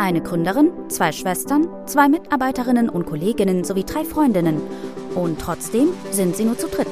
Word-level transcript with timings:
Eine 0.00 0.22
Gründerin, 0.22 0.72
zwei 0.88 1.12
Schwestern, 1.12 1.68
zwei 1.86 2.08
Mitarbeiterinnen 2.08 2.88
und 2.88 3.04
Kolleginnen 3.04 3.64
sowie 3.64 3.84
drei 3.84 4.02
Freundinnen. 4.02 4.58
Und 5.14 5.38
trotzdem 5.38 5.90
sind 6.10 6.34
sie 6.34 6.44
nur 6.44 6.56
zu 6.56 6.68
dritt. 6.68 6.88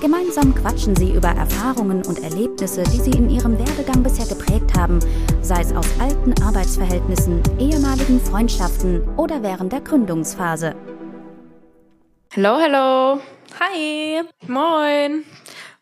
Gemeinsam 0.00 0.54
quatschen 0.54 0.96
sie 0.96 1.12
über 1.12 1.28
Erfahrungen 1.28 2.06
und 2.06 2.22
Erlebnisse, 2.22 2.84
die 2.84 3.00
sie 3.00 3.10
in 3.10 3.28
ihrem 3.28 3.58
Werdegang 3.58 4.02
bisher 4.02 4.24
geprägt 4.24 4.74
haben, 4.74 4.98
sei 5.42 5.60
es 5.60 5.74
aus 5.74 5.86
alten 6.00 6.32
Arbeitsverhältnissen, 6.42 7.42
ehemaligen 7.58 8.18
Freundschaften 8.18 9.06
oder 9.18 9.42
während 9.42 9.74
der 9.74 9.82
Gründungsphase. 9.82 10.74
Hello, 12.30 12.56
hello. 12.58 13.20
Hi. 13.60 14.22
Moin. 14.46 15.24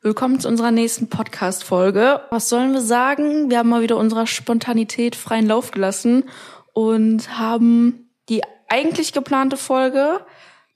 Willkommen 0.03 0.39
zu 0.39 0.47
unserer 0.47 0.71
nächsten 0.71 1.09
Podcast-Folge. 1.09 2.21
Was 2.31 2.49
sollen 2.49 2.73
wir 2.73 2.81
sagen? 2.81 3.51
Wir 3.51 3.59
haben 3.59 3.69
mal 3.69 3.83
wieder 3.83 3.97
unserer 3.97 4.27
Spontanität 4.27 5.17
freien 5.17 5.47
Lauf 5.47 5.73
gelassen 5.73 6.25
und 6.77 7.39
haben 7.39 8.11
die 8.29 8.43
eigentlich 8.69 9.15
geplante 9.15 9.57
Folge 9.57 10.21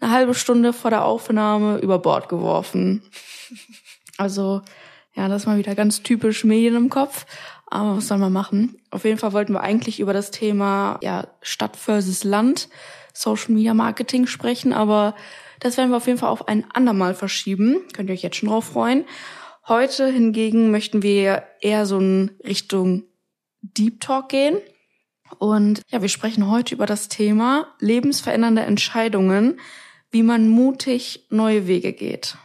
eine 0.00 0.10
halbe 0.10 0.32
Stunde 0.32 0.72
vor 0.72 0.88
der 0.90 1.04
Aufnahme 1.04 1.76
über 1.76 1.98
Bord 1.98 2.30
geworfen. 2.30 3.02
Also, 4.16 4.62
ja, 5.14 5.28
das 5.28 5.42
ist 5.42 5.46
mal 5.46 5.58
wieder 5.58 5.74
ganz 5.74 6.02
typisch 6.02 6.42
Medien 6.42 6.74
im 6.74 6.88
Kopf. 6.88 7.26
Aber 7.66 7.98
was 7.98 8.08
soll 8.08 8.16
man 8.16 8.32
machen? 8.32 8.80
Auf 8.90 9.04
jeden 9.04 9.18
Fall 9.18 9.34
wollten 9.34 9.52
wir 9.52 9.60
eigentlich 9.60 10.00
über 10.00 10.14
das 10.14 10.30
Thema 10.30 10.98
ja, 11.02 11.26
Stadt 11.42 11.76
versus 11.76 12.24
Land, 12.24 12.70
Social 13.12 13.52
Media 13.52 13.74
Marketing 13.74 14.26
sprechen, 14.26 14.72
aber 14.72 15.14
das 15.60 15.76
werden 15.76 15.90
wir 15.90 15.98
auf 15.98 16.06
jeden 16.06 16.18
Fall 16.18 16.30
auf 16.30 16.48
ein 16.48 16.64
andermal 16.72 17.14
verschieben. 17.14 17.82
Könnt 17.92 18.08
ihr 18.08 18.14
euch 18.14 18.22
jetzt 18.22 18.36
schon 18.36 18.48
drauf 18.48 18.64
freuen. 18.64 19.04
Heute 19.68 20.06
hingegen 20.06 20.70
möchten 20.70 21.02
wir 21.02 21.42
eher 21.60 21.84
so 21.84 21.98
in 21.98 22.30
Richtung 22.42 23.02
Deep 23.60 24.00
Talk 24.00 24.30
gehen. 24.30 24.56
Und 25.38 25.82
ja, 25.88 26.02
wir 26.02 26.08
sprechen 26.08 26.50
heute 26.50 26.74
über 26.74 26.86
das 26.86 27.08
Thema 27.08 27.74
lebensverändernde 27.78 28.62
Entscheidungen, 28.62 29.60
wie 30.10 30.22
man 30.22 30.48
mutig 30.48 31.26
neue 31.30 31.66
Wege 31.66 31.92
geht. 31.92 32.36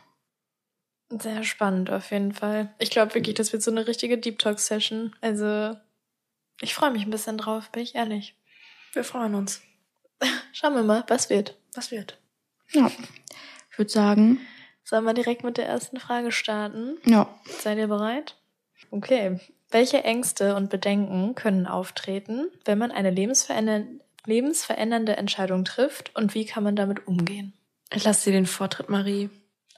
Sehr 1.09 1.43
spannend 1.43 1.89
auf 1.89 2.11
jeden 2.11 2.33
Fall. 2.33 2.73
Ich 2.79 2.89
glaube 2.89 3.13
wirklich, 3.15 3.35
das 3.35 3.53
wird 3.53 3.63
so 3.63 3.71
eine 3.71 3.87
richtige 3.87 4.17
Deep 4.17 4.39
Talk 4.39 4.59
Session. 4.59 5.15
Also, 5.21 5.75
ich 6.61 6.73
freue 6.73 6.91
mich 6.91 7.03
ein 7.03 7.11
bisschen 7.11 7.37
drauf, 7.37 7.71
bin 7.71 7.83
ich 7.83 7.95
ehrlich. 7.95 8.35
Wir 8.93 9.03
freuen 9.03 9.35
uns. 9.35 9.61
Schauen 10.53 10.75
wir 10.75 10.83
mal, 10.83 11.03
was 11.07 11.29
wird. 11.29 11.57
Was 11.73 11.91
wird. 11.91 12.17
Ja. 12.71 12.89
Ich 13.71 13.77
würde 13.77 13.91
sagen. 13.91 14.39
Sollen 14.83 15.05
wir 15.05 15.13
direkt 15.13 15.43
mit 15.43 15.57
der 15.57 15.67
ersten 15.67 15.99
Frage 15.99 16.31
starten? 16.31 16.97
Ja. 17.05 17.27
Seid 17.59 17.77
ihr 17.77 17.87
bereit? 17.87 18.37
Okay. 18.91 19.39
Welche 19.71 20.03
Ängste 20.03 20.55
und 20.55 20.69
Bedenken 20.69 21.35
können 21.35 21.65
auftreten, 21.67 22.47
wenn 22.65 22.77
man 22.77 22.91
eine 22.91 23.09
lebensverändernde, 23.09 23.99
lebensverändernde 24.25 25.17
Entscheidung 25.17 25.65
trifft 25.65 26.15
und 26.15 26.33
wie 26.33 26.45
kann 26.45 26.63
man 26.63 26.75
damit 26.75 27.07
umgehen? 27.07 27.53
Ich 27.93 28.03
lasse 28.03 28.29
dir 28.29 28.35
den 28.35 28.45
Vortritt, 28.45 28.89
Marie. 28.89 29.29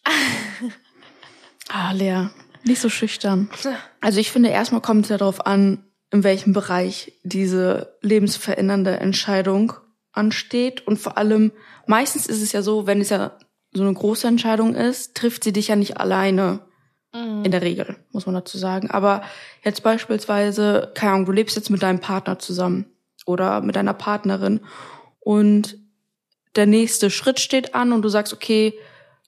ah, 1.70 1.92
Lea. 1.92 2.30
Nicht 2.64 2.82
so 2.82 2.90
schüchtern. 2.90 3.50
Also 4.00 4.20
ich 4.20 4.32
finde, 4.32 4.50
erstmal 4.50 4.80
kommt 4.80 5.06
es 5.06 5.10
ja 5.10 5.18
darauf 5.18 5.46
an, 5.46 5.84
in 6.12 6.24
welchem 6.24 6.54
Bereich 6.54 7.14
diese 7.24 7.98
lebensverändernde 8.02 9.00
Entscheidung 9.00 9.74
ansteht. 10.14 10.86
Und 10.88 10.98
vor 10.98 11.18
allem, 11.18 11.52
meistens 11.88 12.28
ist 12.28 12.42
es 12.42 12.54
ja 12.54 12.62
so, 12.62 12.88
wenn 12.88 13.02
es 13.02 13.10
ja 13.10 13.38
so 13.74 13.84
eine 13.84 13.94
große 13.94 14.28
Entscheidung 14.28 14.76
ist, 14.76 15.16
trifft 15.16 15.44
sie 15.44 15.52
dich 15.52 15.68
ja 15.68 15.76
nicht 15.76 15.98
alleine. 15.98 16.67
Mhm. 17.14 17.46
In 17.46 17.52
der 17.52 17.62
Regel, 17.62 17.96
muss 18.12 18.26
man 18.26 18.36
dazu 18.36 18.58
sagen. 18.58 18.92
Aber 18.92 19.24
jetzt 19.64 19.84
beispielsweise, 19.84 20.92
keine 20.96 21.14
Ahnung, 21.14 21.26
du 21.26 21.32
lebst 21.32 21.56
jetzt 21.56 21.70
mit 21.70 21.84
deinem 21.84 22.00
Partner 22.00 22.40
zusammen 22.40 22.86
oder 23.26 23.62
mit 23.62 23.76
deiner 23.76 23.94
Partnerin 23.94 24.62
und 25.20 25.78
der 26.56 26.66
nächste 26.66 27.10
Schritt 27.10 27.40
steht 27.40 27.76
an 27.76 27.92
und 27.92 28.02
du 28.02 28.10
sagst, 28.10 28.34
okay, 28.34 28.74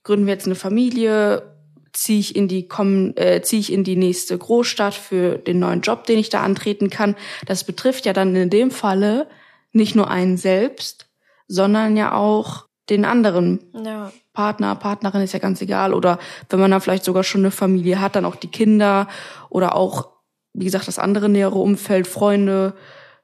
gründen 0.04 0.26
wir 0.26 0.34
jetzt 0.34 0.46
eine 0.46 0.56
Familie, 0.56 1.56
ziehe 1.94 2.20
ich 2.20 2.36
in 2.36 2.48
die 2.48 2.68
kommen, 2.68 3.16
äh, 3.18 3.42
ziehe 3.42 3.60
ich 3.60 3.72
in 3.72 3.84
die 3.84 3.96
nächste 3.96 4.38
Großstadt 4.38 4.94
für 4.94 5.38
den 5.38 5.60
neuen 5.60 5.82
Job, 5.82 6.06
den 6.06 6.20
ich 6.20 6.30
da 6.30 6.42
antreten 6.42 6.90
kann. 6.90 7.16
Das 7.46 7.64
betrifft 7.64 8.06
ja 8.06 8.14
dann 8.14 8.36
in 8.36 8.50
dem 8.50 8.72
Falle 8.72 9.28
nicht 9.72 9.96
nur 9.96 10.10
einen 10.10 10.38
selbst, 10.38 11.10
sondern 11.48 11.98
ja 11.98 12.14
auch 12.16 12.69
den 12.90 13.06
anderen 13.06 13.60
ja. 13.74 14.12
Partner, 14.34 14.76
Partnerin 14.76 15.22
ist 15.22 15.34
ja 15.34 15.40
ganz 15.40 15.62
egal. 15.62 15.94
Oder 15.94 16.20
wenn 16.50 16.60
man 16.60 16.72
dann 16.72 16.82
vielleicht 16.82 17.04
sogar 17.04 17.24
schon 17.24 17.42
eine 17.42 17.52
Familie 17.52 18.02
hat, 18.02 18.16
dann 18.16 18.26
auch 18.26 18.36
die 18.36 18.52
Kinder 18.52 19.08
oder 19.50 19.76
auch, 19.76 20.10
wie 20.54 20.66
gesagt, 20.66 20.88
das 20.88 21.00
andere 21.00 21.30
nähere 21.30 21.58
Umfeld, 21.58 22.08
Freunde, 22.08 22.74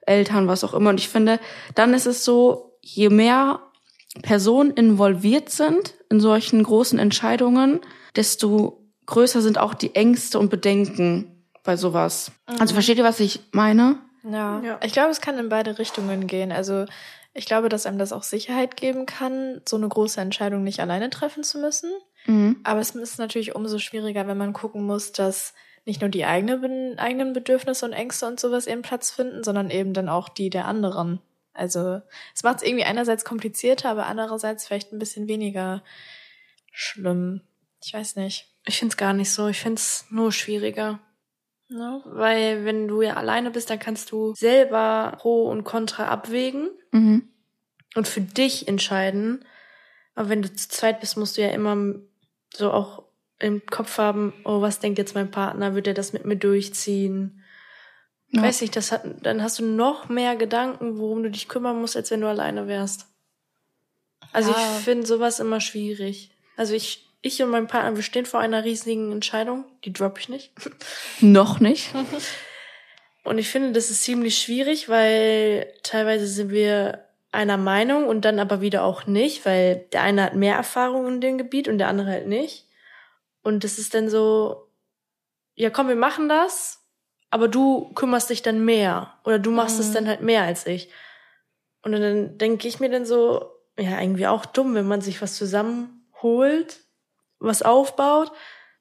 Eltern, 0.02 0.48
was 0.48 0.64
auch 0.64 0.74
immer. 0.74 0.90
Und 0.90 1.00
ich 1.00 1.08
finde, 1.08 1.40
dann 1.74 1.94
ist 1.94 2.06
es 2.06 2.24
so, 2.24 2.78
je 2.80 3.08
mehr 3.08 3.60
Personen 4.22 4.70
involviert 4.70 5.50
sind 5.50 5.94
in 6.10 6.20
solchen 6.20 6.62
großen 6.62 6.98
Entscheidungen, 6.98 7.80
desto 8.14 8.86
größer 9.06 9.42
sind 9.42 9.58
auch 9.58 9.74
die 9.74 9.94
Ängste 9.94 10.38
und 10.38 10.48
Bedenken 10.48 11.44
bei 11.62 11.76
sowas. 11.76 12.32
Mhm. 12.48 12.60
Also 12.60 12.74
versteht 12.74 12.98
ihr, 12.98 13.04
was 13.04 13.20
ich 13.20 13.40
meine? 13.52 13.98
Ja. 14.24 14.60
ja. 14.60 14.80
Ich 14.84 14.92
glaube, 14.92 15.10
es 15.10 15.20
kann 15.20 15.38
in 15.38 15.48
beide 15.48 15.78
Richtungen 15.78 16.26
gehen. 16.26 16.52
Also 16.52 16.86
ich 17.36 17.44
glaube, 17.44 17.68
dass 17.68 17.86
einem 17.86 17.98
das 17.98 18.12
auch 18.12 18.22
Sicherheit 18.22 18.76
geben 18.76 19.04
kann, 19.04 19.60
so 19.68 19.76
eine 19.76 19.88
große 19.88 20.20
Entscheidung 20.20 20.62
nicht 20.62 20.80
alleine 20.80 21.10
treffen 21.10 21.44
zu 21.44 21.58
müssen. 21.58 21.90
Mhm. 22.24 22.60
Aber 22.64 22.80
es 22.80 22.90
ist 22.90 23.18
natürlich 23.18 23.54
umso 23.54 23.78
schwieriger, 23.78 24.26
wenn 24.26 24.38
man 24.38 24.54
gucken 24.54 24.84
muss, 24.84 25.12
dass 25.12 25.52
nicht 25.84 26.00
nur 26.00 26.10
die 26.10 26.24
eigene, 26.24 26.96
eigenen 26.98 27.32
Bedürfnisse 27.34 27.84
und 27.84 27.92
Ängste 27.92 28.26
und 28.26 28.40
sowas 28.40 28.66
ihren 28.66 28.82
Platz 28.82 29.10
finden, 29.10 29.44
sondern 29.44 29.70
eben 29.70 29.92
dann 29.92 30.08
auch 30.08 30.28
die 30.28 30.50
der 30.50 30.64
anderen. 30.64 31.20
Also 31.52 32.00
es 32.34 32.42
macht 32.42 32.58
es 32.58 32.62
irgendwie 32.62 32.84
einerseits 32.84 33.24
komplizierter, 33.24 33.90
aber 33.90 34.06
andererseits 34.06 34.66
vielleicht 34.66 34.92
ein 34.92 34.98
bisschen 34.98 35.28
weniger 35.28 35.82
schlimm. 36.72 37.42
Ich 37.84 37.92
weiß 37.92 38.16
nicht. 38.16 38.48
Ich 38.64 38.78
finde 38.78 38.92
es 38.92 38.96
gar 38.96 39.12
nicht 39.12 39.30
so. 39.30 39.46
Ich 39.48 39.60
finde 39.60 39.76
es 39.76 40.06
nur 40.10 40.32
schwieriger. 40.32 40.98
Ne? 41.68 42.00
Weil 42.04 42.64
wenn 42.64 42.86
du 42.86 43.02
ja 43.02 43.14
alleine 43.14 43.50
bist, 43.50 43.70
dann 43.70 43.78
kannst 43.78 44.12
du 44.12 44.34
selber 44.34 45.16
Pro 45.18 45.48
und 45.48 45.64
Contra 45.64 46.08
abwägen 46.08 46.70
mhm. 46.92 47.28
und 47.94 48.06
für 48.06 48.20
dich 48.20 48.68
entscheiden. 48.68 49.44
Aber 50.14 50.28
wenn 50.28 50.42
du 50.42 50.52
zu 50.52 50.68
zweit 50.68 51.00
bist, 51.00 51.16
musst 51.16 51.36
du 51.36 51.42
ja 51.42 51.50
immer 51.50 51.76
so 52.54 52.70
auch 52.70 53.04
im 53.38 53.66
Kopf 53.66 53.98
haben, 53.98 54.32
oh, 54.44 54.60
was 54.60 54.80
denkt 54.80 54.98
jetzt 54.98 55.14
mein 55.14 55.30
Partner? 55.30 55.74
Wird 55.74 55.88
er 55.88 55.94
das 55.94 56.12
mit 56.12 56.24
mir 56.24 56.36
durchziehen? 56.36 57.42
Ja. 58.28 58.42
Weiß 58.42 58.60
nicht, 58.60 58.76
das 58.76 58.92
hat, 58.92 59.04
dann 59.22 59.42
hast 59.42 59.58
du 59.58 59.64
noch 59.64 60.08
mehr 60.08 60.36
Gedanken, 60.36 60.98
worum 60.98 61.22
du 61.22 61.30
dich 61.30 61.48
kümmern 61.48 61.80
musst, 61.80 61.96
als 61.96 62.10
wenn 62.10 62.20
du 62.20 62.28
alleine 62.28 62.66
wärst. 62.66 63.06
Also 64.32 64.52
ja. 64.52 64.56
ich 64.56 64.84
finde 64.84 65.06
sowas 65.06 65.40
immer 65.40 65.60
schwierig. 65.60 66.30
Also 66.56 66.74
ich 66.74 67.05
ich 67.26 67.42
und 67.42 67.50
mein 67.50 67.66
Partner, 67.66 67.96
wir 67.96 68.02
stehen 68.02 68.26
vor 68.26 68.40
einer 68.40 68.64
riesigen 68.64 69.12
Entscheidung. 69.12 69.64
Die 69.84 69.92
droppe 69.92 70.20
ich 70.20 70.28
nicht. 70.28 70.52
Noch 71.20 71.60
nicht. 71.60 71.90
Und 73.24 73.38
ich 73.38 73.48
finde, 73.48 73.72
das 73.72 73.90
ist 73.90 74.04
ziemlich 74.04 74.38
schwierig, 74.38 74.88
weil 74.88 75.66
teilweise 75.82 76.28
sind 76.28 76.50
wir 76.50 77.06
einer 77.32 77.56
Meinung 77.56 78.06
und 78.06 78.24
dann 78.24 78.38
aber 78.38 78.60
wieder 78.60 78.84
auch 78.84 79.08
nicht, 79.08 79.44
weil 79.44 79.84
der 79.92 80.02
eine 80.02 80.22
hat 80.22 80.36
mehr 80.36 80.54
Erfahrung 80.54 81.08
in 81.08 81.20
dem 81.20 81.36
Gebiet 81.36 81.66
und 81.66 81.78
der 81.78 81.88
andere 81.88 82.08
halt 82.08 82.28
nicht. 82.28 82.68
Und 83.42 83.64
das 83.64 83.78
ist 83.78 83.94
dann 83.94 84.08
so, 84.08 84.68
ja 85.56 85.70
komm, 85.70 85.88
wir 85.88 85.96
machen 85.96 86.28
das, 86.28 86.86
aber 87.30 87.48
du 87.48 87.92
kümmerst 87.94 88.30
dich 88.30 88.42
dann 88.42 88.64
mehr 88.64 89.18
oder 89.24 89.40
du 89.40 89.50
machst 89.50 89.78
mhm. 89.78 89.80
es 89.82 89.92
dann 89.92 90.06
halt 90.06 90.20
mehr 90.20 90.42
als 90.42 90.64
ich. 90.64 90.88
Und 91.82 91.92
dann 91.92 92.38
denke 92.38 92.68
ich 92.68 92.78
mir 92.78 92.90
dann 92.90 93.04
so, 93.04 93.50
ja, 93.76 94.00
irgendwie 94.00 94.28
auch 94.28 94.46
dumm, 94.46 94.74
wenn 94.74 94.86
man 94.86 95.00
sich 95.00 95.20
was 95.20 95.34
zusammenholt 95.34 96.85
was 97.38 97.62
aufbaut, 97.62 98.32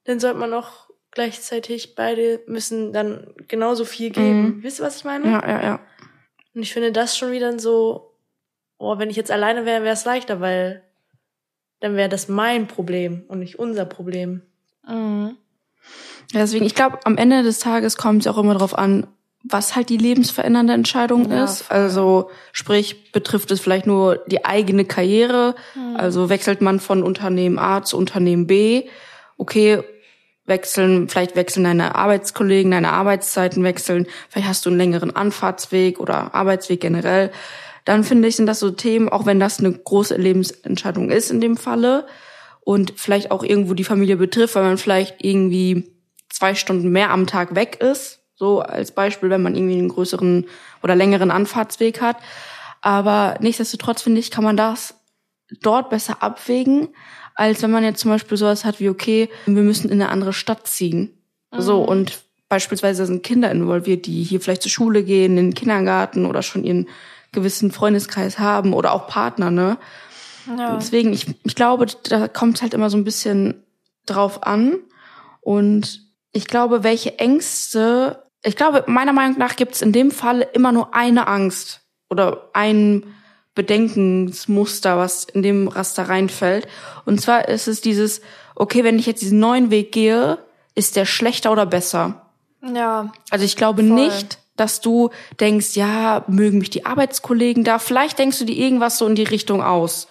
dann 0.05 0.19
sollte 0.19 0.39
man 0.39 0.53
auch 0.53 0.89
gleichzeitig 1.11 1.95
beide 1.95 2.41
müssen 2.45 2.93
dann 2.93 3.33
genauso 3.47 3.85
viel 3.85 4.11
geben. 4.11 4.57
Mhm. 4.57 4.63
Wisst 4.63 4.79
ihr, 4.79 4.85
was 4.85 4.97
ich 4.97 5.05
meine? 5.05 5.25
Ja, 5.25 5.47
ja, 5.47 5.63
ja. 5.63 5.79
Und 6.53 6.61
ich 6.61 6.73
finde 6.73 6.91
das 6.91 7.17
schon 7.17 7.31
wieder 7.31 7.57
so, 7.57 8.13
oh, 8.77 8.97
wenn 8.97 9.09
ich 9.09 9.15
jetzt 9.15 9.31
alleine 9.31 9.65
wäre, 9.65 9.83
wäre 9.83 9.93
es 9.93 10.05
leichter, 10.05 10.39
weil 10.41 10.83
dann 11.79 11.95
wäre 11.95 12.09
das 12.09 12.27
mein 12.27 12.67
Problem 12.67 13.23
und 13.27 13.39
nicht 13.39 13.59
unser 13.59 13.85
Problem. 13.85 14.41
Mhm. 14.87 15.37
Ja, 16.31 16.41
deswegen, 16.41 16.65
ich 16.65 16.75
glaube, 16.75 16.99
am 17.03 17.17
Ende 17.17 17.43
des 17.43 17.59
Tages 17.59 17.97
kommt 17.97 18.21
es 18.21 18.27
auch 18.27 18.37
immer 18.37 18.53
darauf 18.53 18.77
an, 18.77 19.07
was 19.47 19.75
halt 19.75 19.89
die 19.89 19.97
lebensverändernde 19.97 20.73
Entscheidung 20.73 21.31
ja, 21.31 21.43
ist. 21.43 21.63
Voll. 21.63 21.77
Also 21.77 22.29
sprich, 22.51 23.11
betrifft 23.11 23.51
es 23.51 23.59
vielleicht 23.59 23.85
nur 23.85 24.23
die 24.27 24.43
eigene 24.43 24.85
Karriere. 24.85 25.55
Mhm. 25.75 25.97
Also 25.97 26.29
wechselt 26.29 26.61
man 26.61 26.79
von 26.79 27.03
Unternehmen 27.03 27.59
A 27.59 27.83
zu 27.83 27.97
Unternehmen 27.97 28.47
B. 28.47 28.85
Okay, 29.37 29.83
wechseln, 30.45 31.09
vielleicht 31.09 31.35
wechseln 31.35 31.63
deine 31.63 31.95
Arbeitskollegen, 31.95 32.71
deine 32.71 32.91
Arbeitszeiten 32.91 33.63
wechseln. 33.63 34.07
Vielleicht 34.29 34.47
hast 34.47 34.65
du 34.65 34.69
einen 34.69 34.79
längeren 34.79 35.15
Anfahrtsweg 35.15 35.99
oder 35.99 36.33
Arbeitsweg 36.33 36.81
generell. 36.81 37.31
Dann 37.83 38.03
finde 38.03 38.27
ich, 38.27 38.35
sind 38.35 38.47
das 38.47 38.59
so 38.59 38.71
Themen, 38.71 39.09
auch 39.09 39.27
wenn 39.27 39.39
das 39.39 39.59
eine 39.59 39.71
große 39.71 40.15
Lebensentscheidung 40.15 41.11
ist 41.11 41.29
in 41.29 41.39
dem 41.39 41.55
Falle 41.55 42.07
und 42.61 42.93
vielleicht 42.95 43.29
auch 43.29 43.43
irgendwo 43.43 43.75
die 43.75 43.83
Familie 43.83 44.17
betrifft, 44.17 44.55
weil 44.55 44.63
man 44.63 44.79
vielleicht 44.79 45.23
irgendwie 45.23 45.93
zwei 46.29 46.55
Stunden 46.55 46.89
mehr 46.89 47.11
am 47.11 47.27
Tag 47.27 47.53
weg 47.53 47.79
ist 47.79 48.24
So 48.35 48.61
als 48.61 48.91
Beispiel, 48.91 49.29
wenn 49.29 49.41
man 49.41 49.55
irgendwie 49.55 49.77
einen 49.77 49.89
größeren 49.89 50.45
oder 50.83 50.95
längeren 50.95 51.31
Anfahrtsweg 51.31 52.01
hat. 52.01 52.17
Aber 52.81 53.37
nichtsdestotrotz 53.39 54.01
finde 54.01 54.19
ich, 54.19 54.31
kann 54.31 54.43
man 54.43 54.57
das 54.57 54.95
dort 55.61 55.89
besser 55.89 56.21
abwägen, 56.21 56.89
als 57.33 57.61
wenn 57.61 57.71
man 57.71 57.83
jetzt 57.83 57.99
zum 58.01 58.11
Beispiel 58.11 58.37
sowas 58.37 58.65
hat 58.65 58.79
wie, 58.79 58.89
okay, 58.89 59.29
wir 59.45 59.63
müssen 59.63 59.89
in 59.89 60.01
eine 60.01 60.09
andere 60.09 60.33
Stadt 60.33 60.67
ziehen. 60.67 61.17
Mhm. 61.51 61.61
So, 61.61 61.81
und 61.83 62.19
beispielsweise 62.49 63.05
sind 63.05 63.23
Kinder 63.23 63.51
involviert, 63.51 64.05
die 64.05 64.23
hier 64.23 64.39
vielleicht 64.39 64.61
zur 64.61 64.71
Schule 64.71 65.03
gehen, 65.03 65.37
in 65.37 65.47
den 65.47 65.53
Kindergarten 65.53 66.25
oder 66.25 66.43
schon 66.43 66.63
ihren 66.63 66.87
gewissen 67.31 67.71
Freundeskreis 67.71 68.39
haben 68.39 68.73
oder 68.73 68.93
auch 68.93 69.07
Partner, 69.07 69.51
ne? 69.51 69.77
Ja. 70.47 70.75
Deswegen, 70.75 71.11
ich, 71.11 71.27
ich 71.43 71.55
glaube, 71.55 71.87
da 72.03 72.27
kommt 72.27 72.57
es 72.57 72.61
halt 72.61 72.73
immer 72.73 72.89
so 72.89 72.97
ein 72.97 73.03
bisschen 73.03 73.63
drauf 74.05 74.43
an. 74.43 74.77
Und 75.41 76.01
ich 76.31 76.47
glaube, 76.47 76.83
welche 76.83 77.17
Ängste, 77.17 78.23
ich 78.45 78.55
glaube, 78.55 78.83
meiner 78.87 79.13
Meinung 79.13 79.37
nach 79.37 79.55
gibt 79.55 79.73
es 79.75 79.81
in 79.81 79.91
dem 79.91 80.11
Fall 80.11 80.47
immer 80.53 80.71
nur 80.71 80.93
eine 80.93 81.27
Angst 81.27 81.81
oder 82.09 82.49
ein 82.53 83.03
Bedenkensmuster, 83.55 84.97
was 84.97 85.23
in 85.23 85.41
dem 85.41 85.67
Raster 85.67 86.09
reinfällt. 86.09 86.67
Und 87.05 87.19
zwar 87.19 87.47
ist 87.47 87.67
es 87.67 87.81
dieses, 87.81 88.21
okay, 88.53 88.83
wenn 88.83 88.99
ich 88.99 89.07
jetzt 89.07 89.21
diesen 89.21 89.39
neuen 89.39 89.71
Weg 89.71 89.91
gehe, 89.91 90.37
ist 90.75 90.95
der 90.95 91.05
schlechter 91.05 91.51
oder 91.51 91.65
besser? 91.65 92.29
Ja. 92.61 93.11
Also 93.31 93.45
ich 93.45 93.55
glaube 93.55 93.83
voll. 93.83 93.95
nicht, 93.95 94.37
dass 94.57 94.79
du 94.79 95.09
denkst, 95.39 95.75
ja, 95.75 96.23
mögen 96.27 96.59
mich 96.59 96.69
die 96.69 96.85
Arbeitskollegen 96.85 97.63
da. 97.63 97.79
Vielleicht 97.79 98.19
denkst 98.19 98.39
du 98.39 98.45
dir 98.45 98.55
irgendwas 98.55 98.97
so 98.97 99.07
in 99.07 99.15
die 99.15 99.23
Richtung 99.23 99.63
aus 99.63 100.07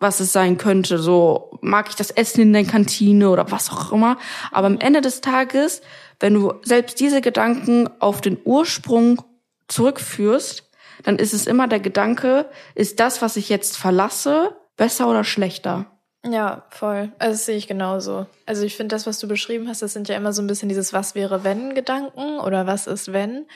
was 0.00 0.20
es 0.20 0.32
sein 0.32 0.58
könnte. 0.58 0.98
So 0.98 1.58
mag 1.60 1.88
ich 1.88 1.96
das 1.96 2.10
Essen 2.10 2.42
in 2.42 2.52
der 2.52 2.64
Kantine 2.64 3.30
oder 3.30 3.50
was 3.50 3.70
auch 3.70 3.92
immer. 3.92 4.16
Aber 4.52 4.66
am 4.66 4.78
Ende 4.78 5.00
des 5.00 5.20
Tages, 5.20 5.82
wenn 6.20 6.34
du 6.34 6.54
selbst 6.62 7.00
diese 7.00 7.20
Gedanken 7.20 7.88
auf 8.00 8.20
den 8.20 8.38
Ursprung 8.44 9.22
zurückführst, 9.68 10.64
dann 11.04 11.18
ist 11.18 11.32
es 11.32 11.46
immer 11.46 11.68
der 11.68 11.80
Gedanke, 11.80 12.46
ist 12.74 13.00
das, 13.00 13.22
was 13.22 13.36
ich 13.36 13.48
jetzt 13.48 13.76
verlasse, 13.76 14.56
besser 14.76 15.08
oder 15.08 15.24
schlechter? 15.24 15.86
Ja, 16.24 16.64
voll. 16.70 17.12
Also 17.18 17.34
das 17.34 17.46
sehe 17.46 17.56
ich 17.56 17.68
genauso. 17.68 18.26
Also 18.44 18.64
ich 18.64 18.76
finde, 18.76 18.94
das, 18.94 19.06
was 19.06 19.18
du 19.20 19.28
beschrieben 19.28 19.68
hast, 19.68 19.82
das 19.82 19.92
sind 19.92 20.08
ja 20.08 20.16
immer 20.16 20.32
so 20.32 20.42
ein 20.42 20.48
bisschen 20.48 20.68
dieses 20.68 20.92
Was 20.92 21.14
wäre 21.14 21.44
wenn 21.44 21.74
Gedanken 21.74 22.40
oder 22.40 22.66
was 22.66 22.86
ist 22.86 23.12
wenn. 23.12 23.46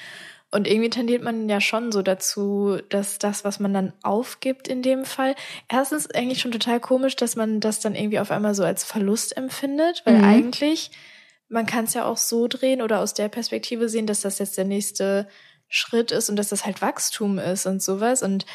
Und 0.55 0.69
irgendwie 0.69 0.91
tendiert 0.91 1.23
man 1.23 1.49
ja 1.49 1.63
schon 1.63 1.93
so 1.93 2.03
dazu, 2.03 2.79
dass 2.91 3.19
das, 3.19 3.43
was 3.43 3.59
man 3.59 3.73
dann 3.73 3.95
aufgibt 4.03 4.69
in 4.69 4.83
dem 4.83 5.07
Fall, 5.07 5.35
erstens 5.71 6.11
eigentlich 6.11 6.41
schon 6.41 6.53
total 6.53 6.79
komisch, 6.79 7.17
dass 7.17 7.37
man 7.37 7.61
das 7.61 7.81
dann 7.81 7.95
irgendwie 7.95 8.21
auf 8.21 8.31
einmal 8.31 8.55
so 8.55 8.63
als 8.63 8.85
Verlust 8.85 9.35
empfindet, 9.37 10.03
weil 10.05 10.19
mhm. 10.19 10.25
eigentlich, 10.25 10.91
man 11.53 11.67
kann 11.67 11.85
es 11.85 11.95
ja 11.95 12.05
auch 12.07 12.17
so 12.17 12.49
drehen 12.49 12.83
oder 12.83 13.01
aus 13.01 13.15
der 13.15 13.29
Perspektive 13.29 13.89
sehen, 13.89 14.07
dass 14.07 14.23
das 14.23 14.39
jetzt 14.39 14.57
der 14.57 14.65
nächste 14.65 15.29
Schritt 15.69 16.11
ist 16.11 16.31
und 16.31 16.37
dass 16.37 16.49
das 16.49 16.65
halt 16.65 16.83
Wachstum 16.83 17.39
ist 17.39 17.67
und 17.67 17.83
sowas. 17.83 18.23
Und 18.23 18.47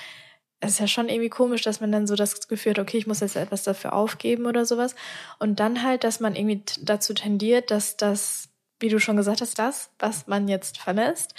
es 0.59 0.71
ist 0.71 0.79
ja 0.79 0.87
schon 0.87 1.07
irgendwie 1.07 1.29
komisch, 1.29 1.61
dass 1.61 1.79
man 1.79 1.91
dann 1.91 2.07
so 2.07 2.15
das 2.15 2.47
Gefühl 2.47 2.71
hat, 2.71 2.79
okay, 2.79 2.97
ich 2.97 3.07
muss 3.07 3.19
jetzt 3.19 3.35
etwas 3.35 3.63
dafür 3.63 3.93
aufgeben 3.93 4.47
oder 4.47 4.65
sowas. 4.65 4.95
Und 5.37 5.59
dann 5.59 5.83
halt, 5.83 6.03
dass 6.03 6.19
man 6.19 6.35
irgendwie 6.35 6.63
dazu 6.81 7.13
tendiert, 7.13 7.69
dass 7.69 7.97
das, 7.97 8.49
wie 8.79 8.89
du 8.89 8.99
schon 8.99 9.17
gesagt 9.17 9.41
hast, 9.41 9.59
das, 9.59 9.91
was 9.99 10.25
man 10.25 10.47
jetzt 10.47 10.79
verlässt, 10.79 11.35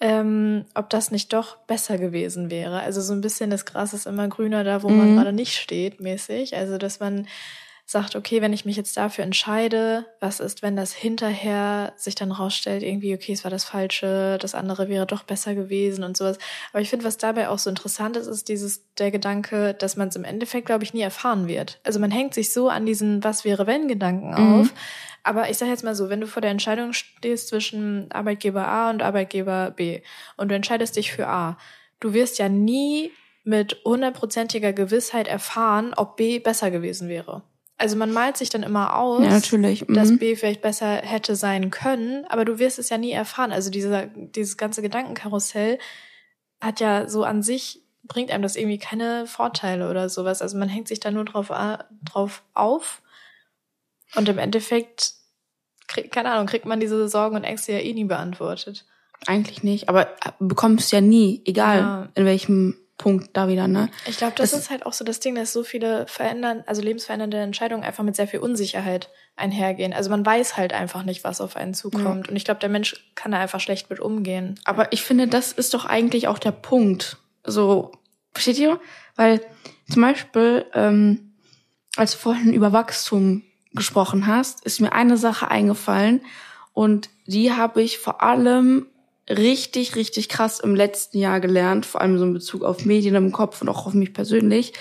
ähm, 0.00 0.66
ob 0.74 0.90
das 0.90 1.10
nicht 1.10 1.32
doch 1.32 1.56
besser 1.60 1.96
gewesen 1.96 2.50
wäre. 2.50 2.80
Also 2.80 3.00
so 3.00 3.14
ein 3.14 3.22
bisschen 3.22 3.48
das 3.48 3.64
Gras 3.64 3.94
ist 3.94 4.06
immer 4.06 4.28
grüner 4.28 4.64
da, 4.64 4.82
wo 4.82 4.90
mhm. 4.90 4.98
man 4.98 5.16
gerade 5.16 5.32
nicht 5.32 5.54
steht, 5.54 6.00
mäßig. 6.00 6.56
Also 6.56 6.76
dass 6.76 7.00
man 7.00 7.26
sagt, 7.86 8.16
okay, 8.16 8.40
wenn 8.40 8.54
ich 8.54 8.64
mich 8.64 8.76
jetzt 8.76 8.96
dafür 8.96 9.24
entscheide, 9.24 10.06
was 10.18 10.40
ist, 10.40 10.62
wenn 10.62 10.74
das 10.74 10.92
hinterher 10.92 11.92
sich 11.96 12.14
dann 12.14 12.32
rausstellt, 12.32 12.82
irgendwie, 12.82 13.14
okay, 13.14 13.32
es 13.32 13.44
war 13.44 13.50
das 13.50 13.64
Falsche, 13.64 14.38
das 14.40 14.54
andere 14.54 14.88
wäre 14.88 15.06
doch 15.06 15.22
besser 15.22 15.54
gewesen 15.54 16.02
und 16.02 16.16
sowas. 16.16 16.38
Aber 16.72 16.80
ich 16.80 16.88
finde, 16.88 17.04
was 17.04 17.18
dabei 17.18 17.50
auch 17.50 17.58
so 17.58 17.68
interessant 17.68 18.16
ist, 18.16 18.26
ist 18.26 18.48
dieses, 18.48 18.84
der 18.96 19.10
Gedanke, 19.10 19.74
dass 19.74 19.96
man 19.96 20.08
es 20.08 20.16
im 20.16 20.24
Endeffekt, 20.24 20.66
glaube 20.66 20.84
ich, 20.84 20.94
nie 20.94 21.02
erfahren 21.02 21.46
wird. 21.46 21.78
Also 21.84 22.00
man 22.00 22.10
hängt 22.10 22.32
sich 22.32 22.52
so 22.52 22.70
an 22.70 22.86
diesen 22.86 23.22
Was 23.22 23.44
wäre 23.44 23.66
wenn 23.66 23.86
Gedanken 23.86 24.30
mhm. 24.30 24.60
auf, 24.60 24.74
aber 25.22 25.50
ich 25.50 25.58
sage 25.58 25.70
jetzt 25.70 25.84
mal 25.84 25.94
so, 25.94 26.08
wenn 26.08 26.20
du 26.20 26.26
vor 26.26 26.42
der 26.42 26.50
Entscheidung 26.50 26.92
stehst 26.92 27.48
zwischen 27.48 28.10
Arbeitgeber 28.12 28.66
A 28.66 28.90
und 28.90 29.02
Arbeitgeber 29.02 29.72
B 29.72 30.02
und 30.36 30.50
du 30.50 30.54
entscheidest 30.54 30.96
dich 30.96 31.12
für 31.12 31.26
A, 31.26 31.58
du 32.00 32.12
wirst 32.12 32.38
ja 32.38 32.48
nie 32.48 33.10
mit 33.42 33.80
hundertprozentiger 33.84 34.72
Gewissheit 34.72 35.28
erfahren, 35.28 35.92
ob 35.94 36.16
B 36.16 36.38
besser 36.38 36.70
gewesen 36.70 37.08
wäre. 37.08 37.42
Also 37.84 37.96
man 37.96 38.12
malt 38.12 38.38
sich 38.38 38.48
dann 38.48 38.62
immer 38.62 38.96
aus, 38.96 39.22
ja, 39.22 39.28
natürlich. 39.28 39.86
Mhm. 39.86 39.92
dass 39.92 40.16
B 40.16 40.36
vielleicht 40.36 40.62
besser 40.62 40.86
hätte 40.86 41.36
sein 41.36 41.68
können, 41.70 42.24
aber 42.30 42.46
du 42.46 42.58
wirst 42.58 42.78
es 42.78 42.88
ja 42.88 42.96
nie 42.96 43.10
erfahren. 43.10 43.52
Also 43.52 43.68
dieser, 43.68 44.06
dieses 44.06 44.56
ganze 44.56 44.80
Gedankenkarussell 44.80 45.78
hat 46.62 46.80
ja 46.80 47.10
so 47.10 47.24
an 47.24 47.42
sich, 47.42 47.82
bringt 48.02 48.30
einem 48.30 48.42
das 48.42 48.56
irgendwie 48.56 48.78
keine 48.78 49.26
Vorteile 49.26 49.90
oder 49.90 50.08
sowas. 50.08 50.40
Also 50.40 50.56
man 50.56 50.70
hängt 50.70 50.88
sich 50.88 50.98
da 50.98 51.10
nur 51.10 51.26
drauf, 51.26 51.52
drauf 52.02 52.42
auf 52.54 53.02
und 54.14 54.30
im 54.30 54.38
Endeffekt, 54.38 55.12
krieg, 55.86 56.10
keine 56.10 56.32
Ahnung, 56.32 56.46
kriegt 56.46 56.64
man 56.64 56.80
diese 56.80 57.06
Sorgen 57.06 57.36
und 57.36 57.44
Ängste 57.44 57.72
ja 57.72 57.80
eh 57.80 57.92
nie 57.92 58.04
beantwortet. 58.04 58.86
Eigentlich 59.26 59.62
nicht, 59.62 59.90
aber 59.90 60.08
bekommst 60.38 60.90
ja 60.90 61.02
nie, 61.02 61.42
egal 61.44 61.78
ja. 61.80 62.08
in 62.14 62.24
welchem 62.24 62.78
Punkt 62.96 63.30
da 63.32 63.48
wieder, 63.48 63.66
ne? 63.66 63.88
Ich 64.06 64.18
glaube, 64.18 64.34
das, 64.36 64.52
das, 64.52 64.60
ist 64.60 64.70
halt 64.70 64.86
auch 64.86 64.92
so 64.92 65.04
das 65.04 65.18
Ding, 65.18 65.34
dass 65.34 65.52
so 65.52 65.64
viele 65.64 66.06
verändern, 66.06 66.62
also 66.66 66.80
lebensverändernde 66.80 67.38
Entscheidungen 67.38 67.82
einfach 67.82 68.04
mit 68.04 68.14
sehr 68.14 68.28
viel 68.28 68.38
Unsicherheit 68.38 69.10
einhergehen. 69.36 69.92
Also 69.92 70.10
man 70.10 70.24
weiß 70.24 70.56
halt 70.56 70.72
einfach 70.72 71.02
nicht, 71.02 71.24
was 71.24 71.40
auf 71.40 71.56
einen 71.56 71.74
zukommt. 71.74 72.26
Ja. 72.26 72.30
Und 72.30 72.36
ich 72.36 72.44
glaube, 72.44 72.60
der 72.60 72.68
Mensch 72.68 73.10
kann 73.16 73.32
da 73.32 73.40
einfach 73.40 73.60
schlecht 73.60 73.90
mit 73.90 73.98
umgehen. 73.98 74.60
Aber 74.64 74.92
ich 74.92 75.02
finde, 75.02 75.26
das 75.26 75.50
ist 75.50 75.74
doch 75.74 75.84
eigentlich 75.86 76.28
auch 76.28 76.38
der 76.38 76.52
Punkt. 76.52 77.16
So, 77.44 77.90
versteht 78.32 78.58
ihr? 78.58 78.78
Weil 79.16 79.40
zum 79.90 80.02
Beispiel, 80.02 80.64
ähm, 80.72 81.34
als 81.96 82.12
du 82.12 82.18
vorhin 82.18 82.52
über 82.52 82.72
Wachstum 82.72 83.42
gesprochen 83.72 84.28
hast, 84.28 84.64
ist 84.64 84.80
mir 84.80 84.92
eine 84.92 85.16
Sache 85.16 85.50
eingefallen 85.50 86.20
und 86.72 87.10
die 87.26 87.52
habe 87.52 87.82
ich 87.82 87.98
vor 87.98 88.22
allem 88.22 88.86
richtig, 89.28 89.96
richtig 89.96 90.28
krass 90.28 90.60
im 90.60 90.74
letzten 90.74 91.18
Jahr 91.18 91.40
gelernt, 91.40 91.86
vor 91.86 92.00
allem 92.00 92.18
so 92.18 92.24
in 92.24 92.34
Bezug 92.34 92.62
auf 92.62 92.84
Medien 92.84 93.14
im 93.14 93.32
Kopf 93.32 93.62
und 93.62 93.68
auch 93.68 93.86
auf 93.86 93.94
mich 93.94 94.12
persönlich. 94.12 94.72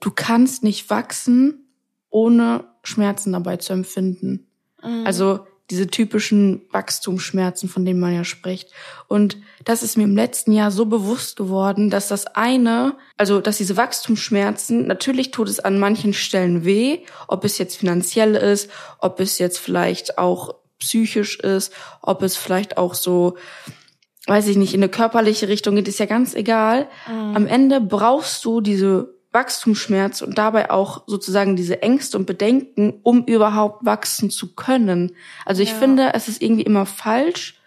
Du 0.00 0.10
kannst 0.10 0.62
nicht 0.62 0.90
wachsen, 0.90 1.66
ohne 2.10 2.64
Schmerzen 2.82 3.32
dabei 3.32 3.56
zu 3.56 3.72
empfinden. 3.72 4.48
Mhm. 4.82 5.06
Also 5.06 5.40
diese 5.70 5.86
typischen 5.86 6.62
Wachstumsschmerzen, 6.72 7.68
von 7.68 7.84
denen 7.84 8.00
man 8.00 8.14
ja 8.14 8.24
spricht. 8.24 8.72
Und 9.06 9.38
das 9.64 9.84
ist 9.84 9.96
mir 9.96 10.02
im 10.02 10.16
letzten 10.16 10.52
Jahr 10.52 10.72
so 10.72 10.86
bewusst 10.86 11.36
geworden, 11.36 11.90
dass 11.90 12.08
das 12.08 12.26
eine, 12.26 12.96
also 13.16 13.40
dass 13.40 13.58
diese 13.58 13.76
Wachstumsschmerzen, 13.76 14.86
natürlich 14.88 15.30
tut 15.30 15.48
es 15.48 15.60
an 15.60 15.78
manchen 15.78 16.12
Stellen 16.12 16.64
weh, 16.64 16.98
ob 17.28 17.44
es 17.44 17.58
jetzt 17.58 17.76
finanziell 17.76 18.34
ist, 18.34 18.68
ob 18.98 19.20
es 19.20 19.38
jetzt 19.38 19.58
vielleicht 19.58 20.18
auch 20.18 20.56
psychisch 20.80 21.38
ist, 21.38 21.72
ob 22.02 22.22
es 22.22 22.36
vielleicht 22.36 22.76
auch 22.76 22.94
so, 22.94 23.36
weiß 24.26 24.48
ich 24.48 24.56
nicht, 24.56 24.74
in 24.74 24.80
eine 24.80 24.90
körperliche 24.90 25.48
Richtung 25.48 25.76
geht, 25.76 25.88
ist 25.88 26.00
ja 26.00 26.06
ganz 26.06 26.34
egal. 26.34 26.88
Mhm. 27.08 27.36
Am 27.36 27.46
Ende 27.46 27.80
brauchst 27.80 28.44
du 28.44 28.60
diese 28.60 29.14
Wachstumsschmerz 29.32 30.22
und 30.22 30.38
dabei 30.38 30.70
auch 30.70 31.04
sozusagen 31.06 31.54
diese 31.54 31.82
Ängste 31.82 32.18
und 32.18 32.26
Bedenken, 32.26 33.00
um 33.02 33.24
überhaupt 33.24 33.84
wachsen 33.86 34.30
zu 34.30 34.54
können. 34.54 35.12
Also 35.46 35.62
ich 35.62 35.70
ja. 35.70 35.76
finde, 35.76 36.10
es 36.14 36.26
ist 36.26 36.42
irgendwie 36.42 36.62
immer 36.62 36.84
falsch 36.84 37.60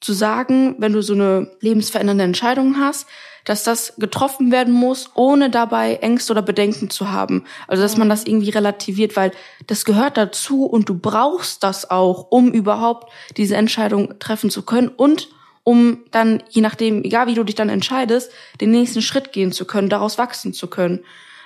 zu 0.00 0.12
sagen, 0.12 0.76
wenn 0.78 0.92
du 0.92 1.02
so 1.02 1.14
eine 1.14 1.50
lebensverändernde 1.60 2.24
Entscheidung 2.24 2.78
hast, 2.78 3.06
dass 3.44 3.64
das 3.64 3.94
getroffen 3.98 4.52
werden 4.52 4.72
muss, 4.72 5.10
ohne 5.14 5.50
dabei 5.50 5.96
Ängste 5.96 6.32
oder 6.32 6.42
Bedenken 6.42 6.90
zu 6.90 7.10
haben. 7.10 7.44
Also 7.66 7.82
dass 7.82 7.96
man 7.96 8.08
das 8.08 8.24
irgendwie 8.24 8.50
relativiert, 8.50 9.16
weil 9.16 9.32
das 9.66 9.84
gehört 9.84 10.16
dazu 10.16 10.64
und 10.64 10.88
du 10.88 10.98
brauchst 10.98 11.62
das 11.62 11.90
auch, 11.90 12.30
um 12.30 12.52
überhaupt 12.52 13.12
diese 13.36 13.56
Entscheidung 13.56 14.18
treffen 14.18 14.50
zu 14.50 14.62
können 14.62 14.88
und 14.88 15.28
um 15.62 16.00
dann, 16.10 16.42
je 16.48 16.62
nachdem, 16.62 17.04
egal 17.04 17.26
wie 17.26 17.34
du 17.34 17.44
dich 17.44 17.54
dann 17.54 17.68
entscheidest, 17.68 18.32
den 18.60 18.70
nächsten 18.70 19.02
Schritt 19.02 19.32
gehen 19.32 19.52
zu 19.52 19.66
können, 19.66 19.88
daraus 19.88 20.18
wachsen 20.18 20.52
zu 20.52 20.68
können. 20.68 21.04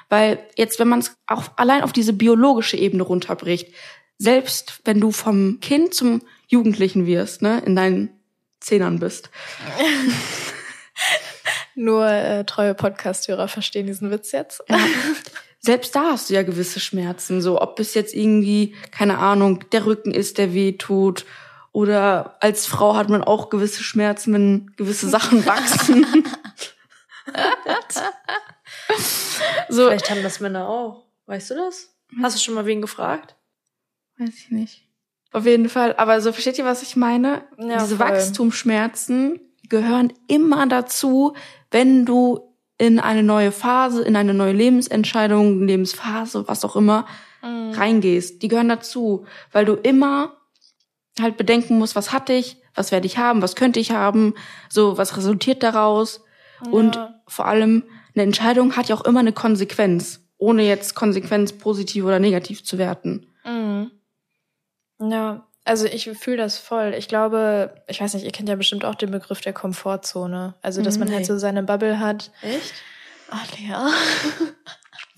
Weil 0.09 0.39
jetzt, 0.57 0.79
wenn 0.79 0.89
man 0.89 1.01
es 1.01 1.17
auch 1.27 1.45
allein 1.57 1.83
auf 1.83 1.93
diese 1.93 2.13
biologische 2.13 2.77
Ebene 2.77 3.03
runterbricht, 3.03 3.75
selbst 4.19 4.81
wenn 4.85 5.01
du 5.01 5.11
vom 5.11 5.59
Kind 5.61 5.95
zum 5.95 6.23
Jugendlichen 6.47 7.07
wirst, 7.07 7.43
ne, 7.43 7.63
in 7.65 7.75
deinen 7.75 8.11
Zehnern 8.61 8.99
bist. 9.01 9.31
Nur 11.75 12.07
äh, 12.07 12.45
treue 12.45 12.75
Podcast-Hörer 12.75 13.49
verstehen 13.49 13.87
diesen 13.87 14.11
Witz 14.11 14.33
jetzt. 14.33 14.63
Ja. 14.69 14.79
Selbst 15.61 15.97
da 15.97 16.11
hast 16.13 16.29
du 16.29 16.35
ja 16.35 16.43
gewisse 16.43 16.79
Schmerzen, 16.79 17.41
so 17.41 17.61
ob 17.61 17.81
es 17.81 17.95
jetzt 17.95 18.15
irgendwie, 18.15 18.75
keine 18.91 19.19
Ahnung, 19.19 19.65
der 19.73 19.87
Rücken 19.87 20.13
ist, 20.13 20.37
der 20.37 20.53
weh 20.53 20.73
tut 20.73 21.25
oder 21.73 22.37
als 22.41 22.67
Frau 22.67 22.95
hat 22.95 23.09
man 23.09 23.25
auch 23.25 23.51
gewisse 23.51 23.83
Schmerzen, 23.83 24.33
wenn 24.33 24.77
gewisse 24.77 25.09
Sachen 25.09 25.45
wachsen. 25.47 26.07
so. 29.69 29.89
Vielleicht 29.89 30.11
haben 30.11 30.23
das 30.23 30.39
Männer 30.39 30.69
auch. 30.69 31.05
Weißt 31.27 31.51
du 31.51 31.55
das? 31.55 31.97
Hast 32.23 32.37
du 32.37 32.41
schon 32.41 32.55
mal 32.55 32.67
wen 32.67 32.81
gefragt? 32.81 33.35
Weiß 34.19 34.35
ich 34.37 34.51
nicht. 34.51 34.87
Auf 35.33 35.47
jeden 35.47 35.69
Fall. 35.69 35.97
Aber 35.97 36.21
so 36.21 36.31
versteht 36.31 36.59
ihr, 36.59 36.65
was 36.65 36.83
ich 36.83 36.95
meine? 36.95 37.43
Ja, 37.59 37.79
Diese 37.79 37.97
voll. 37.97 38.07
Wachstumsschmerzen 38.07 39.41
gehören 39.69 40.13
immer 40.29 40.69
dazu, 40.69 41.35
wenn 41.75 42.07
du 42.07 42.55
in 42.79 43.01
eine 43.01 43.25
neue 43.25 43.51
Phase, 43.51 44.03
in 44.03 44.15
eine 44.15 44.33
neue 44.33 44.53
Lebensentscheidung, 44.53 45.67
Lebensphase, 45.67 46.47
was 46.47 46.65
auch 46.65 46.77
immer, 46.77 47.05
mhm. 47.43 47.73
reingehst. 47.73 48.43
Die 48.43 48.49
gehören 48.49 48.69
dazu, 48.69 49.27
weil 49.51 49.65
du 49.65 49.75
immer 49.75 50.37
halt 51.21 51.37
bedenken 51.37 51.77
musst, 51.79 51.97
was 51.97 52.13
hatte 52.13 52.33
ich, 52.33 52.59
was 52.77 52.93
werde 52.93 53.07
ich 53.07 53.19
haben, 53.19 53.43
was 53.43 53.57
könnte 53.57 53.81
ich 53.81 53.91
haben, 53.91 54.35
so 54.69 54.99
was 54.99 55.17
resultiert 55.17 55.65
daraus. 55.65 56.25
Ja. 56.65 56.71
Und 56.71 56.99
vor 57.27 57.47
allem 57.47 57.83
eine 58.15 58.23
Entscheidung 58.23 58.77
hat 58.77 58.89
ja 58.89 58.95
auch 58.95 59.05
immer 59.05 59.21
eine 59.21 59.33
Konsequenz, 59.33 60.21
ohne 60.39 60.63
jetzt 60.63 60.95
Konsequenz 60.95 61.53
positiv 61.53 62.05
oder 62.05 62.21
negativ 62.21 62.65
zu 62.65 62.79
werten. 62.79 63.27
Mhm. 63.45 63.91
Ja, 65.01 65.49
also 65.65 65.87
ich 65.87 66.11
fühle 66.19 66.37
das 66.37 66.59
voll. 66.59 66.95
Ich 66.97 67.09
glaube, 67.09 67.75
ich 67.87 68.01
weiß 68.01 68.15
nicht, 68.15 68.25
ihr 68.25 68.33
kennt 68.33 68.49
ja 68.49 68.57
bestimmt 68.57 68.85
auch 68.85 68.95
den 68.95 69.11
Begriff 69.11 69.41
der 69.41 69.55
Komfortzone. 69.55 70.55
Also, 70.61 70.83
dass 70.83 70.99
man 70.99 71.09
halt 71.09 71.11
nee. 71.11 71.17
halt 71.17 71.27
so 71.27 71.39
seine 71.39 71.63
Bubble 71.63 72.01
hat. 72.01 72.31
Echt? 72.43 72.75
Ach, 73.31 73.47
Lea. 73.59 73.75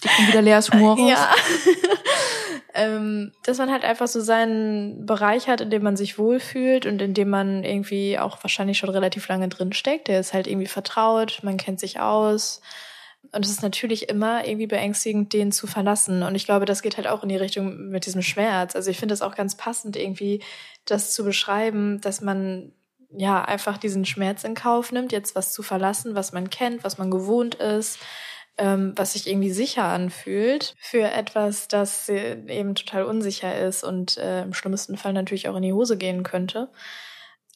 Die 0.04 0.08
kommt 0.08 0.28
wieder 0.28 0.42
Leas 0.42 0.70
Humor 0.70 0.96
raus. 0.98 1.10
Ja. 1.10 1.34
ähm, 2.74 3.32
dass 3.44 3.58
man 3.58 3.72
halt 3.72 3.82
einfach 3.82 4.06
so 4.06 4.20
seinen 4.20 5.06
Bereich 5.06 5.48
hat, 5.48 5.62
in 5.62 5.70
dem 5.70 5.82
man 5.82 5.96
sich 5.96 6.18
wohlfühlt 6.18 6.86
und 6.86 7.02
in 7.02 7.14
dem 7.14 7.30
man 7.30 7.64
irgendwie 7.64 8.18
auch 8.18 8.42
wahrscheinlich 8.44 8.78
schon 8.78 8.90
relativ 8.90 9.26
lange 9.28 9.48
drin 9.48 9.72
steckt. 9.72 10.08
Der 10.08 10.20
ist 10.20 10.32
halt 10.32 10.46
irgendwie 10.46 10.68
vertraut, 10.68 11.40
man 11.42 11.56
kennt 11.56 11.80
sich 11.80 11.98
aus. 11.98 12.60
Und 13.32 13.44
es 13.44 13.50
ist 13.50 13.62
natürlich 13.62 14.08
immer 14.08 14.46
irgendwie 14.46 14.66
beängstigend, 14.66 15.32
den 15.32 15.52
zu 15.52 15.66
verlassen. 15.66 16.22
Und 16.22 16.34
ich 16.34 16.44
glaube, 16.44 16.64
das 16.64 16.82
geht 16.82 16.96
halt 16.96 17.06
auch 17.06 17.22
in 17.22 17.28
die 17.28 17.36
Richtung 17.36 17.88
mit 17.88 18.06
diesem 18.06 18.22
Schmerz. 18.22 18.74
Also 18.76 18.90
ich 18.90 18.98
finde 18.98 19.14
es 19.14 19.22
auch 19.22 19.34
ganz 19.34 19.56
passend, 19.56 19.96
irgendwie 19.96 20.42
das 20.84 21.12
zu 21.12 21.24
beschreiben, 21.24 22.00
dass 22.00 22.20
man 22.20 22.72
ja 23.10 23.44
einfach 23.44 23.78
diesen 23.78 24.04
Schmerz 24.04 24.44
in 24.44 24.54
Kauf 24.54 24.92
nimmt, 24.92 25.12
jetzt 25.12 25.34
was 25.34 25.52
zu 25.52 25.62
verlassen, 25.62 26.14
was 26.14 26.32
man 26.32 26.50
kennt, 26.50 26.84
was 26.84 26.98
man 26.98 27.10
gewohnt 27.10 27.54
ist, 27.56 27.98
ähm, 28.58 28.92
was 28.96 29.12
sich 29.12 29.26
irgendwie 29.26 29.52
sicher 29.52 29.84
anfühlt, 29.84 30.74
für 30.78 31.02
etwas, 31.02 31.68
das 31.68 32.08
eben 32.08 32.74
total 32.74 33.04
unsicher 33.04 33.58
ist 33.58 33.84
und 33.84 34.16
äh, 34.16 34.42
im 34.42 34.54
schlimmsten 34.54 34.96
Fall 34.96 35.12
natürlich 35.12 35.48
auch 35.48 35.56
in 35.56 35.62
die 35.62 35.72
Hose 35.72 35.96
gehen 35.96 36.22
könnte. 36.22 36.68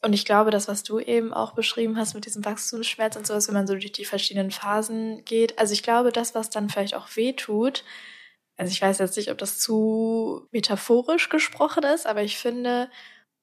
Und 0.02 0.14
ich 0.14 0.24
glaube, 0.24 0.50
das, 0.50 0.66
was 0.66 0.82
du 0.82 0.98
eben 0.98 1.34
auch 1.34 1.52
beschrieben 1.52 1.98
hast 1.98 2.14
mit 2.14 2.24
diesem 2.24 2.44
Wachstumsschmerz 2.44 3.16
und 3.16 3.26
sowas, 3.26 3.48
wenn 3.48 3.54
man 3.54 3.66
so 3.66 3.74
durch 3.74 3.92
die 3.92 4.06
verschiedenen 4.06 4.50
Phasen 4.50 5.24
geht, 5.24 5.58
also 5.58 5.74
ich 5.74 5.82
glaube, 5.82 6.10
das, 6.10 6.34
was 6.34 6.48
dann 6.48 6.70
vielleicht 6.70 6.94
auch 6.94 7.08
weh 7.16 7.34
tut, 7.34 7.84
also 8.56 8.72
ich 8.72 8.80
weiß 8.80 8.98
jetzt 8.98 9.16
nicht, 9.16 9.30
ob 9.30 9.38
das 9.38 9.58
zu 9.58 10.46
metaphorisch 10.52 11.28
gesprochen 11.28 11.82
ist, 11.82 12.06
aber 12.06 12.22
ich 12.22 12.38
finde, 12.38 12.90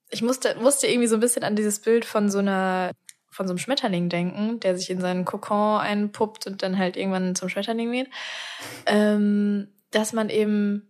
ich 0.10 0.22
musste, 0.22 0.56
musste 0.56 0.88
irgendwie 0.88 1.08
so 1.08 1.16
ein 1.16 1.22
bisschen 1.22 1.44
an 1.44 1.56
dieses 1.56 1.80
Bild 1.80 2.06
von 2.06 2.30
so 2.30 2.40
einer, 2.40 2.92
von 3.30 3.48
so 3.48 3.52
einem 3.52 3.60
Schmetterling 3.60 4.10
denken, 4.10 4.60
der 4.60 4.78
sich 4.78 4.90
in 4.90 5.02
seinen 5.02 5.26
Kokon 5.26 5.80
einpuppt 5.80 6.48
und 6.48 6.64
dann 6.64 6.78
halt 6.78 6.98
irgendwann 6.98 7.36
zum 7.36 7.50
Schmetterling 7.50 7.92
wird, 7.92 8.08
ähm, 8.86 9.70
dass 9.92 10.14
man 10.14 10.30
eben 10.30 10.88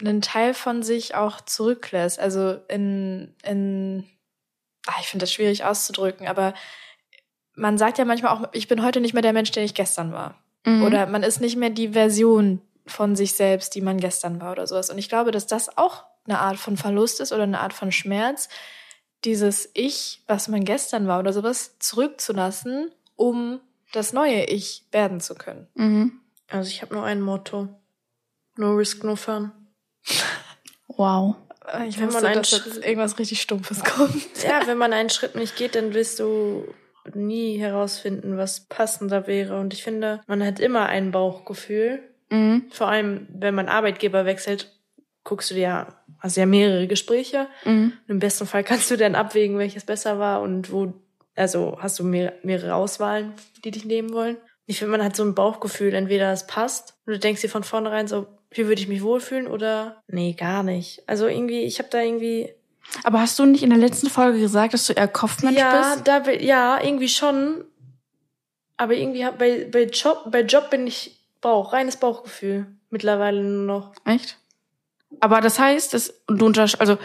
einen 0.00 0.22
Teil 0.22 0.54
von 0.54 0.82
sich 0.82 1.14
auch 1.14 1.40
zurücklässt, 1.40 2.18
also 2.18 2.58
in, 2.68 3.34
in 3.42 4.06
ach, 4.86 5.00
ich 5.00 5.06
finde 5.06 5.24
das 5.24 5.32
schwierig 5.32 5.64
auszudrücken, 5.64 6.26
aber 6.26 6.54
man 7.54 7.78
sagt 7.78 7.98
ja 7.98 8.04
manchmal 8.04 8.32
auch, 8.32 8.48
ich 8.52 8.68
bin 8.68 8.82
heute 8.82 9.00
nicht 9.00 9.12
mehr 9.12 9.22
der 9.22 9.32
Mensch, 9.32 9.50
der 9.50 9.64
ich 9.64 9.74
gestern 9.74 10.12
war. 10.12 10.38
Mhm. 10.64 10.84
Oder 10.84 11.06
man 11.06 11.22
ist 11.22 11.40
nicht 11.40 11.56
mehr 11.56 11.70
die 11.70 11.90
Version 11.90 12.60
von 12.86 13.16
sich 13.16 13.34
selbst, 13.34 13.74
die 13.74 13.80
man 13.80 13.98
gestern 13.98 14.40
war 14.40 14.52
oder 14.52 14.66
sowas. 14.66 14.90
Und 14.90 14.98
ich 14.98 15.08
glaube, 15.08 15.30
dass 15.30 15.46
das 15.46 15.76
auch 15.76 16.04
eine 16.26 16.38
Art 16.38 16.58
von 16.58 16.76
Verlust 16.76 17.20
ist 17.20 17.32
oder 17.32 17.44
eine 17.44 17.60
Art 17.60 17.72
von 17.72 17.92
Schmerz, 17.92 18.48
dieses 19.24 19.70
Ich, 19.74 20.22
was 20.26 20.48
man 20.48 20.64
gestern 20.64 21.06
war 21.06 21.18
oder 21.18 21.32
sowas, 21.32 21.78
zurückzulassen, 21.78 22.90
um 23.16 23.60
das 23.92 24.12
neue 24.12 24.44
Ich 24.44 24.86
werden 24.92 25.20
zu 25.20 25.34
können. 25.34 25.66
Mhm. 25.74 26.20
Also 26.48 26.68
ich 26.68 26.82
habe 26.82 26.94
nur 26.94 27.04
ein 27.04 27.20
Motto. 27.20 27.68
No 28.56 28.72
risk, 28.72 29.04
no 29.04 29.16
fun. 29.16 29.52
Wow. 30.88 31.36
Ich 31.88 32.00
wenn 32.00 32.12
man 32.12 32.24
einen 32.24 32.44
Schritt, 32.44 32.84
irgendwas 32.84 33.18
richtig 33.18 33.40
Stumpfes 33.40 33.84
kommt. 33.84 34.14
Ja, 34.44 34.66
wenn 34.66 34.78
man 34.78 34.92
einen 34.92 35.10
Schritt 35.10 35.34
nicht 35.34 35.56
geht, 35.56 35.74
dann 35.74 35.94
wirst 35.94 36.18
du 36.18 36.66
nie 37.14 37.58
herausfinden, 37.58 38.36
was 38.36 38.60
passender 38.60 39.26
wäre. 39.26 39.58
Und 39.58 39.72
ich 39.72 39.82
finde, 39.82 40.20
man 40.26 40.44
hat 40.44 40.60
immer 40.60 40.86
ein 40.86 41.10
Bauchgefühl. 41.10 42.02
Mhm. 42.30 42.66
Vor 42.70 42.88
allem, 42.88 43.26
wenn 43.32 43.54
man 43.54 43.68
Arbeitgeber 43.68 44.24
wechselt, 44.24 44.72
guckst 45.24 45.50
du 45.50 45.54
dir 45.54 45.60
ja, 45.60 46.02
hast 46.18 46.36
ja 46.36 46.46
mehrere 46.46 46.86
Gespräche. 46.86 47.46
Mhm. 47.64 47.92
Im 48.08 48.18
besten 48.18 48.46
Fall 48.46 48.64
kannst 48.64 48.90
du 48.90 48.96
dann 48.96 49.14
abwägen, 49.14 49.58
welches 49.58 49.84
besser 49.84 50.18
war 50.18 50.40
und 50.42 50.72
wo, 50.72 50.94
also 51.36 51.76
hast 51.80 51.98
du 51.98 52.04
mehr, 52.04 52.34
mehrere 52.42 52.74
Auswahlen, 52.74 53.34
die 53.64 53.70
dich 53.70 53.84
nehmen 53.84 54.12
wollen. 54.12 54.36
Ich 54.66 54.78
finde, 54.78 54.92
man 54.92 55.04
hat 55.04 55.16
so 55.16 55.24
ein 55.24 55.34
Bauchgefühl, 55.34 55.94
entweder 55.94 56.32
es 56.32 56.46
passt 56.46 56.94
und 57.04 57.14
du 57.14 57.18
denkst 57.18 57.40
dir 57.40 57.48
von 57.48 57.64
vornherein 57.64 58.06
so, 58.06 58.26
wie 58.50 58.66
würde 58.66 58.80
ich 58.80 58.88
mich 58.88 59.02
wohlfühlen 59.02 59.46
oder 59.46 60.02
nee, 60.08 60.32
gar 60.32 60.62
nicht. 60.62 61.02
Also 61.06 61.26
irgendwie, 61.26 61.62
ich 61.62 61.78
habe 61.78 61.88
da 61.90 62.00
irgendwie. 62.00 62.52
Aber 63.04 63.20
hast 63.20 63.38
du 63.38 63.44
nicht 63.44 63.62
in 63.62 63.70
der 63.70 63.78
letzten 63.78 64.08
Folge 64.08 64.40
gesagt, 64.40 64.74
dass 64.74 64.86
du 64.86 64.92
eher 64.92 65.06
Kopfmensch 65.08 65.58
ja, 65.58 65.94
bist? 65.94 66.08
Da, 66.08 66.28
ja, 66.32 66.82
irgendwie 66.82 67.08
schon. 67.08 67.64
Aber 68.76 68.94
irgendwie 68.94 69.26
bei, 69.38 69.68
bei, 69.70 69.84
Job, 69.84 70.24
bei 70.30 70.40
Job 70.40 70.70
bin 70.70 70.86
ich 70.86 71.20
Bauch, 71.40 71.72
reines 71.72 71.96
Bauchgefühl. 71.96 72.66
Mittlerweile 72.88 73.42
nur 73.42 73.66
noch. 73.66 73.92
Echt? 74.04 74.38
Aber 75.20 75.40
das 75.40 75.58
heißt, 75.58 75.94
dass 75.94 76.14
du 76.26 76.46
unter, 76.46 76.62
also 76.78 76.98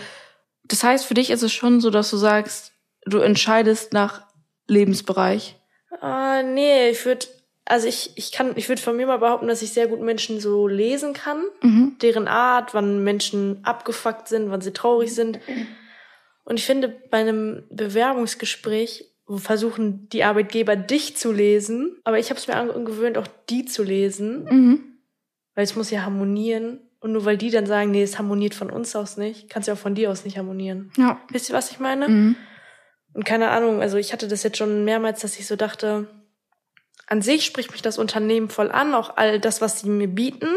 das 0.63 0.83
heißt, 0.83 1.05
für 1.05 1.13
dich 1.13 1.29
ist 1.29 1.43
es 1.43 1.53
schon 1.53 1.81
so, 1.81 1.89
dass 1.89 2.09
du 2.09 2.17
sagst, 2.17 2.71
du 3.05 3.19
entscheidest 3.19 3.93
nach 3.93 4.25
Lebensbereich. 4.67 5.59
Ah, 6.01 6.41
nee, 6.43 6.89
ich 6.89 7.05
würde 7.05 7.27
also 7.65 7.87
ich, 7.87 8.11
ich 8.15 8.31
kann, 8.31 8.53
ich 8.55 8.69
würde 8.69 8.81
von 8.81 8.95
mir 8.95 9.07
mal 9.07 9.17
behaupten, 9.17 9.47
dass 9.47 9.63
ich 9.63 9.73
sehr 9.73 9.87
gut 9.87 9.99
Menschen 9.99 10.39
so 10.39 10.67
lesen 10.67 11.13
kann, 11.13 11.43
mhm. 11.61 11.97
deren 12.01 12.27
Art, 12.27 12.73
wann 12.75 13.03
Menschen 13.03 13.59
abgefuckt 13.63 14.27
sind, 14.27 14.51
wann 14.51 14.61
sie 14.61 14.71
traurig 14.71 15.13
sind. 15.13 15.39
Und 16.43 16.59
ich 16.59 16.65
finde, 16.65 16.89
bei 16.89 17.17
einem 17.17 17.63
Bewerbungsgespräch 17.71 19.05
versuchen 19.37 20.07
die 20.09 20.23
Arbeitgeber 20.23 20.75
dich 20.75 21.17
zu 21.17 21.31
lesen, 21.31 21.97
aber 22.03 22.19
ich 22.19 22.29
habe 22.29 22.39
es 22.39 22.47
mir 22.47 22.55
angewöhnt, 22.55 23.17
auch 23.17 23.27
die 23.49 23.65
zu 23.65 23.81
lesen, 23.81 24.43
mhm. 24.43 24.83
weil 25.55 25.63
es 25.63 25.75
muss 25.75 25.89
ja 25.89 26.03
harmonieren. 26.03 26.81
Und 26.99 27.11
nur 27.11 27.25
weil 27.25 27.37
die 27.37 27.51
dann 27.51 27.67
sagen, 27.67 27.91
nee, 27.91 28.01
es 28.01 28.17
harmoniert 28.17 28.55
von 28.55 28.71
uns 28.71 28.95
aus 28.95 29.17
nicht, 29.17 29.49
kann 29.49 29.61
es 29.61 29.67
ja 29.67 29.73
auch 29.73 29.79
von 29.79 29.93
dir 29.93 30.09
aus 30.09 30.25
nicht 30.25 30.37
harmonieren. 30.37 30.91
Ja. 30.97 31.21
Wisst 31.29 31.49
ihr, 31.49 31.55
was 31.55 31.69
ich 31.69 31.79
meine? 31.79 32.07
Mhm. 32.07 32.35
Und 33.13 33.25
keine 33.25 33.49
Ahnung, 33.49 33.81
also 33.81 33.97
ich 33.97 34.11
hatte 34.11 34.27
das 34.27 34.41
jetzt 34.43 34.57
schon 34.57 34.85
mehrmals, 34.85 35.21
dass 35.21 35.37
ich 35.37 35.45
so 35.45 35.55
dachte, 35.55 36.07
an 37.07 37.21
sich 37.21 37.45
spricht 37.45 37.71
mich 37.71 37.81
das 37.81 37.97
Unternehmen 37.97 38.49
voll 38.49 38.71
an, 38.71 38.93
auch 38.93 39.17
all 39.17 39.39
das, 39.39 39.61
was 39.61 39.81
sie 39.81 39.89
mir 39.89 40.07
bieten. 40.07 40.49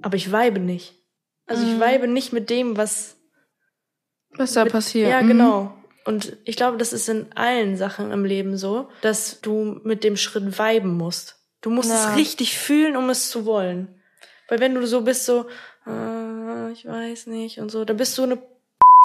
Aber 0.00 0.16
ich 0.16 0.30
weibe 0.32 0.60
nicht. 0.60 0.94
Also 1.46 1.64
mhm. 1.64 1.74
ich 1.74 1.80
weibe 1.80 2.08
nicht 2.08 2.32
mit 2.32 2.50
dem, 2.50 2.76
was 2.76 3.16
was 4.30 4.52
da 4.52 4.64
mit, 4.64 4.72
passiert. 4.72 5.10
Ja, 5.10 5.22
mhm. 5.22 5.28
genau. 5.28 5.74
Und 6.04 6.36
ich 6.44 6.56
glaube, 6.56 6.78
das 6.78 6.92
ist 6.92 7.08
in 7.08 7.32
allen 7.34 7.76
Sachen 7.76 8.12
im 8.12 8.24
Leben 8.24 8.56
so, 8.56 8.88
dass 9.02 9.40
du 9.40 9.80
mit 9.84 10.04
dem 10.04 10.16
Schritt 10.16 10.58
weiben 10.58 10.96
musst. 10.96 11.36
Du 11.60 11.70
musst 11.70 11.90
ja. 11.90 12.10
es 12.10 12.16
richtig 12.16 12.56
fühlen, 12.56 12.96
um 12.96 13.10
es 13.10 13.30
zu 13.30 13.44
wollen. 13.44 14.00
Weil 14.48 14.60
wenn 14.60 14.74
du 14.74 14.86
so 14.86 15.02
bist, 15.02 15.26
so, 15.26 15.46
äh, 15.86 16.72
ich 16.72 16.86
weiß 16.86 17.26
nicht 17.26 17.58
und 17.58 17.70
so, 17.70 17.84
dann 17.84 17.96
bist 17.96 18.16
du 18.16 18.22
eine 18.22 18.38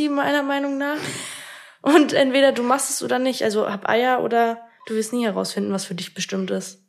meiner 0.09 0.43
Meinung 0.43 0.77
nach. 0.77 0.97
Und 1.81 2.13
entweder 2.13 2.53
du 2.53 2.63
machst 2.63 2.89
es 2.89 3.03
oder 3.03 3.19
nicht. 3.19 3.43
Also 3.43 3.69
hab 3.69 3.89
Eier 3.89 4.23
oder 4.23 4.65
Du 4.85 4.95
wirst 4.95 5.13
nie 5.13 5.25
herausfinden, 5.25 5.71
was 5.71 5.85
für 5.85 5.95
dich 5.95 6.13
bestimmt 6.13 6.51
ist. 6.51 6.79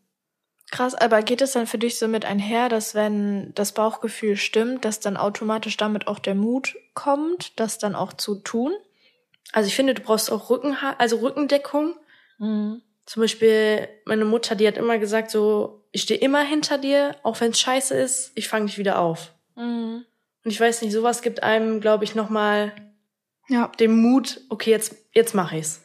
Krass, 0.70 0.94
aber 0.94 1.22
geht 1.22 1.42
es 1.42 1.52
dann 1.52 1.66
für 1.66 1.78
dich 1.78 1.98
so 1.98 2.08
mit 2.08 2.24
einher, 2.24 2.68
dass 2.68 2.94
wenn 2.94 3.54
das 3.54 3.72
Bauchgefühl 3.72 4.36
stimmt, 4.36 4.84
dass 4.84 4.98
dann 4.98 5.16
automatisch 5.16 5.76
damit 5.76 6.08
auch 6.08 6.18
der 6.18 6.34
Mut 6.34 6.74
kommt, 6.94 7.58
das 7.60 7.78
dann 7.78 7.94
auch 7.94 8.12
zu 8.12 8.36
tun? 8.36 8.72
Also 9.52 9.68
ich 9.68 9.76
finde, 9.76 9.94
du 9.94 10.02
brauchst 10.02 10.32
auch 10.32 10.50
Rücken, 10.50 10.76
also 10.98 11.18
Rückendeckung. 11.18 11.94
Mhm. 12.38 12.82
Zum 13.06 13.22
Beispiel 13.22 13.88
meine 14.04 14.24
Mutter, 14.24 14.56
die 14.56 14.66
hat 14.66 14.78
immer 14.78 14.98
gesagt 14.98 15.30
so, 15.30 15.84
ich 15.92 16.02
stehe 16.02 16.18
immer 16.18 16.42
hinter 16.42 16.78
dir, 16.78 17.14
auch 17.22 17.40
wenn 17.40 17.52
es 17.52 17.60
scheiße 17.60 17.94
ist, 17.94 18.32
ich 18.34 18.48
fange 18.48 18.66
dich 18.66 18.78
wieder 18.78 18.98
auf. 18.98 19.32
Mhm. 19.54 20.04
Und 20.44 20.50
ich 20.50 20.60
weiß 20.60 20.82
nicht, 20.82 20.92
sowas 20.92 21.22
gibt 21.22 21.42
einem, 21.42 21.80
glaube 21.80 22.02
ich, 22.02 22.16
nochmal 22.16 22.72
ja. 23.48 23.68
den 23.78 23.96
Mut, 23.96 24.40
okay, 24.48 24.70
jetzt, 24.70 24.96
jetzt 25.12 25.34
mache 25.34 25.58
ich's. 25.58 25.83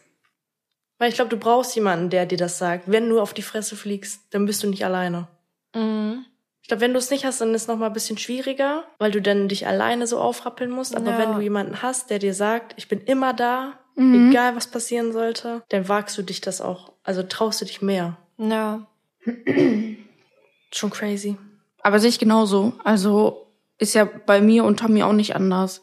Weil 1.00 1.10
ich 1.10 1.16
glaube, 1.16 1.30
du 1.30 1.38
brauchst 1.38 1.76
jemanden, 1.76 2.10
der 2.10 2.26
dir 2.26 2.38
das 2.38 2.60
sagt. 2.60 2.84
Wenn 2.92 3.10
du 3.10 3.20
auf 3.20 3.34
die 3.34 3.42
Fresse 3.42 3.76
fliegst, 3.76 4.22
dann 4.32 4.46
bist 4.46 4.62
du 4.62 4.68
nicht 4.68 4.86
alleine. 4.86 5.28
Mhm. 5.74 6.26
Ich 6.62 6.68
glaube, 6.68 6.82
wenn 6.82 6.94
du 6.94 7.00
es 7.00 7.10
nicht 7.10 7.26
hast, 7.26 7.42
dann 7.42 7.56
ist 7.56 7.64
es 7.64 7.68
noch 7.68 7.78
mal 7.78 7.88
ein 7.88 7.94
bisschen 7.94 8.18
schwieriger, 8.18 8.84
weil 9.00 9.10
du 9.10 9.22
dann 9.22 9.48
dich 9.48 9.66
alleine 9.66 10.06
so 10.06 10.20
aufrappeln 10.20 10.70
musst. 10.70 10.96
Aber 10.96 11.12
ja. 11.12 11.18
wenn 11.18 11.34
du 11.34 11.42
jemanden 11.42 11.82
hast, 11.82 12.12
der 12.12 12.20
dir 12.20 12.36
sagt, 12.36 12.74
ich 12.78 12.88
bin 12.88 13.02
immer 13.02 13.34
da, 13.34 13.80
mhm. 13.96 14.30
egal 14.30 14.56
was 14.56 14.68
passieren 14.68 15.12
sollte, 15.14 15.64
dann 15.70 15.88
wagst 15.88 16.18
du 16.18 16.22
dich 16.22 16.42
das 16.42 16.62
auch. 16.62 16.92
Also 17.04 17.24
traust 17.24 17.62
du 17.62 17.66
dich 17.66 17.82
mehr. 17.82 18.18
Ja. 18.38 18.86
Schon 20.72 20.90
crazy. 20.92 21.38
Aber 21.82 22.00
sehe 22.00 22.10
ich 22.10 22.20
genauso. 22.20 22.74
Also 22.84 23.48
ist 23.78 23.96
ja 23.96 24.04
bei 24.04 24.42
mir 24.42 24.66
und 24.66 24.80
Tommy 24.80 25.02
auch 25.02 25.14
nicht 25.14 25.36
anders. 25.36 25.82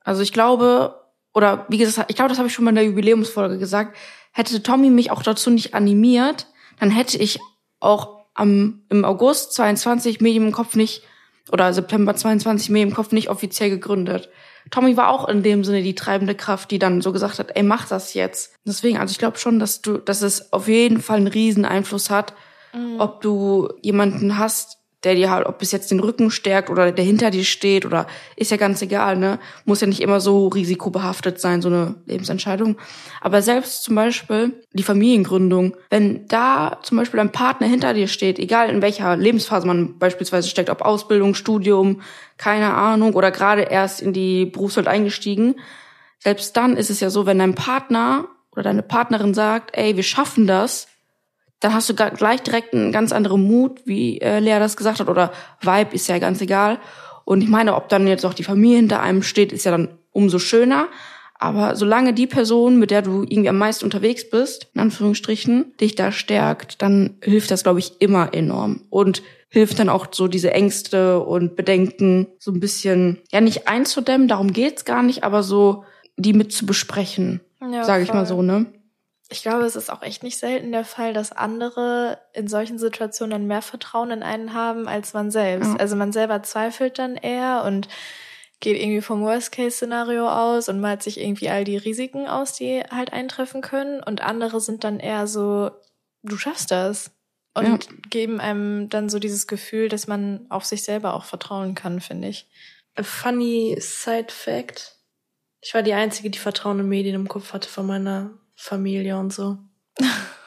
Also 0.00 0.22
ich 0.22 0.32
glaube, 0.32 1.00
oder 1.34 1.66
wie 1.68 1.78
gesagt, 1.78 2.10
ich 2.10 2.16
glaube, 2.16 2.28
das 2.28 2.38
habe 2.38 2.48
ich 2.48 2.54
schon 2.54 2.64
mal 2.64 2.70
in 2.70 2.76
der 2.76 2.84
Jubiläumsfolge 2.84 3.58
gesagt, 3.58 3.96
hätte 4.32 4.62
Tommy 4.62 4.90
mich 4.90 5.10
auch 5.10 5.22
dazu 5.22 5.50
nicht 5.50 5.74
animiert, 5.74 6.46
dann 6.78 6.90
hätte 6.90 7.18
ich 7.18 7.38
auch 7.80 8.20
am, 8.34 8.82
im 8.88 9.04
August 9.04 9.52
22 9.54 10.20
Medium 10.20 10.46
im 10.46 10.52
Kopf 10.52 10.76
nicht, 10.76 11.02
oder 11.52 11.72
September 11.72 12.14
22 12.14 12.70
Medium 12.70 12.90
im 12.90 12.94
Kopf 12.94 13.12
nicht 13.12 13.28
offiziell 13.28 13.70
gegründet. 13.70 14.28
Tommy 14.70 14.96
war 14.96 15.08
auch 15.08 15.28
in 15.28 15.42
dem 15.42 15.64
Sinne 15.64 15.82
die 15.82 15.94
treibende 15.94 16.34
Kraft, 16.34 16.70
die 16.70 16.78
dann 16.78 17.00
so 17.00 17.12
gesagt 17.12 17.38
hat, 17.38 17.56
ey, 17.56 17.62
mach 17.62 17.88
das 17.88 18.14
jetzt. 18.14 18.54
Deswegen, 18.64 18.98
also 18.98 19.12
ich 19.12 19.18
glaube 19.18 19.38
schon, 19.38 19.58
dass 19.58 19.80
du, 19.80 19.98
dass 19.98 20.22
es 20.22 20.52
auf 20.52 20.68
jeden 20.68 21.00
Fall 21.00 21.16
einen 21.16 21.26
riesen 21.26 21.64
Einfluss 21.64 22.10
hat, 22.10 22.34
mhm. 22.72 23.00
ob 23.00 23.20
du 23.20 23.68
jemanden 23.82 24.38
hast, 24.38 24.78
der 25.04 25.14
dir 25.14 25.30
halt, 25.30 25.46
ob 25.46 25.62
es 25.62 25.72
jetzt 25.72 25.90
den 25.90 26.00
Rücken 26.00 26.30
stärkt 26.30 26.68
oder 26.68 26.92
der 26.92 27.04
hinter 27.04 27.30
dir 27.30 27.44
steht 27.44 27.86
oder 27.86 28.06
ist 28.36 28.50
ja 28.50 28.56
ganz 28.56 28.82
egal, 28.82 29.16
ne? 29.16 29.38
Muss 29.64 29.80
ja 29.80 29.86
nicht 29.86 30.02
immer 30.02 30.20
so 30.20 30.48
risikobehaftet 30.48 31.40
sein, 31.40 31.62
so 31.62 31.68
eine 31.68 31.94
Lebensentscheidung. 32.06 32.76
Aber 33.20 33.40
selbst 33.40 33.82
zum 33.82 33.94
Beispiel 33.94 34.52
die 34.72 34.82
Familiengründung, 34.82 35.76
wenn 35.88 36.26
da 36.28 36.78
zum 36.82 36.98
Beispiel 36.98 37.20
ein 37.20 37.32
Partner 37.32 37.66
hinter 37.66 37.94
dir 37.94 38.08
steht, 38.08 38.38
egal 38.38 38.68
in 38.68 38.82
welcher 38.82 39.16
Lebensphase 39.16 39.66
man 39.66 39.98
beispielsweise 39.98 40.48
steckt, 40.48 40.68
ob 40.68 40.82
Ausbildung, 40.82 41.34
Studium, 41.34 42.02
keine 42.36 42.74
Ahnung, 42.74 43.14
oder 43.14 43.30
gerade 43.30 43.62
erst 43.62 44.02
in 44.02 44.12
die 44.12 44.44
Berufswelt 44.44 44.86
eingestiegen, 44.88 45.56
selbst 46.18 46.56
dann 46.56 46.76
ist 46.76 46.90
es 46.90 47.00
ja 47.00 47.08
so, 47.08 47.24
wenn 47.24 47.38
dein 47.38 47.54
Partner 47.54 48.26
oder 48.52 48.64
deine 48.64 48.82
Partnerin 48.82 49.32
sagt, 49.32 49.76
ey, 49.76 49.96
wir 49.96 50.02
schaffen 50.02 50.46
das, 50.46 50.88
dann 51.60 51.74
hast 51.74 51.88
du 51.88 51.94
gleich 51.94 52.42
direkt 52.42 52.74
einen 52.74 52.90
ganz 52.90 53.12
anderen 53.12 53.42
Mut, 53.42 53.82
wie 53.84 54.20
äh, 54.20 54.40
Lea 54.40 54.58
das 54.58 54.76
gesagt 54.76 55.00
hat, 55.00 55.08
oder 55.08 55.30
Vibe 55.60 55.94
ist 55.94 56.08
ja 56.08 56.18
ganz 56.18 56.40
egal. 56.40 56.78
Und 57.24 57.42
ich 57.42 57.48
meine, 57.48 57.76
ob 57.76 57.88
dann 57.88 58.06
jetzt 58.06 58.24
auch 58.24 58.34
die 58.34 58.44
Familie 58.44 58.78
hinter 58.78 59.00
einem 59.00 59.22
steht, 59.22 59.52
ist 59.52 59.64
ja 59.64 59.70
dann 59.70 59.88
umso 60.10 60.38
schöner. 60.38 60.88
Aber 61.34 61.76
solange 61.76 62.12
die 62.12 62.26
Person, 62.26 62.78
mit 62.78 62.90
der 62.90 63.02
du 63.02 63.22
irgendwie 63.22 63.48
am 63.48 63.58
meisten 63.58 63.84
unterwegs 63.84 64.28
bist, 64.28 64.68
in 64.74 64.80
Anführungsstrichen, 64.80 65.72
dich 65.80 65.94
da 65.94 66.12
stärkt, 66.12 66.82
dann 66.82 67.16
hilft 67.22 67.50
das, 67.50 67.62
glaube 67.62 67.78
ich, 67.78 68.00
immer 68.00 68.34
enorm. 68.34 68.82
Und 68.90 69.22
hilft 69.48 69.78
dann 69.78 69.88
auch 69.88 70.06
so 70.12 70.28
diese 70.28 70.52
Ängste 70.52 71.20
und 71.20 71.56
Bedenken 71.56 72.28
so 72.38 72.52
ein 72.52 72.60
bisschen, 72.60 73.18
ja, 73.32 73.40
nicht 73.40 73.68
einzudämmen, 73.68 74.28
darum 74.28 74.52
geht's 74.52 74.84
gar 74.84 75.02
nicht, 75.02 75.24
aber 75.24 75.42
so 75.42 75.84
die 76.16 76.34
mit 76.34 76.52
zu 76.52 76.66
besprechen, 76.66 77.40
ja, 77.60 77.84
sage 77.84 78.02
ich 78.04 78.12
mal 78.12 78.26
so, 78.26 78.42
ne? 78.42 78.66
Ich 79.30 79.42
glaube, 79.42 79.64
es 79.64 79.76
ist 79.76 79.90
auch 79.90 80.02
echt 80.02 80.24
nicht 80.24 80.38
selten 80.38 80.72
der 80.72 80.84
Fall, 80.84 81.12
dass 81.12 81.30
andere 81.30 82.18
in 82.32 82.48
solchen 82.48 82.78
Situationen 82.78 83.30
dann 83.30 83.46
mehr 83.46 83.62
Vertrauen 83.62 84.10
in 84.10 84.22
einen 84.24 84.54
haben 84.54 84.88
als 84.88 85.14
man 85.14 85.30
selbst. 85.30 85.70
Ja. 85.70 85.76
Also 85.76 85.94
man 85.94 86.12
selber 86.12 86.42
zweifelt 86.42 86.98
dann 86.98 87.16
eher 87.16 87.62
und 87.64 87.88
geht 88.58 88.80
irgendwie 88.80 89.00
vom 89.00 89.22
Worst-Case-Szenario 89.22 90.28
aus 90.28 90.68
und 90.68 90.80
malt 90.80 91.02
sich 91.02 91.20
irgendwie 91.20 91.48
all 91.48 91.64
die 91.64 91.76
Risiken 91.76 92.26
aus, 92.26 92.54
die 92.54 92.82
halt 92.90 93.12
eintreffen 93.12 93.62
können. 93.62 94.02
Und 94.02 94.20
andere 94.20 94.60
sind 94.60 94.82
dann 94.82 94.98
eher 94.98 95.28
so, 95.28 95.70
du 96.22 96.36
schaffst 96.36 96.72
das. 96.72 97.12
Und 97.54 97.86
ja. 97.86 97.92
geben 98.10 98.40
einem 98.40 98.88
dann 98.88 99.08
so 99.08 99.18
dieses 99.18 99.46
Gefühl, 99.46 99.88
dass 99.88 100.08
man 100.08 100.46
auf 100.50 100.64
sich 100.64 100.82
selber 100.82 101.14
auch 101.14 101.24
vertrauen 101.24 101.74
kann, 101.74 102.00
finde 102.00 102.28
ich. 102.28 102.48
A 102.96 103.04
funny 103.04 103.76
side 103.78 104.28
fact. 104.28 104.96
Ich 105.60 105.72
war 105.72 105.82
die 105.82 105.94
Einzige, 105.94 106.30
die 106.30 106.38
Vertrauen 106.38 106.80
in 106.80 106.88
Medien 106.88 107.14
im 107.14 107.28
Kopf 107.28 107.52
hatte 107.52 107.68
von 107.68 107.86
meiner 107.86 108.30
Familie 108.60 109.16
und 109.16 109.32
so. 109.32 109.56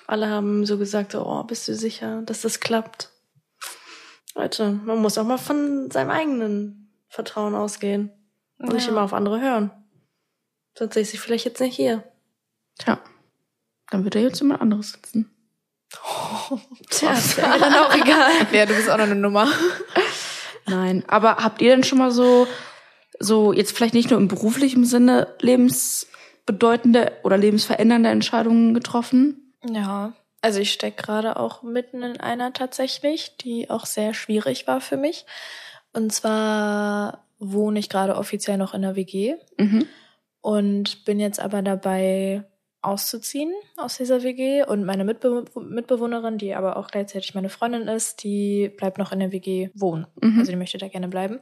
Alle 0.08 0.30
haben 0.30 0.68
so 0.68 0.78
gesagt, 0.78 1.16
oh, 1.16 1.44
bist 1.46 1.68
du 1.68 1.74
sicher, 1.74 2.22
dass 2.22 2.42
das 2.42 2.60
klappt? 2.60 3.10
Leute, 4.36 4.72
man 4.86 5.02
muss 5.02 5.18
auch 5.18 5.26
mal 5.26 5.40
von 5.40 5.90
seinem 5.90 6.12
eigenen 6.12 6.94
Vertrauen 7.08 7.56
ausgehen 7.56 8.12
und 8.60 8.68
ja. 8.68 8.74
nicht 8.76 8.88
immer 8.88 9.02
auf 9.02 9.14
andere 9.14 9.42
hören. 9.42 9.72
Sonst 10.78 10.94
sehe 10.94 11.02
ich 11.04 11.10
sie 11.10 11.18
vielleicht 11.18 11.46
jetzt 11.46 11.60
nicht 11.60 11.76
hier. 11.76 12.04
Tja, 12.78 13.00
dann 13.90 14.04
wird 14.04 14.16
er 14.16 14.22
jetzt 14.22 14.40
jemand 14.40 14.62
anderes 14.62 14.92
sitzen. 14.92 15.32
Oh, 16.04 16.60
tja, 16.92 17.14
ist 17.14 17.38
mir 17.38 17.60
dann 17.60 17.74
auch 17.74 17.96
egal. 17.96 18.32
ja, 18.52 18.68
du 18.68 18.76
bist 18.76 18.90
auch 18.92 18.98
noch 18.98 19.06
eine 19.06 19.16
Nummer. 19.16 19.48
Nein, 20.68 21.04
aber 21.08 21.38
habt 21.38 21.64
ihr 21.64 21.72
denn 21.72 21.84
schon 21.84 21.98
mal 21.98 22.12
so, 22.12 22.48
so 23.20 23.54
jetzt 23.54 23.76
vielleicht 23.76 23.96
nicht 23.96 24.12
nur 24.12 24.20
im 24.20 24.28
beruflichen 24.28 24.86
Sinne 24.86 25.36
Lebens 25.40 26.08
bedeutende 26.46 27.12
oder 27.24 27.38
lebensverändernde 27.38 28.10
Entscheidungen 28.10 28.74
getroffen? 28.74 29.54
Ja, 29.68 30.14
also 30.42 30.60
ich 30.60 30.74
stecke 30.74 31.02
gerade 31.02 31.38
auch 31.38 31.64
mitten 31.64 32.04
in 32.04 32.20
einer 32.20 32.52
tatsächlich, 32.52 33.38
die 33.38 33.70
auch 33.70 33.86
sehr 33.86 34.14
schwierig 34.14 34.68
war 34.68 34.82
für 34.82 34.98
mich. 34.98 35.26
Und 35.94 36.12
zwar 36.12 37.26
wohne 37.40 37.80
ich 37.80 37.90
gerade 37.90 38.16
offiziell 38.16 38.58
noch 38.58 38.74
in 38.74 38.82
der 38.82 38.96
WG 38.96 39.36
mhm. 39.58 39.88
und 40.42 41.06
bin 41.06 41.20
jetzt 41.20 41.40
aber 41.40 41.62
dabei 41.62 42.44
auszuziehen 42.82 43.54
aus 43.78 43.98
dieser 43.98 44.24
WG 44.24 44.66
und 44.66 44.84
meine 44.84 45.06
Mitbe 45.06 45.46
Mitbewohnerin, 45.56 46.38
die 46.38 46.54
aber 46.54 46.76
auch 46.76 46.90
gleichzeitig 46.90 47.34
meine 47.34 47.50
Freundin 47.50 47.88
ist, 47.88 48.24
die 48.24 48.70
bleibt 48.76 48.98
noch 48.98 49.14
in 49.14 49.20
der 49.20 49.32
WG 49.32 49.70
wohnen. 49.74 50.08
Mhm. 50.22 50.40
Also 50.40 50.52
die 50.52 50.58
möchte 50.58 50.78
da 50.78 50.90
gerne 50.90 51.08
bleiben. 51.08 51.40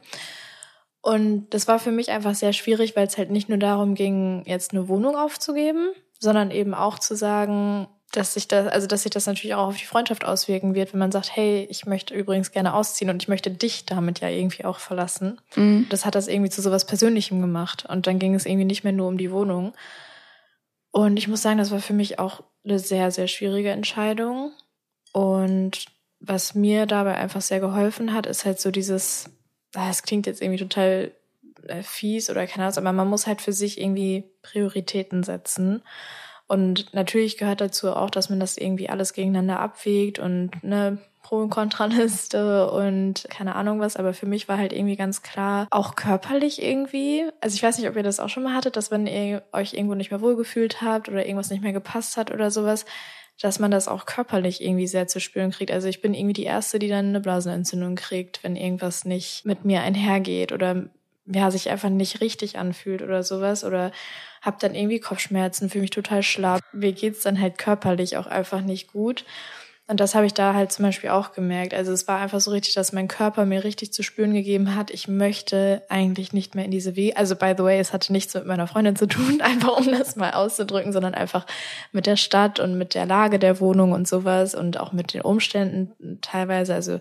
Und 1.02 1.50
das 1.50 1.66
war 1.68 1.80
für 1.80 1.90
mich 1.90 2.10
einfach 2.10 2.34
sehr 2.34 2.52
schwierig, 2.52 2.94
weil 2.94 3.06
es 3.06 3.18
halt 3.18 3.30
nicht 3.30 3.48
nur 3.48 3.58
darum 3.58 3.94
ging, 3.94 4.44
jetzt 4.46 4.72
eine 4.72 4.88
Wohnung 4.88 5.16
aufzugeben, 5.16 5.90
sondern 6.20 6.52
eben 6.52 6.74
auch 6.74 6.98
zu 6.98 7.16
sagen, 7.16 7.88
dass 8.12 8.34
sich 8.34 8.46
das, 8.46 8.68
also 8.68 8.86
dass 8.86 9.02
sich 9.02 9.10
das 9.10 9.26
natürlich 9.26 9.54
auch 9.54 9.68
auf 9.68 9.76
die 9.76 9.86
Freundschaft 9.86 10.24
auswirken 10.24 10.74
wird, 10.74 10.92
wenn 10.92 11.00
man 11.00 11.10
sagt, 11.10 11.34
hey, 11.34 11.66
ich 11.70 11.86
möchte 11.86 12.14
übrigens 12.14 12.52
gerne 12.52 12.74
ausziehen 12.74 13.10
und 13.10 13.22
ich 13.22 13.28
möchte 13.28 13.50
dich 13.50 13.84
damit 13.86 14.20
ja 14.20 14.28
irgendwie 14.28 14.64
auch 14.64 14.78
verlassen. 14.78 15.40
Mhm. 15.56 15.86
Das 15.88 16.04
hat 16.04 16.14
das 16.14 16.28
irgendwie 16.28 16.50
zu 16.50 16.62
sowas 16.62 16.86
Persönlichem 16.86 17.40
gemacht. 17.40 17.84
Und 17.88 18.06
dann 18.06 18.18
ging 18.18 18.34
es 18.34 18.46
irgendwie 18.46 18.66
nicht 18.66 18.84
mehr 18.84 18.92
nur 18.92 19.08
um 19.08 19.18
die 19.18 19.32
Wohnung. 19.32 19.72
Und 20.92 21.16
ich 21.16 21.26
muss 21.26 21.42
sagen, 21.42 21.58
das 21.58 21.70
war 21.70 21.80
für 21.80 21.94
mich 21.94 22.18
auch 22.18 22.44
eine 22.64 22.78
sehr, 22.78 23.10
sehr 23.10 23.26
schwierige 23.26 23.70
Entscheidung. 23.70 24.52
Und 25.12 25.86
was 26.20 26.54
mir 26.54 26.86
dabei 26.86 27.16
einfach 27.16 27.40
sehr 27.40 27.60
geholfen 27.60 28.12
hat, 28.12 28.26
ist 28.26 28.44
halt 28.44 28.60
so 28.60 28.70
dieses 28.70 29.30
es 29.74 30.02
klingt 30.02 30.26
jetzt 30.26 30.42
irgendwie 30.42 30.58
total 30.58 31.12
äh, 31.66 31.82
fies 31.82 32.30
oder 32.30 32.46
keine 32.46 32.64
Ahnung, 32.64 32.78
aber 32.78 32.92
man 32.92 33.08
muss 33.08 33.26
halt 33.26 33.40
für 33.40 33.52
sich 33.52 33.80
irgendwie 33.80 34.24
Prioritäten 34.42 35.22
setzen. 35.22 35.82
Und 36.48 36.92
natürlich 36.92 37.38
gehört 37.38 37.60
dazu 37.60 37.92
auch, 37.92 38.10
dass 38.10 38.28
man 38.28 38.40
das 38.40 38.58
irgendwie 38.58 38.90
alles 38.90 39.14
gegeneinander 39.14 39.60
abwägt 39.60 40.18
und 40.18 40.50
eine 40.62 40.98
Pro- 41.22 41.40
und 41.40 41.50
Kontranliste 41.50 42.70
und 42.70 43.26
keine 43.30 43.54
Ahnung 43.54 43.80
was. 43.80 43.96
Aber 43.96 44.12
für 44.12 44.26
mich 44.26 44.48
war 44.48 44.58
halt 44.58 44.72
irgendwie 44.72 44.96
ganz 44.96 45.22
klar, 45.22 45.66
auch 45.70 45.94
körperlich 45.94 46.60
irgendwie. 46.60 47.24
Also 47.40 47.54
ich 47.54 47.62
weiß 47.62 47.78
nicht, 47.78 47.88
ob 47.88 47.96
ihr 47.96 48.02
das 48.02 48.20
auch 48.20 48.28
schon 48.28 48.42
mal 48.42 48.54
hattet, 48.54 48.76
dass 48.76 48.90
wenn 48.90 49.06
ihr 49.06 49.42
euch 49.52 49.72
irgendwo 49.72 49.94
nicht 49.94 50.10
mehr 50.10 50.20
wohlgefühlt 50.20 50.82
habt 50.82 51.08
oder 51.08 51.24
irgendwas 51.24 51.50
nicht 51.50 51.62
mehr 51.62 51.72
gepasst 51.72 52.16
hat 52.16 52.30
oder 52.30 52.50
sowas, 52.50 52.84
dass 53.40 53.58
man 53.58 53.70
das 53.70 53.88
auch 53.88 54.06
körperlich 54.06 54.62
irgendwie 54.62 54.86
sehr 54.86 55.08
zu 55.08 55.20
spüren 55.20 55.50
kriegt. 55.50 55.72
Also 55.72 55.88
ich 55.88 56.00
bin 56.00 56.14
irgendwie 56.14 56.32
die 56.32 56.44
Erste, 56.44 56.78
die 56.78 56.88
dann 56.88 57.08
eine 57.08 57.20
Blasenentzündung 57.20 57.96
kriegt, 57.96 58.44
wenn 58.44 58.56
irgendwas 58.56 59.04
nicht 59.04 59.44
mit 59.44 59.64
mir 59.64 59.82
einhergeht 59.82 60.52
oder 60.52 60.88
ja, 61.26 61.50
sich 61.50 61.70
einfach 61.70 61.88
nicht 61.88 62.20
richtig 62.20 62.58
anfühlt 62.58 63.02
oder 63.02 63.22
sowas 63.22 63.64
oder 63.64 63.92
hab 64.40 64.58
dann 64.58 64.74
irgendwie 64.74 65.00
Kopfschmerzen, 65.00 65.70
fühle 65.70 65.82
mich 65.82 65.90
total 65.90 66.22
schlapp. 66.22 66.62
Mir 66.72 66.92
geht's 66.92 67.22
dann 67.22 67.40
halt 67.40 67.58
körperlich 67.58 68.16
auch 68.16 68.26
einfach 68.26 68.60
nicht 68.60 68.92
gut. 68.92 69.24
Und 69.92 70.00
das 70.00 70.14
habe 70.14 70.24
ich 70.24 70.32
da 70.32 70.54
halt 70.54 70.72
zum 70.72 70.86
Beispiel 70.86 71.10
auch 71.10 71.32
gemerkt. 71.32 71.74
Also 71.74 71.92
es 71.92 72.08
war 72.08 72.18
einfach 72.18 72.40
so 72.40 72.50
richtig, 72.50 72.72
dass 72.72 72.94
mein 72.94 73.08
Körper 73.08 73.44
mir 73.44 73.62
richtig 73.62 73.92
zu 73.92 74.02
spüren 74.02 74.32
gegeben 74.32 74.74
hat, 74.74 74.90
ich 74.90 75.06
möchte 75.06 75.82
eigentlich 75.90 76.32
nicht 76.32 76.54
mehr 76.54 76.64
in 76.64 76.70
diese 76.70 76.96
Wege. 76.96 77.14
Also 77.18 77.36
by 77.36 77.52
the 77.54 77.62
way, 77.62 77.78
es 77.78 77.92
hatte 77.92 78.10
nichts 78.10 78.32
mit 78.32 78.46
meiner 78.46 78.66
Freundin 78.66 78.96
zu 78.96 79.04
tun, 79.06 79.40
einfach 79.42 79.76
um 79.76 79.90
das 79.90 80.16
mal 80.16 80.30
auszudrücken, 80.30 80.94
sondern 80.94 81.14
einfach 81.14 81.44
mit 81.92 82.06
der 82.06 82.16
Stadt 82.16 82.58
und 82.58 82.78
mit 82.78 82.94
der 82.94 83.04
Lage 83.04 83.38
der 83.38 83.60
Wohnung 83.60 83.92
und 83.92 84.08
sowas 84.08 84.54
und 84.54 84.80
auch 84.80 84.92
mit 84.92 85.12
den 85.12 85.20
Umständen 85.20 86.18
teilweise. 86.22 86.72
Also 86.72 86.98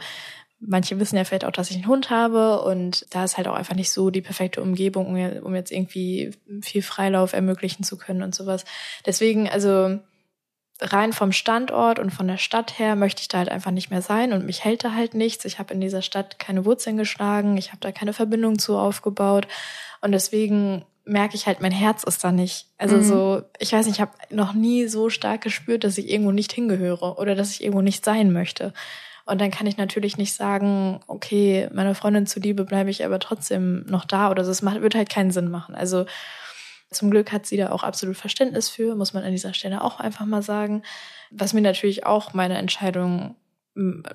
Manche 0.64 1.00
wissen 1.00 1.16
ja 1.16 1.24
vielleicht 1.24 1.46
auch, 1.46 1.52
dass 1.52 1.72
ich 1.72 1.78
einen 1.78 1.88
Hund 1.88 2.12
habe 2.12 2.62
und 2.62 3.08
da 3.10 3.24
ist 3.24 3.38
halt 3.38 3.48
auch 3.48 3.56
einfach 3.56 3.74
nicht 3.74 3.90
so 3.90 4.12
die 4.12 4.22
perfekte 4.22 4.62
Umgebung, 4.62 5.08
um 5.42 5.56
jetzt 5.56 5.72
irgendwie 5.72 6.32
viel 6.62 6.84
Freilauf 6.84 7.34
ermöglichen 7.34 7.84
zu 7.84 7.98
können 7.98 8.22
und 8.22 8.36
sowas. 8.36 8.64
Deswegen, 9.08 9.50
also 9.50 9.98
rein 10.82 11.14
vom 11.14 11.32
Standort 11.32 12.00
und 12.00 12.10
von 12.10 12.28
der 12.28 12.38
Stadt 12.38 12.80
her 12.80 12.96
möchte 12.96 13.22
ich 13.22 13.28
da 13.28 13.38
halt 13.38 13.50
einfach 13.50 13.72
nicht 13.72 13.92
mehr 13.92 14.02
sein 14.02 14.34
und 14.34 14.46
mich 14.46 14.64
hält 14.64 14.84
da 14.84 14.94
halt 14.94 15.14
nichts. 15.14 15.46
Ich 15.46 15.60
habe 15.60 15.74
in 15.74 15.82
dieser 15.82 16.02
Stadt 16.02 16.40
keine 16.40 16.66
Wurzeln 16.66 16.98
geschlagen, 16.98 17.58
ich 17.58 17.70
habe 17.70 17.80
da 17.80 17.92
keine 17.92 18.14
Verbindung 18.14 18.58
zu 18.58 18.78
aufgebaut 18.78 19.48
und 20.02 20.12
deswegen 20.12 20.84
merke 21.06 21.36
ich 21.36 21.48
halt, 21.48 21.62
mein 21.62 21.72
Herz 21.72 22.04
ist 22.04 22.24
da 22.24 22.32
nicht. 22.32 22.68
Also 22.78 22.98
mhm. 22.98 23.04
so, 23.04 23.42
ich 23.60 23.74
weiß 23.74 23.86
nicht, 23.86 23.96
ich 23.96 24.02
habe 24.02 24.12
noch 24.30 24.54
nie 24.54 24.88
so 24.88 25.10
stark 25.10 25.42
gespürt, 25.42 25.84
dass 25.84 25.98
ich 25.98 26.10
irgendwo 26.10 26.32
nicht 26.32 26.52
hingehöre 26.52 27.18
oder 27.20 27.36
dass 27.36 27.52
ich 27.52 27.64
irgendwo 27.64 27.82
nicht 27.82 28.06
sein 28.06 28.32
möchte. 28.32 28.74
Und 29.26 29.40
dann 29.40 29.52
kann 29.52 29.68
ich 29.68 29.78
natürlich 29.78 30.18
nicht 30.18 30.34
sagen, 30.34 31.00
okay, 31.08 31.70
meiner 31.74 31.96
Freundin 31.96 32.26
zuliebe 32.26 32.66
bleibe 32.66 32.90
ich 32.90 33.06
aber 33.06 33.20
trotzdem 33.20 33.86
noch 33.88 34.06
da 34.06 34.32
oder 34.32 34.44
so. 34.44 34.52
Es 34.52 34.62
macht, 34.62 34.82
wird 34.82 34.96
halt 34.96 35.10
keinen 35.10 35.32
Sinn 35.32 35.50
machen. 35.50 35.76
Also 35.76 36.06
zum 36.92 37.10
Glück 37.10 37.32
hat 37.32 37.46
sie 37.46 37.58
da 37.58 37.72
auch 37.72 37.84
absolut 37.84 38.18
Verständnis 38.18 38.70
für, 38.70 38.96
muss 38.96 39.14
man 39.14 39.24
an 39.24 39.32
dieser 39.32 39.54
Stelle 39.54 39.84
auch 39.84 40.00
einfach 40.00 40.26
mal 40.26 40.44
sagen. 40.44 40.84
Was 41.32 41.54
mir 41.54 41.62
natürlich 41.62 42.06
auch 42.06 42.34
meine 42.34 42.58
Entscheidung 42.58 43.36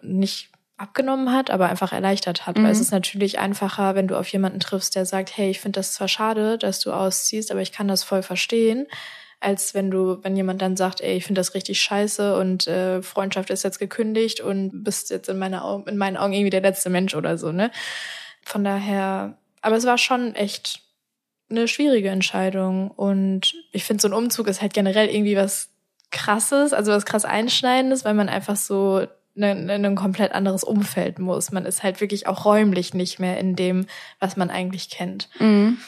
nicht 0.02 0.50
abgenommen 0.76 1.32
hat, 1.32 1.50
aber 1.50 1.70
einfach 1.70 1.92
erleichtert 1.92 2.46
hat. 2.46 2.58
Mhm. 2.58 2.64
Weil 2.64 2.72
es 2.72 2.80
ist 2.80 2.90
natürlich 2.90 3.38
einfacher, 3.38 3.94
wenn 3.94 4.08
du 4.08 4.18
auf 4.18 4.28
jemanden 4.28 4.60
triffst, 4.60 4.94
der 4.94 5.06
sagt, 5.06 5.36
hey, 5.36 5.50
ich 5.50 5.60
finde 5.60 5.78
das 5.78 5.94
zwar 5.94 6.08
schade, 6.08 6.58
dass 6.58 6.80
du 6.80 6.92
ausziehst, 6.92 7.50
aber 7.50 7.62
ich 7.62 7.72
kann 7.72 7.88
das 7.88 8.04
voll 8.04 8.22
verstehen, 8.22 8.86
als 9.40 9.72
wenn 9.74 9.90
du, 9.90 10.18
wenn 10.22 10.36
jemand 10.36 10.60
dann 10.60 10.76
sagt, 10.76 11.00
ey, 11.00 11.16
ich 11.16 11.24
finde 11.24 11.40
das 11.40 11.54
richtig 11.54 11.80
scheiße 11.80 12.38
und 12.38 12.66
äh, 12.66 13.00
Freundschaft 13.00 13.48
ist 13.48 13.62
jetzt 13.62 13.78
gekündigt 13.78 14.40
und 14.40 14.84
bist 14.84 15.10
jetzt 15.10 15.28
in, 15.30 15.38
meiner, 15.38 15.82
in 15.86 15.96
meinen 15.96 16.18
Augen 16.18 16.34
irgendwie 16.34 16.50
der 16.50 16.62
letzte 16.62 16.90
Mensch 16.90 17.14
oder 17.14 17.38
so, 17.38 17.52
ne? 17.52 17.70
Von 18.42 18.62
daher, 18.62 19.38
aber 19.62 19.76
es 19.76 19.86
war 19.86 19.98
schon 19.98 20.34
echt 20.34 20.85
eine 21.48 21.68
schwierige 21.68 22.10
Entscheidung 22.10 22.90
und 22.90 23.54
ich 23.72 23.84
finde, 23.84 24.02
so 24.02 24.08
ein 24.08 24.14
Umzug 24.14 24.48
ist 24.48 24.62
halt 24.62 24.74
generell 24.74 25.08
irgendwie 25.08 25.36
was 25.36 25.70
krasses, 26.10 26.72
also 26.72 26.92
was 26.92 27.04
krass 27.04 27.24
einschneidendes, 27.24 28.04
weil 28.04 28.14
man 28.14 28.28
einfach 28.28 28.56
so 28.56 29.06
in 29.34 29.70
ein 29.70 29.96
komplett 29.96 30.32
anderes 30.32 30.64
Umfeld 30.64 31.18
muss. 31.18 31.52
Man 31.52 31.66
ist 31.66 31.82
halt 31.82 32.00
wirklich 32.00 32.26
auch 32.26 32.46
räumlich 32.46 32.94
nicht 32.94 33.18
mehr 33.18 33.38
in 33.38 33.54
dem, 33.54 33.86
was 34.18 34.36
man 34.36 34.50
eigentlich 34.50 34.88
kennt. 34.88 35.28
Mhm. 35.38 35.78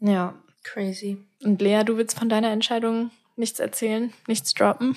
Ja. 0.00 0.34
Crazy. 0.64 1.18
Und 1.42 1.60
Lea, 1.62 1.82
du 1.84 1.96
willst 1.96 2.18
von 2.18 2.28
deiner 2.28 2.50
Entscheidung 2.50 3.10
nichts 3.36 3.58
erzählen, 3.58 4.12
nichts 4.26 4.52
droppen? 4.54 4.96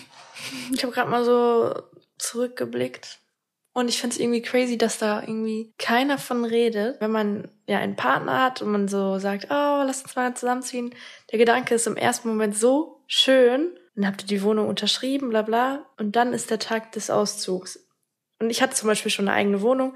Ich 0.74 0.84
habe 0.84 0.94
gerade 0.94 1.10
mal 1.10 1.24
so 1.24 1.82
zurückgeblickt. 2.18 3.20
Und 3.74 3.88
ich 3.88 4.00
finde 4.00 4.16
es 4.16 4.20
irgendwie 4.20 4.42
crazy, 4.42 4.78
dass 4.78 4.98
da 4.98 5.22
irgendwie 5.22 5.74
keiner 5.78 6.18
von 6.18 6.44
redet. 6.44 7.00
Wenn 7.00 7.12
man 7.12 7.50
ja 7.68 7.78
einen 7.78 7.96
Partner 7.96 8.44
hat 8.44 8.62
und 8.62 8.72
man 8.72 8.88
so 8.88 9.18
sagt, 9.18 9.46
oh, 9.46 9.84
lass 9.86 10.04
uns 10.04 10.16
mal 10.16 10.34
zusammenziehen. 10.36 10.94
Der 11.32 11.40
Gedanke 11.40 11.76
ist 11.76 11.88
im 11.88 11.96
ersten 11.96 12.28
Moment 12.28 12.58
so 12.58 13.04
schön. 13.08 13.72
Dann 13.96 14.08
habt 14.08 14.24
ihr 14.24 14.28
die 14.28 14.44
Wohnung 14.44 14.68
unterschrieben, 14.68 15.30
bla 15.30 15.42
bla. 15.42 15.86
Und 15.98 16.16
dann 16.18 16.34
ist 16.34 16.50
der 16.52 16.60
Tag 16.60 16.92
des 16.92 17.10
Auszugs. 17.10 17.80
Und 18.40 18.50
ich 18.50 18.62
hatte 18.62 18.76
zum 18.76 18.88
Beispiel 18.88 19.12
schon 19.12 19.28
eine 19.28 19.38
eigene 19.38 19.62
Wohnung. 19.62 19.96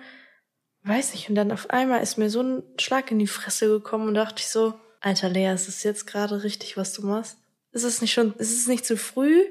Weiß 0.83 1.13
nicht. 1.13 1.27
Und 1.27 1.35
dann 1.35 1.51
auf 1.51 1.69
einmal 1.69 2.01
ist 2.01 2.17
mir 2.17 2.29
so 2.29 2.41
ein 2.41 2.63
Schlag 2.79 3.11
in 3.11 3.19
die 3.19 3.27
Fresse 3.27 3.67
gekommen 3.67 4.07
und 4.07 4.13
dachte 4.13 4.39
ich 4.39 4.47
so, 4.47 4.73
Alter 5.01 5.29
Lea, 5.29 5.51
ist 5.53 5.67
es 5.67 5.83
jetzt 5.83 6.07
gerade 6.07 6.43
richtig, 6.43 6.77
was 6.77 6.93
du 6.93 7.05
machst? 7.05 7.37
Ist 7.71 7.83
es 7.83 8.01
nicht 8.01 8.13
schon, 8.13 8.33
ist 8.35 8.53
es 8.53 8.67
nicht 8.67 8.85
zu 8.85 8.95
früh? 8.95 9.43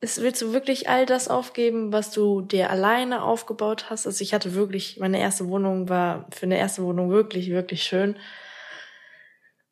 Ist, 0.00 0.20
willst 0.20 0.42
du 0.42 0.52
wirklich 0.52 0.88
all 0.88 1.06
das 1.06 1.28
aufgeben, 1.28 1.90
was 1.90 2.10
du 2.10 2.42
dir 2.42 2.70
alleine 2.70 3.22
aufgebaut 3.22 3.88
hast? 3.88 4.06
Also 4.06 4.22
ich 4.22 4.34
hatte 4.34 4.54
wirklich, 4.54 4.98
meine 4.98 5.18
erste 5.18 5.48
Wohnung 5.48 5.88
war 5.88 6.26
für 6.30 6.44
eine 6.44 6.58
erste 6.58 6.82
Wohnung 6.82 7.10
wirklich, 7.10 7.50
wirklich 7.50 7.82
schön. 7.82 8.16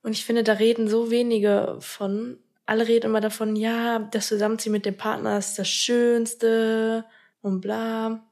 Und 0.03 0.13
ich 0.13 0.25
finde, 0.25 0.43
da 0.43 0.55
reden 0.55 0.89
so 0.89 1.11
wenige 1.11 1.77
von. 1.81 2.39
Alle 2.67 2.89
reden 2.89 3.07
immer 3.07 3.21
davon, 3.21 3.57
ja, 3.57 3.99
das 3.99 4.29
Zusammenziehen 4.29 4.73
mit 4.73 4.87
dem 4.87 4.97
Partner 4.97 5.37
ist 5.37 5.59
das 5.59 5.69
Schönste 5.69 7.05
und 7.43 7.61
bla. 7.61 8.25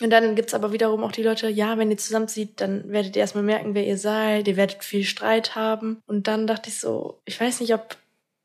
Und 0.00 0.10
dann 0.10 0.34
gibt's 0.34 0.54
aber 0.54 0.72
wiederum 0.72 1.04
auch 1.04 1.12
die 1.12 1.22
Leute, 1.22 1.48
ja, 1.48 1.76
wenn 1.76 1.90
ihr 1.90 1.98
zusammenzieht, 1.98 2.60
dann 2.60 2.90
werdet 2.90 3.16
ihr 3.16 3.20
erstmal 3.20 3.44
merken, 3.44 3.74
wer 3.74 3.86
ihr 3.86 3.98
seid, 3.98 4.48
ihr 4.48 4.56
werdet 4.56 4.82
viel 4.82 5.04
Streit 5.04 5.54
haben. 5.54 6.02
Und 6.06 6.26
dann 6.26 6.46
dachte 6.46 6.70
ich 6.70 6.78
so, 6.80 7.20
ich 7.26 7.38
weiß 7.38 7.60
nicht, 7.60 7.74
ob 7.74 7.96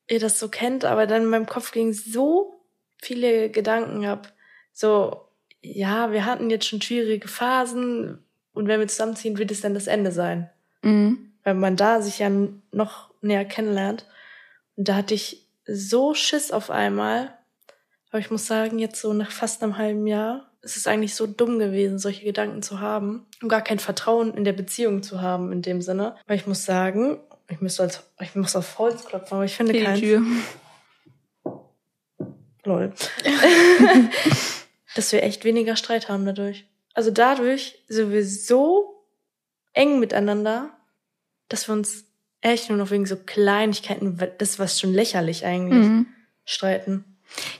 ihr 0.10 0.20
das 0.20 0.40
so 0.40 0.50
kennt, 0.50 0.84
aber 0.84 1.08
dann 1.08 1.24
in 1.24 1.30
meinem 1.30 1.46
Kopf 1.46 1.72
ging 1.72 1.94
so 1.94 2.61
viele 3.02 3.50
Gedanken 3.50 4.06
ab. 4.06 4.32
So, 4.72 5.28
ja, 5.62 6.12
wir 6.12 6.26
hatten 6.26 6.50
jetzt 6.50 6.66
schon 6.66 6.82
schwierige 6.82 7.28
Phasen 7.28 8.24
und 8.54 8.68
wenn 8.68 8.80
wir 8.80 8.88
zusammenziehen, 8.88 9.38
wird 9.38 9.52
es 9.52 9.62
dann 9.62 9.74
das 9.74 9.88
Ende 9.88 10.12
sein. 10.12 10.50
Mhm. 10.82 11.34
Weil 11.44 11.56
man 11.56 11.76
da 11.76 12.02
sich 12.02 12.20
ja 12.20 12.30
noch 12.72 13.10
näher 13.22 13.46
kennenlernt. 13.46 14.06
Und 14.76 14.88
da 14.88 14.96
hatte 14.96 15.14
ich 15.14 15.48
so 15.66 16.14
Schiss 16.14 16.52
auf 16.52 16.70
einmal. 16.70 17.38
Aber 18.10 18.20
ich 18.20 18.32
muss 18.32 18.48
sagen, 18.48 18.80
jetzt 18.80 19.02
so 19.02 19.14
nach 19.14 19.32
fast 19.32 19.64
einem 19.64 19.78
halben 19.78 20.08
Jahr 20.08 20.52
es 20.62 20.78
ist 20.78 20.88
eigentlich 20.88 21.16
so 21.16 21.28
dumm 21.28 21.60
gewesen, 21.60 22.00
solche 22.00 22.24
Gedanken 22.24 22.62
zu 22.62 22.80
haben 22.80 23.26
und 23.42 23.50
gar 23.50 23.62
kein 23.62 23.80
Vertrauen 23.80 24.34
in 24.34 24.44
der 24.44 24.54
Beziehung 24.54 25.02
zu 25.04 25.22
haben 25.22 25.52
in 25.52 25.62
dem 25.62 25.82
Sinne. 25.82 26.16
Weil 26.28 26.38
ich 26.38 26.48
muss 26.48 26.66
sagen, 26.66 27.20
ich 27.50 27.62
müsste 27.62 27.84
als, 27.84 28.04
ich 28.20 28.36
muss 28.36 28.56
auf 28.56 28.78
Holz 28.78 29.06
klopfen, 29.06 29.36
aber 29.36 29.46
ich 29.46 29.56
finde 29.56 29.82
keinen. 29.82 30.44
Lol. 32.64 32.94
Dass 34.96 35.12
wir 35.12 35.24
echt 35.24 35.46
weniger 35.46 35.76
Streit 35.76 36.10
haben 36.10 36.26
dadurch. 36.26 36.66
Also 36.94 37.12
dadurch 37.12 37.80
sind 37.88 38.12
wir 38.12 38.26
so 38.26 39.06
eng 39.74 40.00
miteinander, 40.00 40.72
dass 41.48 41.70
wir 41.70 41.74
uns 41.74 42.06
echt 42.42 42.70
nur 42.70 42.78
noch 42.78 42.92
wegen 42.92 43.06
so 43.06 43.16
Kleinigkeiten, 43.16 44.20
das 44.38 44.60
was 44.60 44.80
schon 44.80 44.94
lächerlich 44.94 45.46
eigentlich, 45.46 45.88
mhm. 45.88 46.08
streiten. 46.44 47.06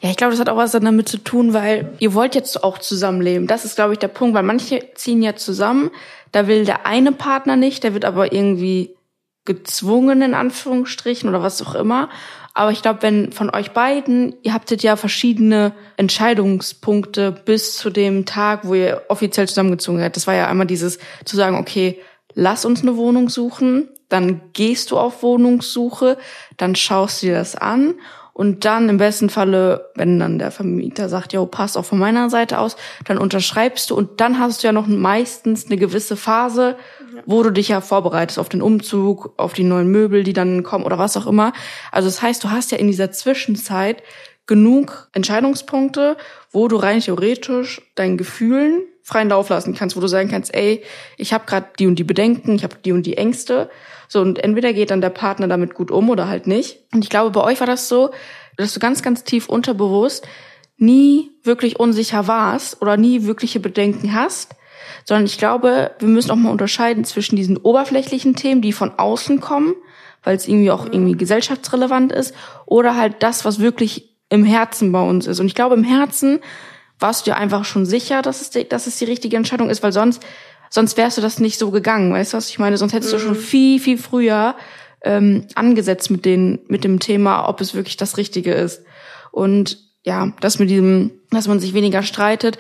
Ja, 0.02 0.10
ich 0.10 0.18
glaube, 0.18 0.32
das 0.32 0.40
hat 0.42 0.50
auch 0.50 0.58
was 0.58 0.72
damit 0.72 1.08
zu 1.08 1.18
tun, 1.18 1.54
weil 1.54 1.94
ihr 2.00 2.14
wollt 2.14 2.36
jetzt 2.36 2.62
auch 2.64 2.78
zusammenleben. 2.78 3.48
Das 3.48 3.64
ist, 3.64 3.76
glaube 3.76 3.94
ich, 3.94 4.00
der 4.00 4.10
Punkt, 4.10 4.36
weil 4.36 4.44
manche 4.44 4.94
ziehen 4.96 5.22
ja 5.22 5.36
zusammen, 5.36 5.92
da 6.34 6.48
will 6.48 6.66
der 6.66 6.86
eine 6.86 7.14
Partner 7.14 7.56
nicht, 7.56 7.84
der 7.84 7.94
wird 7.94 8.04
aber 8.04 8.34
irgendwie 8.34 8.96
gezwungen, 9.46 10.22
in 10.22 10.34
Anführungsstrichen, 10.34 11.30
oder 11.30 11.42
was 11.42 11.62
auch 11.62 11.76
immer. 11.76 12.10
Aber 12.54 12.72
ich 12.72 12.82
glaube, 12.82 13.02
wenn 13.02 13.32
von 13.32 13.50
euch 13.50 13.72
beiden, 13.72 14.36
ihr 14.44 14.54
habtet 14.54 14.84
ja 14.84 14.96
verschiedene 14.96 15.74
Entscheidungspunkte 15.98 17.32
bis 17.32 17.78
zu 17.78 17.90
dem 17.90 18.26
Tag, 18.26 18.66
wo 18.66 18.74
ihr 18.74 19.04
offiziell 19.08 19.48
zusammengezogen 19.48 20.00
seid. 20.00 20.16
Das 20.16 20.28
war 20.28 20.36
ja 20.36 20.48
einmal 20.48 20.68
dieses 20.68 21.00
zu 21.24 21.36
sagen, 21.36 21.58
okay, 21.58 22.00
lass 22.34 22.66
uns 22.66 22.82
eine 22.82 22.98
Wohnung 22.98 23.30
suchen, 23.30 23.90
dann 24.10 24.42
gehst 24.54 24.92
du 24.92 24.98
auf 24.98 25.24
Wohnungssuche, 25.24 26.18
dann 26.58 26.76
schaust 26.76 27.22
du 27.22 27.28
dir 27.28 27.36
das 27.36 27.56
an 27.56 27.96
und 28.34 28.66
dann 28.66 28.90
im 28.90 28.98
besten 28.98 29.30
Falle, 29.30 29.92
wenn 29.96 30.20
dann 30.20 30.40
der 30.40 30.52
Vermieter 30.52 31.10
sagt, 31.10 31.34
ja, 31.34 31.44
passt 31.46 31.78
auch 31.78 31.86
von 31.86 32.00
meiner 32.00 32.30
Seite 32.30 32.60
aus, 32.60 32.76
dann 33.06 33.18
unterschreibst 33.18 33.90
du 33.90 33.96
und 33.96 34.22
dann 34.22 34.40
hast 34.40 34.64
du 34.64 34.68
ja 34.68 34.74
noch 34.74 34.88
meistens 34.88 35.66
eine 35.66 35.78
gewisse 35.78 36.16
Phase, 36.16 36.78
wo 37.26 37.44
du 37.44 37.52
dich 37.52 37.68
ja 37.68 37.82
vorbereitest 37.82 38.40
auf 38.40 38.50
den 38.50 38.62
Umzug, 38.62 39.34
auf 39.38 39.54
die 39.54 39.64
neuen 39.64 39.90
Möbel, 39.90 40.24
die 40.24 40.34
dann 40.34 40.64
kommen 40.64 40.86
oder 40.86 40.98
was 40.98 41.18
auch 41.18 41.28
immer. 41.28 41.54
Also 41.92 42.08
das 42.08 42.22
heißt, 42.22 42.44
du 42.44 42.52
hast 42.52 42.72
ja 42.72 42.78
in 42.78 42.88
dieser 42.88 43.12
Zwischenzeit 43.12 44.02
genug 44.48 45.10
Entscheidungspunkte, 45.14 46.18
wo 46.52 46.68
du 46.68 46.78
rein 46.78 47.00
theoretisch 47.00 47.82
deinen 47.96 48.18
Gefühlen 48.18 48.84
freien 49.04 49.30
Lauf 49.30 49.50
lassen 49.50 49.74
kannst, 49.74 49.96
wo 49.96 50.02
du 50.02 50.08
sagen 50.08 50.30
kannst, 50.30 50.54
ey, 50.54 50.84
ich 51.18 51.34
habe 51.34 51.46
gerade 51.46 51.68
die 51.80 51.88
und 51.88 51.96
die 51.96 52.04
Bedenken, 52.04 52.56
ich 52.56 52.64
habe 52.64 52.76
die 52.84 52.92
und 52.92 53.06
die 53.06 53.18
Ängste 53.18 53.70
so, 54.12 54.20
und 54.20 54.44
entweder 54.44 54.74
geht 54.74 54.92
dann 54.92 55.00
der 55.00 55.10
Partner 55.10 55.48
damit 55.48 55.74
gut 55.74 55.90
um 55.90 56.10
oder 56.10 56.28
halt 56.28 56.46
nicht. 56.46 56.80
Und 56.94 57.02
ich 57.02 57.10
glaube, 57.10 57.32
bei 57.32 57.42
euch 57.46 57.62
war 57.62 57.68
das 57.68 57.88
so, 57.88 58.12
dass 58.58 58.74
du 58.74 58.82
ganz, 58.82 59.02
ganz 59.02 59.24
tief 59.24 59.48
unterbewusst 59.48 60.28
nie 60.76 61.32
wirklich 61.44 61.80
unsicher 61.80 62.28
warst 62.28 62.82
oder 62.82 62.98
nie 62.98 63.24
wirkliche 63.24 63.62
Bedenken 63.62 64.14
hast, 64.14 64.54
sondern 65.06 65.28
ich 65.28 65.38
glaube, 65.38 65.92
wir 66.00 66.10
müssen 66.10 66.30
auch 66.30 66.36
mal 66.36 66.52
unterscheiden 66.52 67.06
zwischen 67.06 67.38
diesen 67.38 67.56
oberflächlichen 67.56 68.36
Themen, 68.36 68.62
die 68.62 68.74
von 68.74 68.92
außen 69.00 69.40
kommen, 69.40 69.76
weil 70.24 70.36
es 70.36 70.46
irgendwie 70.46 70.72
auch 70.72 70.88
irgendwie 70.88 71.16
gesellschaftsrelevant 71.16 72.12
ist, 72.12 72.36
oder 72.66 72.98
halt 72.98 73.24
das, 73.24 73.46
was 73.46 73.60
wirklich 73.60 74.18
im 74.28 74.44
Herzen 74.44 74.92
bei 74.92 75.02
uns 75.02 75.26
ist. 75.26 75.40
Und 75.40 75.46
ich 75.46 75.56
glaube, 75.56 75.76
im 75.76 75.86
Herzen 75.86 76.42
warst 77.00 77.26
du 77.26 77.32
dir 77.32 77.38
einfach 77.38 77.64
schon 77.64 77.86
sicher, 77.86 78.22
dass 78.22 78.42
es, 78.42 78.50
die, 78.50 78.68
dass 78.68 78.88
es 78.88 78.98
die 78.98 79.06
richtige 79.06 79.38
Entscheidung 79.38 79.70
ist, 79.70 79.84
weil 79.84 79.94
sonst 79.94 80.22
sonst 80.72 80.98
wärst 80.98 81.18
du 81.18 81.22
das 81.22 81.40
nicht 81.40 81.60
so 81.60 81.70
gegangen, 81.70 82.12
weißt 82.12 82.34
du 82.34 82.38
was 82.38 82.50
ich 82.50 82.58
meine? 82.58 82.78
Sonst 82.78 82.94
hättest 82.94 83.14
mhm. 83.14 83.18
du 83.18 83.24
schon 83.24 83.38
mhm. 83.38 83.42
viel, 83.42 83.80
viel 83.80 83.98
früher 84.00 84.56
ähm, 85.04 85.46
angesetzt 85.54 86.10
mit, 86.10 86.26
den, 86.26 86.60
mit 86.68 86.84
dem 86.84 87.00
Thema, 87.00 87.48
ob 87.48 87.62
es 87.62 87.76
wirklich 87.76 87.98
das 87.98 88.18
Richtige 88.18 88.54
ist. 88.54 88.84
Und 89.32 89.78
ja, 90.04 90.34
das 90.40 90.58
mit 90.58 90.70
diesem, 90.70 91.12
dass 91.30 91.48
man 91.48 91.60
sich 91.60 91.74
weniger 91.74 92.02
streitet. 92.02 92.58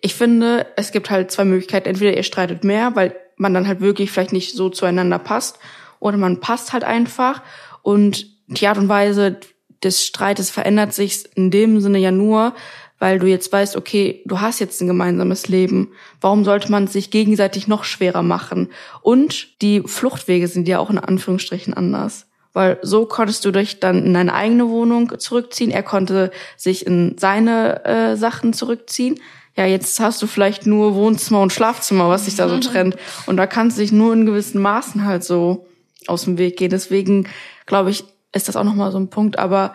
Ich 0.00 0.14
finde, 0.14 0.66
es 0.76 0.90
gibt 0.90 1.10
halt 1.10 1.30
zwei 1.30 1.44
Möglichkeiten. 1.44 1.88
Entweder 1.88 2.16
ihr 2.16 2.22
streitet 2.22 2.64
mehr, 2.64 2.96
weil 2.96 3.14
man 3.36 3.54
dann 3.54 3.68
halt 3.68 3.80
wirklich 3.80 4.10
vielleicht 4.10 4.32
nicht 4.32 4.56
so 4.56 4.70
zueinander 4.70 5.18
passt, 5.18 5.58
oder 6.00 6.16
man 6.16 6.40
passt 6.40 6.72
halt 6.72 6.82
einfach. 6.82 7.42
Und 7.82 8.26
die 8.46 8.66
Art 8.66 8.78
und 8.78 8.88
Weise 8.88 9.38
des 9.82 10.04
Streites 10.04 10.50
verändert 10.50 10.92
sich 10.92 11.24
in 11.36 11.50
dem 11.50 11.80
Sinne 11.80 11.98
ja 11.98 12.10
nur, 12.10 12.54
weil 13.00 13.18
du 13.18 13.26
jetzt 13.26 13.50
weißt, 13.50 13.76
okay, 13.76 14.22
du 14.26 14.40
hast 14.40 14.60
jetzt 14.60 14.80
ein 14.80 14.86
gemeinsames 14.86 15.48
Leben. 15.48 15.88
Warum 16.20 16.44
sollte 16.44 16.70
man 16.70 16.86
sich 16.86 17.10
gegenseitig 17.10 17.66
noch 17.66 17.82
schwerer 17.82 18.22
machen? 18.22 18.68
Und 19.00 19.60
die 19.62 19.82
Fluchtwege 19.84 20.46
sind 20.46 20.68
ja 20.68 20.78
auch 20.78 20.90
in 20.90 20.98
Anführungsstrichen 20.98 21.74
anders. 21.74 22.26
Weil 22.52 22.78
so 22.82 23.06
konntest 23.06 23.44
du 23.44 23.52
dich 23.52 23.80
dann 23.80 24.04
in 24.04 24.12
deine 24.12 24.34
eigene 24.34 24.68
Wohnung 24.68 25.18
zurückziehen. 25.18 25.70
Er 25.70 25.82
konnte 25.82 26.30
sich 26.56 26.86
in 26.86 27.16
seine 27.18 27.84
äh, 27.84 28.16
Sachen 28.16 28.52
zurückziehen. 28.52 29.18
Ja, 29.56 29.64
jetzt 29.64 29.98
hast 29.98 30.20
du 30.20 30.26
vielleicht 30.26 30.66
nur 30.66 30.94
Wohnzimmer 30.94 31.40
und 31.40 31.52
Schlafzimmer, 31.52 32.08
was 32.08 32.26
sich 32.26 32.36
da 32.36 32.48
so 32.48 32.58
trennt. 32.58 32.96
Und 33.26 33.38
da 33.38 33.46
kannst 33.46 33.78
du 33.78 33.82
dich 33.82 33.92
nur 33.92 34.12
in 34.12 34.26
gewissen 34.26 34.60
Maßen 34.60 35.06
halt 35.06 35.24
so 35.24 35.66
aus 36.06 36.24
dem 36.24 36.38
Weg 36.38 36.58
gehen. 36.58 36.70
Deswegen 36.70 37.28
glaube 37.66 37.90
ich, 37.90 38.04
ist 38.32 38.48
das 38.48 38.56
auch 38.56 38.64
nochmal 38.64 38.92
so 38.92 38.98
ein 38.98 39.08
Punkt. 39.08 39.38
Aber 39.38 39.72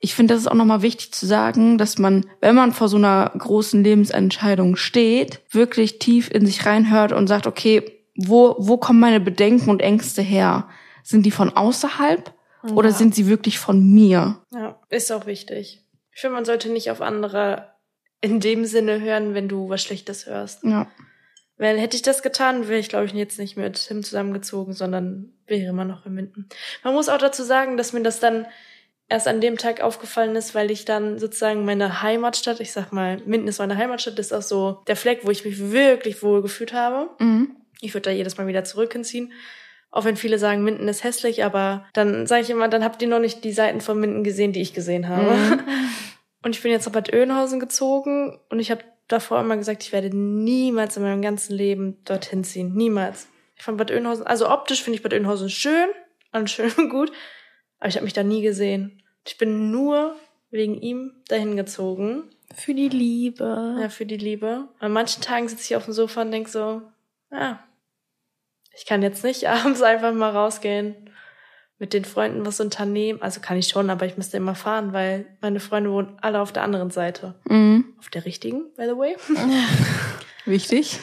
ich 0.00 0.14
finde, 0.14 0.34
das 0.34 0.42
ist 0.42 0.48
auch 0.48 0.54
nochmal 0.54 0.82
wichtig 0.82 1.12
zu 1.12 1.26
sagen, 1.26 1.76
dass 1.76 1.98
man, 1.98 2.24
wenn 2.40 2.54
man 2.54 2.72
vor 2.72 2.88
so 2.88 2.96
einer 2.96 3.32
großen 3.36 3.82
Lebensentscheidung 3.82 4.76
steht, 4.76 5.40
wirklich 5.50 5.98
tief 5.98 6.30
in 6.30 6.46
sich 6.46 6.66
reinhört 6.66 7.12
und 7.12 7.26
sagt, 7.26 7.46
okay, 7.46 8.04
wo, 8.14 8.54
wo 8.58 8.76
kommen 8.76 9.00
meine 9.00 9.20
Bedenken 9.20 9.70
und 9.70 9.80
Ängste 9.80 10.22
her? 10.22 10.68
Sind 11.02 11.26
die 11.26 11.30
von 11.30 11.50
außerhalb 11.56 12.32
ja. 12.62 12.74
oder 12.74 12.92
sind 12.92 13.14
sie 13.14 13.26
wirklich 13.26 13.58
von 13.58 13.92
mir? 13.92 14.40
Ja, 14.52 14.80
ist 14.88 15.10
auch 15.10 15.26
wichtig. 15.26 15.84
Ich 16.12 16.20
finde, 16.20 16.34
man 16.34 16.44
sollte 16.44 16.70
nicht 16.70 16.90
auf 16.90 17.00
andere 17.00 17.72
in 18.20 18.40
dem 18.40 18.64
Sinne 18.64 19.00
hören, 19.00 19.34
wenn 19.34 19.48
du 19.48 19.68
was 19.68 19.82
Schlechtes 19.82 20.26
hörst. 20.26 20.64
Ja. 20.64 20.88
Weil 21.56 21.78
hätte 21.78 21.96
ich 21.96 22.02
das 22.02 22.22
getan, 22.22 22.68
wäre 22.68 22.78
ich, 22.78 22.88
glaube 22.88 23.06
ich, 23.06 23.12
jetzt 23.12 23.38
nicht 23.38 23.56
mit 23.56 23.86
Tim 23.86 24.04
zusammengezogen, 24.04 24.74
sondern 24.74 25.32
wäre 25.46 25.68
immer 25.68 25.84
noch 25.84 26.06
in 26.06 26.14
Minden. 26.14 26.48
Man 26.84 26.94
muss 26.94 27.08
auch 27.08 27.18
dazu 27.18 27.42
sagen, 27.42 27.76
dass 27.76 27.92
mir 27.92 28.02
das 28.02 28.20
dann 28.20 28.46
erst 29.08 29.26
an 29.26 29.40
dem 29.40 29.56
Tag 29.56 29.80
aufgefallen 29.80 30.36
ist, 30.36 30.54
weil 30.54 30.70
ich 30.70 30.84
dann 30.84 31.18
sozusagen 31.18 31.64
meine 31.64 32.02
Heimatstadt, 32.02 32.60
ich 32.60 32.72
sag 32.72 32.92
mal, 32.92 33.20
Minden 33.24 33.48
ist 33.48 33.58
meine 33.58 33.76
Heimatstadt, 33.76 34.18
ist 34.18 34.32
auch 34.32 34.42
so 34.42 34.82
der 34.86 34.96
Fleck, 34.96 35.20
wo 35.24 35.30
ich 35.30 35.44
mich 35.44 35.70
wirklich 35.70 36.22
wohl 36.22 36.42
gefühlt 36.42 36.72
habe. 36.72 37.10
Mhm. 37.18 37.56
Ich 37.80 37.94
würde 37.94 38.10
da 38.10 38.10
jedes 38.10 38.36
Mal 38.36 38.46
wieder 38.46 38.64
zurück 38.64 38.92
hinziehen. 38.92 39.32
Auch 39.90 40.04
wenn 40.04 40.16
viele 40.16 40.38
sagen, 40.38 40.62
Minden 40.62 40.88
ist 40.88 41.04
hässlich, 41.04 41.44
aber 41.44 41.86
dann 41.94 42.26
sage 42.26 42.42
ich 42.42 42.50
immer, 42.50 42.68
dann 42.68 42.84
habt 42.84 43.00
ihr 43.00 43.08
noch 43.08 43.20
nicht 43.20 43.44
die 43.44 43.52
Seiten 43.52 43.80
von 43.80 43.98
Minden 43.98 44.22
gesehen, 44.22 44.52
die 44.52 44.60
ich 44.60 44.74
gesehen 44.74 45.08
habe. 45.08 45.34
Mhm. 45.34 45.60
Und 46.42 46.54
ich 46.54 46.62
bin 46.62 46.70
jetzt 46.70 46.86
nach 46.86 46.92
Bad 46.92 47.12
Oeynhausen 47.12 47.58
gezogen 47.58 48.38
und 48.48 48.60
ich 48.60 48.70
habe 48.70 48.84
davor 49.08 49.40
immer 49.40 49.56
gesagt, 49.56 49.82
ich 49.82 49.92
werde 49.92 50.16
niemals 50.16 50.96
in 50.96 51.02
meinem 51.02 51.20
ganzen 51.20 51.54
Leben 51.54 51.98
dorthin 52.04 52.44
ziehen. 52.44 52.74
Niemals. 52.74 53.26
Ich 53.56 53.64
fand 53.64 53.76
Bad 53.76 53.90
Oeynhausen, 53.90 54.24
also 54.24 54.48
optisch 54.48 54.82
finde 54.82 54.96
ich 54.96 55.02
Bad 55.02 55.12
Oeynhausen 55.14 55.50
schön 55.50 55.88
und 56.32 56.48
schön 56.48 56.70
und 56.76 56.90
gut, 56.90 57.10
aber 57.78 57.88
ich 57.88 57.96
habe 57.96 58.04
mich 58.04 58.12
da 58.12 58.22
nie 58.22 58.42
gesehen. 58.42 59.02
Ich 59.26 59.38
bin 59.38 59.70
nur 59.70 60.16
wegen 60.50 60.80
ihm 60.80 61.12
dahin 61.28 61.56
gezogen. 61.56 62.24
Für 62.54 62.74
die 62.74 62.88
Liebe. 62.88 63.76
Ja, 63.80 63.88
für 63.88 64.06
die 64.06 64.16
Liebe. 64.16 64.68
An 64.78 64.92
manchen 64.92 65.22
Tagen 65.22 65.48
sitze 65.48 65.64
ich 65.64 65.76
auf 65.76 65.84
dem 65.84 65.92
Sofa 65.92 66.22
und 66.22 66.32
denk 66.32 66.48
so, 66.48 66.82
ja, 67.30 67.62
ich 68.74 68.86
kann 68.86 69.02
jetzt 69.02 69.24
nicht 69.24 69.48
abends 69.48 69.82
einfach 69.82 70.12
mal 70.12 70.30
rausgehen 70.30 71.10
mit 71.78 71.92
den 71.92 72.04
Freunden 72.04 72.44
was 72.44 72.60
unternehmen. 72.60 73.22
Also 73.22 73.40
kann 73.40 73.56
ich 73.56 73.68
schon, 73.68 73.90
aber 73.90 74.06
ich 74.06 74.16
müsste 74.16 74.36
immer 74.36 74.54
fahren, 74.54 74.92
weil 74.92 75.26
meine 75.40 75.60
Freunde 75.60 75.92
wohnen 75.92 76.16
alle 76.20 76.40
auf 76.40 76.52
der 76.52 76.64
anderen 76.64 76.90
Seite. 76.90 77.34
Mhm. 77.44 77.94
Auf 77.98 78.08
der 78.08 78.24
richtigen, 78.24 78.72
by 78.76 78.84
the 78.84 78.96
way. 78.96 79.16
Wichtig. 80.44 80.98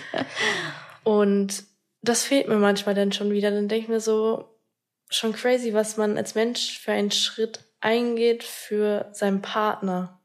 Und 1.03 1.63
das 2.01 2.23
fehlt 2.23 2.47
mir 2.49 2.57
manchmal 2.57 2.95
dann 2.95 3.11
schon 3.11 3.31
wieder. 3.31 3.51
Dann 3.51 3.67
denke 3.67 3.83
ich 3.83 3.89
mir 3.89 4.01
so, 4.01 4.54
schon 5.09 5.33
crazy, 5.33 5.73
was 5.73 5.97
man 5.97 6.17
als 6.17 6.35
Mensch 6.35 6.79
für 6.79 6.91
einen 6.91 7.11
Schritt 7.11 7.59
eingeht 7.81 8.43
für 8.43 9.09
seinen 9.11 9.41
Partner, 9.41 10.19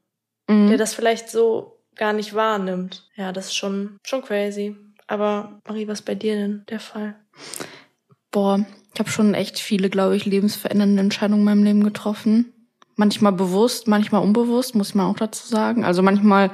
mhm. 0.49 0.69
der 0.69 0.79
das 0.79 0.95
vielleicht 0.95 1.29
so 1.29 1.81
gar 1.97 2.13
nicht 2.13 2.35
wahrnimmt. 2.35 3.09
Ja, 3.15 3.33
das 3.33 3.47
ist 3.47 3.57
schon, 3.57 3.99
schon 4.05 4.23
crazy. 4.23 4.77
Aber 5.07 5.61
Marie, 5.67 5.89
was 5.89 6.03
bei 6.03 6.15
dir 6.15 6.35
denn 6.35 6.65
der 6.69 6.81
Fall? 6.81 7.15
Boah, 8.31 8.65
ich 8.95 9.01
habe 9.01 9.11
schon 9.11 9.35
echt 9.35 9.59
viele, 9.59 9.91
glaube 9.91 10.17
ich, 10.17 10.25
lebensverändernde 10.25 11.03
Entscheidungen 11.03 11.41
in 11.41 11.45
meinem 11.45 11.65
Leben 11.65 11.85
getroffen. 11.85 12.53
Manchmal 12.97 13.33
bewusst, 13.33 13.89
manchmal 13.89 14.23
unbewusst, 14.23 14.75
muss 14.75 14.95
man 14.95 15.07
auch 15.07 15.17
dazu 15.17 15.47
sagen. 15.47 15.85
Also 15.85 16.03
manchmal 16.03 16.51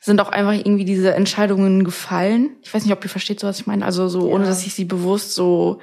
sind 0.00 0.20
auch 0.20 0.28
einfach 0.28 0.52
irgendwie 0.52 0.84
diese 0.84 1.14
Entscheidungen 1.14 1.84
gefallen. 1.84 2.56
Ich 2.62 2.72
weiß 2.72 2.84
nicht, 2.84 2.92
ob 2.92 3.02
ihr 3.04 3.10
versteht, 3.10 3.40
so 3.40 3.46
was 3.46 3.60
ich 3.60 3.66
meine. 3.66 3.84
Also 3.84 4.08
so, 4.08 4.28
ja. 4.28 4.34
ohne 4.34 4.44
dass 4.44 4.66
ich 4.66 4.74
sie 4.74 4.84
bewusst 4.84 5.34
so 5.34 5.80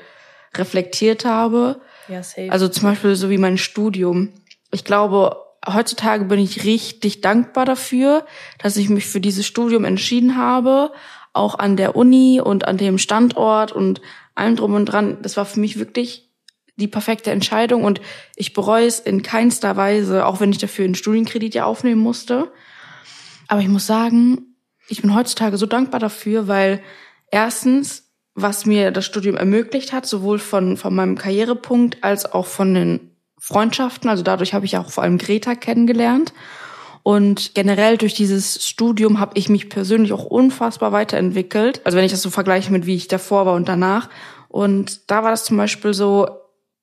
reflektiert 0.57 1.25
habe. 1.25 1.81
Ja, 2.07 2.23
safe. 2.23 2.51
Also 2.51 2.67
zum 2.67 2.83
Beispiel 2.83 3.15
so 3.15 3.29
wie 3.29 3.37
mein 3.37 3.57
Studium. 3.57 4.33
Ich 4.71 4.83
glaube, 4.83 5.37
heutzutage 5.67 6.25
bin 6.25 6.39
ich 6.39 6.63
richtig 6.63 7.21
dankbar 7.21 7.65
dafür, 7.65 8.25
dass 8.59 8.77
ich 8.77 8.89
mich 8.89 9.05
für 9.05 9.21
dieses 9.21 9.45
Studium 9.45 9.85
entschieden 9.85 10.37
habe, 10.37 10.91
auch 11.33 11.57
an 11.57 11.77
der 11.77 11.95
Uni 11.95 12.41
und 12.41 12.67
an 12.67 12.77
dem 12.77 12.97
Standort 12.97 13.71
und 13.71 14.01
allem 14.35 14.55
drum 14.55 14.73
und 14.73 14.85
dran. 14.85 15.17
Das 15.21 15.37
war 15.37 15.45
für 15.45 15.59
mich 15.59 15.79
wirklich 15.79 16.29
die 16.77 16.87
perfekte 16.87 17.31
Entscheidung 17.31 17.83
und 17.83 18.01
ich 18.35 18.53
bereue 18.53 18.85
es 18.85 18.99
in 18.99 19.23
keinster 19.23 19.77
Weise, 19.77 20.25
auch 20.25 20.39
wenn 20.39 20.51
ich 20.51 20.57
dafür 20.57 20.85
einen 20.85 20.95
Studienkredit 20.95 21.55
ja 21.55 21.65
aufnehmen 21.65 22.01
musste. 22.01 22.51
Aber 23.47 23.61
ich 23.61 23.67
muss 23.67 23.87
sagen, 23.87 24.55
ich 24.87 25.01
bin 25.01 25.15
heutzutage 25.15 25.57
so 25.57 25.65
dankbar 25.65 25.99
dafür, 25.99 26.47
weil 26.47 26.81
erstens, 27.31 28.04
was 28.35 28.65
mir 28.65 28.91
das 28.91 29.05
Studium 29.05 29.37
ermöglicht 29.37 29.93
hat, 29.93 30.05
sowohl 30.05 30.39
von, 30.39 30.75
von 30.77 30.93
meinem 30.93 31.17
Karrierepunkt 31.17 32.03
als 32.03 32.31
auch 32.31 32.45
von 32.45 32.73
den 32.73 33.11
Freundschaften, 33.39 34.09
also 34.09 34.23
dadurch 34.23 34.53
habe 34.53 34.65
ich 34.65 34.77
auch 34.77 34.89
vor 34.89 35.03
allem 35.03 35.17
Greta 35.17 35.55
kennengelernt. 35.55 36.33
Und 37.03 37.53
generell 37.53 37.97
durch 37.97 38.15
dieses 38.15 38.67
Studium 38.67 39.19
habe 39.19 39.37
ich 39.37 39.47
mich 39.47 39.69
persönlich 39.69 40.11
auch 40.11 40.25
unfassbar 40.25 40.91
weiterentwickelt. 40.91 41.81
Also 41.85 41.97
wenn 41.97 42.05
ich 42.05 42.11
das 42.11 42.23
so 42.23 42.31
vergleiche 42.31 42.71
mit 42.71 42.87
wie 42.87 42.95
ich 42.95 43.07
davor 43.07 43.45
war 43.45 43.53
und 43.53 43.69
danach. 43.69 44.09
Und 44.49 45.11
da 45.11 45.23
war 45.23 45.29
das 45.29 45.45
zum 45.45 45.55
Beispiel 45.55 45.93
so, 45.93 46.27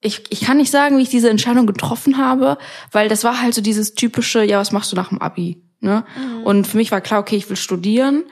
ich, 0.01 0.23
ich 0.31 0.43
kann 0.43 0.59
nicht 0.59 0.71
sagen, 0.71 0.97
wie 0.97 1.03
ich 1.03 1.09
diese 1.09 1.29
Entscheidung 1.29 1.67
getroffen 1.67 2.19
habe, 2.19 2.57
weil 2.93 3.09
das 3.09 3.25
war 3.25 3.43
halt 3.43 3.55
so 3.55 3.61
dieses 3.61 3.95
typische, 3.95 4.45
ja, 4.45 4.59
was 4.59 4.71
machst 4.71 4.93
du 4.93 4.97
nach 4.97 5.09
dem 5.09 5.21
Abi? 5.21 5.61
Ne? 5.81 6.05
Mhm. 6.17 6.45
Und 6.45 6.67
für 6.69 6.77
mich 6.77 6.93
war 6.93 7.01
klar, 7.01 7.19
okay, 7.19 7.37
ich 7.37 7.49
will 7.51 7.57
studieren. 7.57 8.23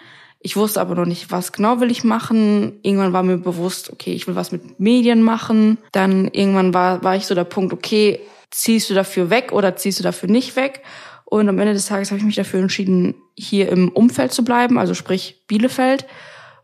Ich 0.43 0.57
wusste 0.57 0.81
aber 0.81 0.95
noch 0.95 1.05
nicht, 1.05 1.31
was 1.31 1.53
genau 1.53 1.81
will 1.81 1.91
ich 1.91 2.03
machen. 2.03 2.81
Irgendwann 2.83 3.13
war 3.13 3.23
mir 3.23 3.37
bewusst, 3.37 3.93
okay, 3.93 4.15
ich 4.15 4.27
will 4.27 4.37
was 4.37 4.53
mit 4.53 4.81
Medien 4.81 5.23
machen. 5.23 5.77
Dann 5.93 6.29
irgendwann 6.29 6.73
war, 6.73 7.05
war 7.05 7.15
ich 7.15 7.27
so 7.27 7.35
der 7.35 7.45
Punkt, 7.45 7.75
okay, 7.75 8.21
ziehst 8.51 8.89
du 8.89 8.95
dafür 8.95 9.29
weg 9.29 9.53
oder 9.53 9.77
ziehst 9.77 9.99
du 9.99 10.03
dafür 10.03 10.31
nicht 10.31 10.57
weg? 10.57 10.83
Und 11.27 11.49
am 11.49 11.59
Ende 11.59 11.75
des 11.75 11.87
Tages 11.87 12.11
habe 12.11 12.19
ich 12.19 12.25
mich 12.25 12.37
dafür 12.37 12.61
entschieden, 12.61 13.15
hier 13.37 13.69
im 13.69 13.91
Umfeld 13.91 14.33
zu 14.33 14.43
bleiben, 14.43 14.79
also 14.79 14.95
sprich 14.95 15.45
Bielefeld. 15.47 16.07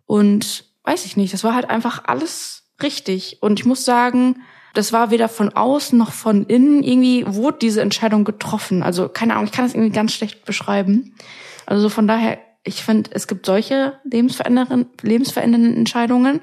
Und 0.06 0.64
weiß 0.84 1.04
ich 1.04 1.16
nicht, 1.16 1.34
das 1.34 1.44
war 1.44 1.54
halt 1.54 1.68
einfach 1.68 2.02
alles 2.06 2.64
richtig. 2.82 3.38
Und 3.42 3.60
ich 3.60 3.66
muss 3.66 3.84
sagen, 3.84 4.42
das 4.74 4.92
war 4.92 5.10
weder 5.10 5.28
von 5.28 5.50
außen 5.50 5.98
noch 5.98 6.12
von 6.12 6.44
innen. 6.46 6.82
Irgendwie 6.82 7.24
wurde 7.26 7.58
diese 7.60 7.82
Entscheidung 7.82 8.24
getroffen. 8.24 8.82
Also 8.82 9.08
keine 9.08 9.34
Ahnung, 9.34 9.46
ich 9.46 9.52
kann 9.52 9.66
das 9.66 9.74
irgendwie 9.74 9.94
ganz 9.94 10.12
schlecht 10.12 10.44
beschreiben. 10.44 11.14
Also 11.66 11.88
von 11.88 12.08
daher, 12.08 12.38
ich 12.66 12.82
finde, 12.82 13.10
es 13.12 13.28
gibt 13.28 13.46
solche 13.46 13.94
lebensverändernden, 14.04 15.76
Entscheidungen. 15.76 16.40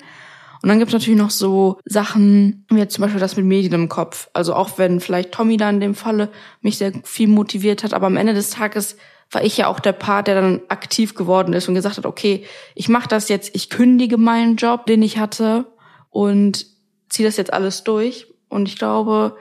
Und 0.61 0.69
dann 0.69 0.79
gibt 0.79 0.89
es 0.89 0.93
natürlich 0.93 1.19
noch 1.19 1.29
so 1.29 1.79
Sachen, 1.83 2.65
wie 2.69 2.77
jetzt 2.77 2.93
zum 2.93 3.01
Beispiel 3.01 3.19
das 3.19 3.35
mit 3.35 3.45
Medien 3.45 3.73
im 3.73 3.89
Kopf. 3.89 4.29
Also 4.31 4.53
auch 4.53 4.77
wenn 4.77 5.01
vielleicht 5.01 5.33
Tommy 5.33 5.57
da 5.57 5.69
in 5.69 5.81
dem 5.81 5.95
Falle 5.95 6.29
mich 6.61 6.77
sehr 6.77 6.93
viel 7.03 7.27
motiviert 7.27 7.83
hat, 7.83 7.93
aber 7.93 8.07
am 8.07 8.15
Ende 8.15 8.33
des 8.33 8.51
Tages 8.51 8.95
war 9.31 9.43
ich 9.43 9.57
ja 9.57 9.67
auch 9.67 9.81
der 9.81 9.91
Part, 9.91 10.27
der 10.27 10.35
dann 10.35 10.61
aktiv 10.69 11.15
geworden 11.15 11.51
ist 11.53 11.67
und 11.67 11.75
gesagt 11.75 11.97
hat, 11.97 12.05
okay, 12.05 12.45
ich 12.75 12.87
mache 12.87 13.09
das 13.09 13.27
jetzt, 13.27 13.53
ich 13.55 13.69
kündige 13.69 14.17
meinen 14.17 14.55
Job, 14.55 14.85
den 14.85 15.01
ich 15.01 15.17
hatte 15.17 15.65
und 16.09 16.65
ziehe 17.09 17.27
das 17.27 17.35
jetzt 17.35 17.51
alles 17.51 17.83
durch. 17.83 18.27
Und 18.47 18.69
ich 18.69 18.77
glaube, 18.77 19.35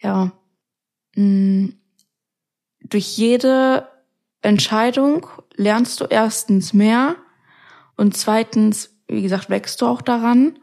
ja, 0.00 0.32
mh, 1.16 1.70
durch 2.80 3.18
jede 3.18 3.88
Entscheidung 4.40 5.26
lernst 5.56 6.00
du 6.00 6.04
erstens 6.04 6.72
mehr 6.72 7.16
und 7.96 8.16
zweitens 8.16 8.94
wie 9.08 9.22
gesagt, 9.22 9.50
wächst 9.50 9.80
du 9.80 9.86
auch 9.86 10.02
daran. 10.02 10.58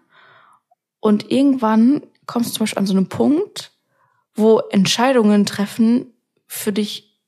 Und 0.99 1.32
irgendwann 1.32 2.04
kommst 2.25 2.49
du 2.49 2.54
zum 2.54 2.63
Beispiel 2.63 2.80
an 2.80 2.88
so 2.88 2.95
einen 2.95 3.10
Punkt, 3.10 3.71
wo 4.34 4.60
Entscheidungen 4.60 5.45
treffen 5.45 6.13
für 6.47 6.71
dich 6.71 7.19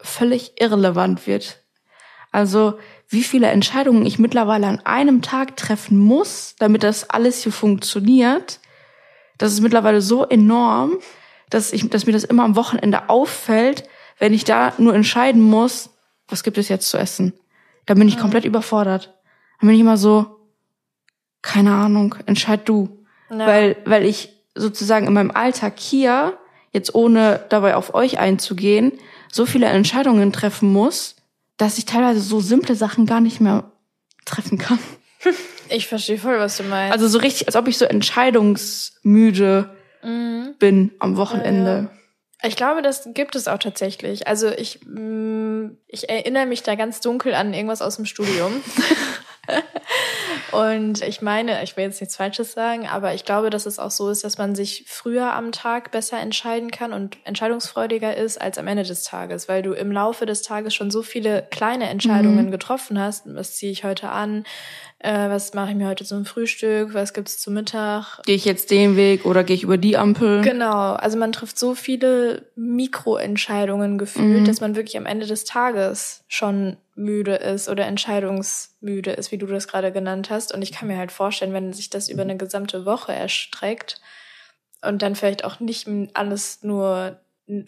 völlig 0.00 0.60
irrelevant 0.60 1.26
wird. 1.26 1.62
Also 2.30 2.78
wie 3.08 3.22
viele 3.22 3.48
Entscheidungen 3.48 4.06
ich 4.06 4.18
mittlerweile 4.18 4.66
an 4.66 4.80
einem 4.80 5.22
Tag 5.22 5.56
treffen 5.56 5.98
muss, 5.98 6.56
damit 6.58 6.82
das 6.82 7.10
alles 7.10 7.42
hier 7.42 7.52
funktioniert, 7.52 8.60
das 9.38 9.52
ist 9.52 9.60
mittlerweile 9.60 10.00
so 10.00 10.24
enorm, 10.24 10.98
dass 11.50 11.72
ich, 11.72 11.88
dass 11.90 12.06
mir 12.06 12.12
das 12.12 12.24
immer 12.24 12.44
am 12.44 12.56
Wochenende 12.56 13.08
auffällt, 13.08 13.88
wenn 14.18 14.32
ich 14.32 14.44
da 14.44 14.72
nur 14.78 14.94
entscheiden 14.94 15.42
muss, 15.42 15.90
was 16.32 16.42
gibt 16.42 16.58
es 16.58 16.68
jetzt 16.68 16.88
zu 16.88 16.98
essen. 16.98 17.32
Da 17.86 17.94
bin 17.94 18.08
ich 18.08 18.18
komplett 18.18 18.44
überfordert. 18.44 19.14
Dann 19.60 19.68
bin 19.68 19.74
ich 19.74 19.80
immer 19.80 19.96
so, 19.96 20.38
keine 21.42 21.72
Ahnung, 21.72 22.14
entscheid 22.26 22.68
du. 22.68 23.04
Ja. 23.30 23.46
Weil, 23.46 23.76
weil 23.84 24.04
ich 24.04 24.30
sozusagen 24.54 25.06
in 25.06 25.12
meinem 25.12 25.30
Alltag 25.30 25.78
hier, 25.78 26.38
jetzt 26.72 26.94
ohne 26.94 27.44
dabei 27.48 27.76
auf 27.76 27.94
euch 27.94 28.18
einzugehen, 28.18 28.92
so 29.30 29.46
viele 29.46 29.66
Entscheidungen 29.66 30.32
treffen 30.32 30.72
muss, 30.72 31.16
dass 31.56 31.78
ich 31.78 31.84
teilweise 31.84 32.20
so 32.20 32.40
simple 32.40 32.74
Sachen 32.74 33.06
gar 33.06 33.20
nicht 33.20 33.40
mehr 33.40 33.70
treffen 34.24 34.58
kann. 34.58 34.78
Ich 35.74 35.86
verstehe 35.86 36.18
voll, 36.18 36.38
was 36.38 36.58
du 36.58 36.64
meinst. 36.64 36.92
Also 36.92 37.08
so 37.08 37.18
richtig, 37.18 37.46
als 37.46 37.56
ob 37.56 37.66
ich 37.66 37.78
so 37.78 37.86
entscheidungsmüde 37.86 39.74
mhm. 40.02 40.54
bin 40.58 40.90
am 40.98 41.16
Wochenende. 41.16 41.70
Ja, 41.70 41.82
ja. 41.82 41.90
Ich 42.44 42.56
glaube, 42.56 42.82
das 42.82 43.08
gibt 43.14 43.36
es 43.36 43.46
auch 43.46 43.58
tatsächlich. 43.58 44.26
Also 44.26 44.48
ich, 44.48 44.80
mm, 44.84 45.76
ich 45.86 46.08
erinnere 46.08 46.46
mich 46.46 46.62
da 46.62 46.74
ganz 46.74 47.00
dunkel 47.00 47.34
an 47.34 47.54
irgendwas 47.54 47.82
aus 47.82 47.96
dem 47.96 48.06
Studium. 48.06 48.62
Und 50.52 51.02
ich 51.02 51.22
meine, 51.22 51.62
ich 51.64 51.76
will 51.76 51.84
jetzt 51.84 52.00
nichts 52.00 52.16
Falsches 52.16 52.52
sagen, 52.52 52.86
aber 52.86 53.14
ich 53.14 53.24
glaube, 53.24 53.50
dass 53.50 53.66
es 53.66 53.78
auch 53.78 53.90
so 53.90 54.08
ist, 54.10 54.22
dass 54.22 54.38
man 54.38 54.54
sich 54.54 54.84
früher 54.86 55.32
am 55.32 55.50
Tag 55.50 55.90
besser 55.90 56.20
entscheiden 56.20 56.70
kann 56.70 56.92
und 56.92 57.16
entscheidungsfreudiger 57.24 58.16
ist 58.16 58.40
als 58.40 58.58
am 58.58 58.68
Ende 58.68 58.84
des 58.84 59.02
Tages, 59.02 59.48
weil 59.48 59.62
du 59.62 59.72
im 59.72 59.90
Laufe 59.90 60.26
des 60.26 60.42
Tages 60.42 60.74
schon 60.74 60.90
so 60.90 61.02
viele 61.02 61.46
kleine 61.50 61.88
Entscheidungen 61.88 62.46
mhm. 62.46 62.50
getroffen 62.50 62.98
hast. 62.98 63.24
Was 63.34 63.56
ziehe 63.56 63.72
ich 63.72 63.82
heute 63.82 64.10
an? 64.10 64.44
Äh, 65.02 65.30
was 65.30 65.52
mache 65.52 65.70
ich 65.70 65.76
mir 65.76 65.88
heute 65.88 66.04
zum 66.04 66.24
Frühstück? 66.24 66.94
Was 66.94 67.12
gibt's 67.12 67.40
zum 67.40 67.54
Mittag? 67.54 68.22
Gehe 68.24 68.36
ich 68.36 68.44
jetzt 68.44 68.70
den 68.70 68.96
Weg 68.96 69.26
oder 69.26 69.42
gehe 69.42 69.56
ich 69.56 69.64
über 69.64 69.76
die 69.76 69.96
Ampel? 69.96 70.42
Genau. 70.42 70.92
Also 70.92 71.18
man 71.18 71.32
trifft 71.32 71.58
so 71.58 71.74
viele 71.74 72.46
Mikroentscheidungen 72.54 73.98
gefühlt, 73.98 74.42
mhm. 74.42 74.44
dass 74.44 74.60
man 74.60 74.76
wirklich 74.76 74.96
am 74.96 75.06
Ende 75.06 75.26
des 75.26 75.42
Tages 75.44 76.22
schon 76.28 76.76
müde 76.94 77.34
ist 77.34 77.68
oder 77.68 77.84
entscheidungsmüde 77.86 79.10
ist, 79.10 79.32
wie 79.32 79.38
du 79.38 79.46
das 79.46 79.66
gerade 79.66 79.90
genannt 79.90 80.30
hast. 80.30 80.54
Und 80.54 80.62
ich 80.62 80.70
kann 80.70 80.86
mir 80.86 80.98
halt 80.98 81.10
vorstellen, 81.10 81.52
wenn 81.52 81.72
sich 81.72 81.90
das 81.90 82.08
über 82.08 82.22
eine 82.22 82.36
gesamte 82.36 82.86
Woche 82.86 83.12
erstreckt 83.12 84.00
und 84.82 85.02
dann 85.02 85.16
vielleicht 85.16 85.44
auch 85.44 85.58
nicht 85.58 85.88
alles 86.14 86.62
nur 86.62 87.18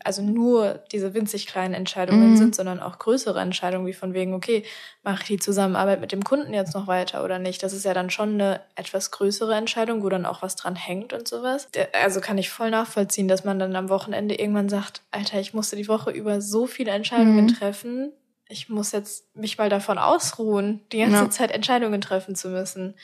also 0.05 0.23
nur 0.23 0.85
diese 0.93 1.15
winzig 1.15 1.47
kleinen 1.47 1.75
Entscheidungen 1.75 2.31
mhm. 2.31 2.37
sind, 2.37 2.55
sondern 2.55 2.81
auch 2.81 2.99
größere 2.99 3.41
Entscheidungen, 3.41 3.87
wie 3.87 3.93
von 3.93 4.15
wegen, 4.15 4.33
okay, 4.33 4.65
mache 5.03 5.23
ich 5.23 5.29
die 5.29 5.39
Zusammenarbeit 5.39 6.01
mit 6.01 6.13
dem 6.13 6.23
Kunden 6.23 6.55
jetzt 6.55 6.75
noch 6.75 6.87
weiter 6.87 7.25
oder 7.25 7.39
nicht? 7.41 7.63
Das 7.63 7.73
ist 7.73 7.85
ja 7.85 7.93
dann 7.93 8.09
schon 8.09 8.35
eine 8.35 8.61
etwas 8.77 9.11
größere 9.11 9.55
Entscheidung, 9.55 10.03
wo 10.03 10.09
dann 10.09 10.27
auch 10.27 10.43
was 10.43 10.55
dran 10.55 10.77
hängt 10.77 11.13
und 11.13 11.27
sowas. 11.27 11.69
Also 11.93 12.21
kann 12.21 12.39
ich 12.39 12.51
voll 12.51 12.71
nachvollziehen, 12.71 13.27
dass 13.27 13.45
man 13.45 13.59
dann 13.59 13.75
am 13.75 13.89
Wochenende 13.89 14.37
irgendwann 14.37 14.69
sagt, 14.69 15.03
Alter, 15.11 15.41
ich 15.41 15.55
musste 15.55 15.77
die 15.77 15.89
Woche 15.89 16.13
über 16.13 16.41
so 16.41 16.67
viele 16.67 16.93
Entscheidungen 16.93 17.47
mhm. 17.47 17.55
treffen. 17.55 18.13
Ich 18.49 18.69
muss 18.69 18.93
jetzt 18.93 19.35
mich 19.35 19.59
mal 19.59 19.71
davon 19.71 19.99
ausruhen, 19.99 20.83
die 20.93 20.99
ganze 20.99 21.17
ja. 21.17 21.31
Zeit 21.31 21.51
Entscheidungen 21.51 22.01
treffen 22.01 22.37
zu 22.37 22.49
müssen. 22.49 22.95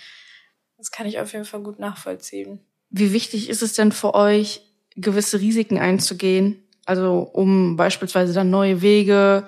Das 0.78 0.92
kann 0.92 1.06
ich 1.06 1.18
auf 1.18 1.32
jeden 1.32 1.44
Fall 1.44 1.60
gut 1.60 1.78
nachvollziehen. 1.78 2.60
Wie 2.90 3.12
wichtig 3.12 3.48
ist 3.48 3.62
es 3.62 3.72
denn 3.72 3.92
für 3.92 4.14
euch, 4.14 4.69
gewisse 5.00 5.40
Risiken 5.40 5.78
einzugehen. 5.78 6.62
Also 6.86 7.28
um 7.32 7.76
beispielsweise 7.76 8.32
dann 8.32 8.50
neue 8.50 8.82
Wege 8.82 9.46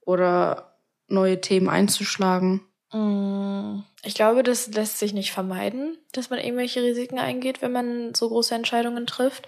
oder 0.00 0.78
neue 1.08 1.40
Themen 1.40 1.68
einzuschlagen. 1.68 2.62
Mm, 2.92 3.80
ich 4.02 4.14
glaube, 4.14 4.42
das 4.42 4.68
lässt 4.68 4.98
sich 4.98 5.12
nicht 5.12 5.32
vermeiden, 5.32 5.98
dass 6.12 6.30
man 6.30 6.38
irgendwelche 6.38 6.82
Risiken 6.82 7.18
eingeht, 7.18 7.62
wenn 7.62 7.72
man 7.72 8.14
so 8.14 8.28
große 8.28 8.54
Entscheidungen 8.54 9.06
trifft. 9.06 9.46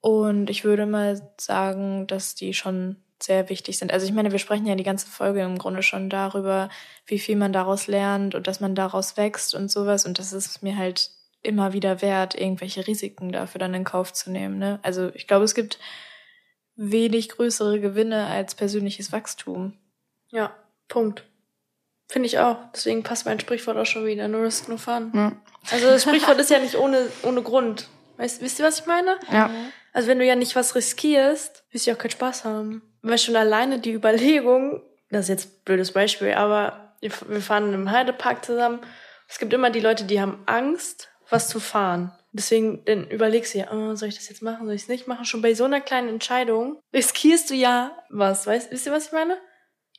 Und 0.00 0.50
ich 0.50 0.64
würde 0.64 0.86
mal 0.86 1.32
sagen, 1.38 2.06
dass 2.06 2.34
die 2.34 2.54
schon 2.54 2.96
sehr 3.22 3.48
wichtig 3.48 3.78
sind. 3.78 3.92
Also 3.92 4.06
ich 4.06 4.12
meine, 4.12 4.30
wir 4.30 4.38
sprechen 4.38 4.66
ja 4.66 4.74
die 4.74 4.82
ganze 4.82 5.08
Folge 5.08 5.42
im 5.42 5.58
Grunde 5.58 5.82
schon 5.82 6.10
darüber, 6.10 6.68
wie 7.06 7.18
viel 7.18 7.36
man 7.36 7.52
daraus 7.52 7.86
lernt 7.86 8.34
und 8.34 8.46
dass 8.46 8.60
man 8.60 8.74
daraus 8.74 9.16
wächst 9.16 9.54
und 9.54 9.70
sowas. 9.70 10.04
Und 10.04 10.18
das 10.18 10.32
ist 10.32 10.62
mir 10.62 10.76
halt 10.76 11.10
immer 11.46 11.72
wieder 11.72 12.02
wert, 12.02 12.34
irgendwelche 12.34 12.86
Risiken 12.86 13.32
dafür 13.32 13.58
dann 13.58 13.74
in 13.74 13.84
Kauf 13.84 14.12
zu 14.12 14.30
nehmen. 14.30 14.58
Ne? 14.58 14.78
Also 14.82 15.10
ich 15.14 15.26
glaube, 15.26 15.44
es 15.44 15.54
gibt 15.54 15.78
wenig 16.74 17.30
größere 17.30 17.80
Gewinne 17.80 18.26
als 18.26 18.54
persönliches 18.54 19.12
Wachstum. 19.12 19.78
Ja, 20.30 20.54
Punkt. 20.88 21.24
Finde 22.08 22.26
ich 22.26 22.38
auch. 22.38 22.58
Deswegen 22.72 23.02
passt 23.02 23.26
mein 23.26 23.40
Sprichwort 23.40 23.76
auch 23.76 23.86
schon 23.86 24.06
wieder. 24.06 24.28
No 24.28 24.38
risk, 24.38 24.68
no 24.68 24.76
fun. 24.76 25.10
Ja. 25.14 25.32
Also 25.70 25.86
das 25.86 26.02
Sprichwort 26.02 26.38
ist 26.38 26.50
ja 26.50 26.58
nicht 26.58 26.76
ohne, 26.76 27.08
ohne 27.22 27.42
Grund. 27.42 27.88
Weißt, 28.16 28.40
wisst 28.40 28.58
ihr, 28.58 28.64
was 28.64 28.80
ich 28.80 28.86
meine? 28.86 29.16
Ja. 29.32 29.50
Also 29.92 30.08
wenn 30.08 30.18
du 30.18 30.24
ja 30.24 30.36
nicht 30.36 30.54
was 30.54 30.74
riskierst, 30.74 31.64
wirst 31.70 31.86
du 31.86 31.90
ja 31.90 31.96
auch 31.96 32.00
keinen 32.00 32.10
Spaß 32.10 32.44
haben. 32.44 32.82
Weil 33.02 33.18
schon 33.18 33.36
alleine 33.36 33.78
die 33.78 33.92
Überlegung, 33.92 34.82
das 35.10 35.24
ist 35.24 35.28
jetzt 35.28 35.46
ein 35.46 35.64
blödes 35.64 35.92
Beispiel, 35.92 36.34
aber 36.34 36.94
wir 37.00 37.40
fahren 37.40 37.72
im 37.72 37.90
Heidepark 37.90 38.44
zusammen. 38.44 38.80
Es 39.28 39.38
gibt 39.38 39.52
immer 39.52 39.70
die 39.70 39.80
Leute, 39.80 40.04
die 40.04 40.20
haben 40.20 40.42
Angst 40.46 41.08
was 41.30 41.48
zu 41.48 41.60
fahren. 41.60 42.12
Deswegen 42.32 42.84
dann 42.84 43.08
überlegst 43.08 43.54
du 43.54 43.58
ja, 43.58 43.72
oh, 43.72 43.94
soll 43.94 44.08
ich 44.08 44.16
das 44.16 44.28
jetzt 44.28 44.42
machen, 44.42 44.66
soll 44.66 44.74
ich 44.74 44.82
es 44.82 44.88
nicht 44.88 45.06
machen? 45.08 45.24
Schon 45.24 45.42
bei 45.42 45.54
so 45.54 45.64
einer 45.64 45.80
kleinen 45.80 46.08
Entscheidung 46.08 46.78
riskierst 46.92 47.50
du 47.50 47.54
ja 47.54 47.96
was. 48.10 48.46
Weißt, 48.46 48.70
wisst 48.70 48.86
ihr, 48.86 48.92
was 48.92 49.06
ich 49.06 49.12
meine? 49.12 49.38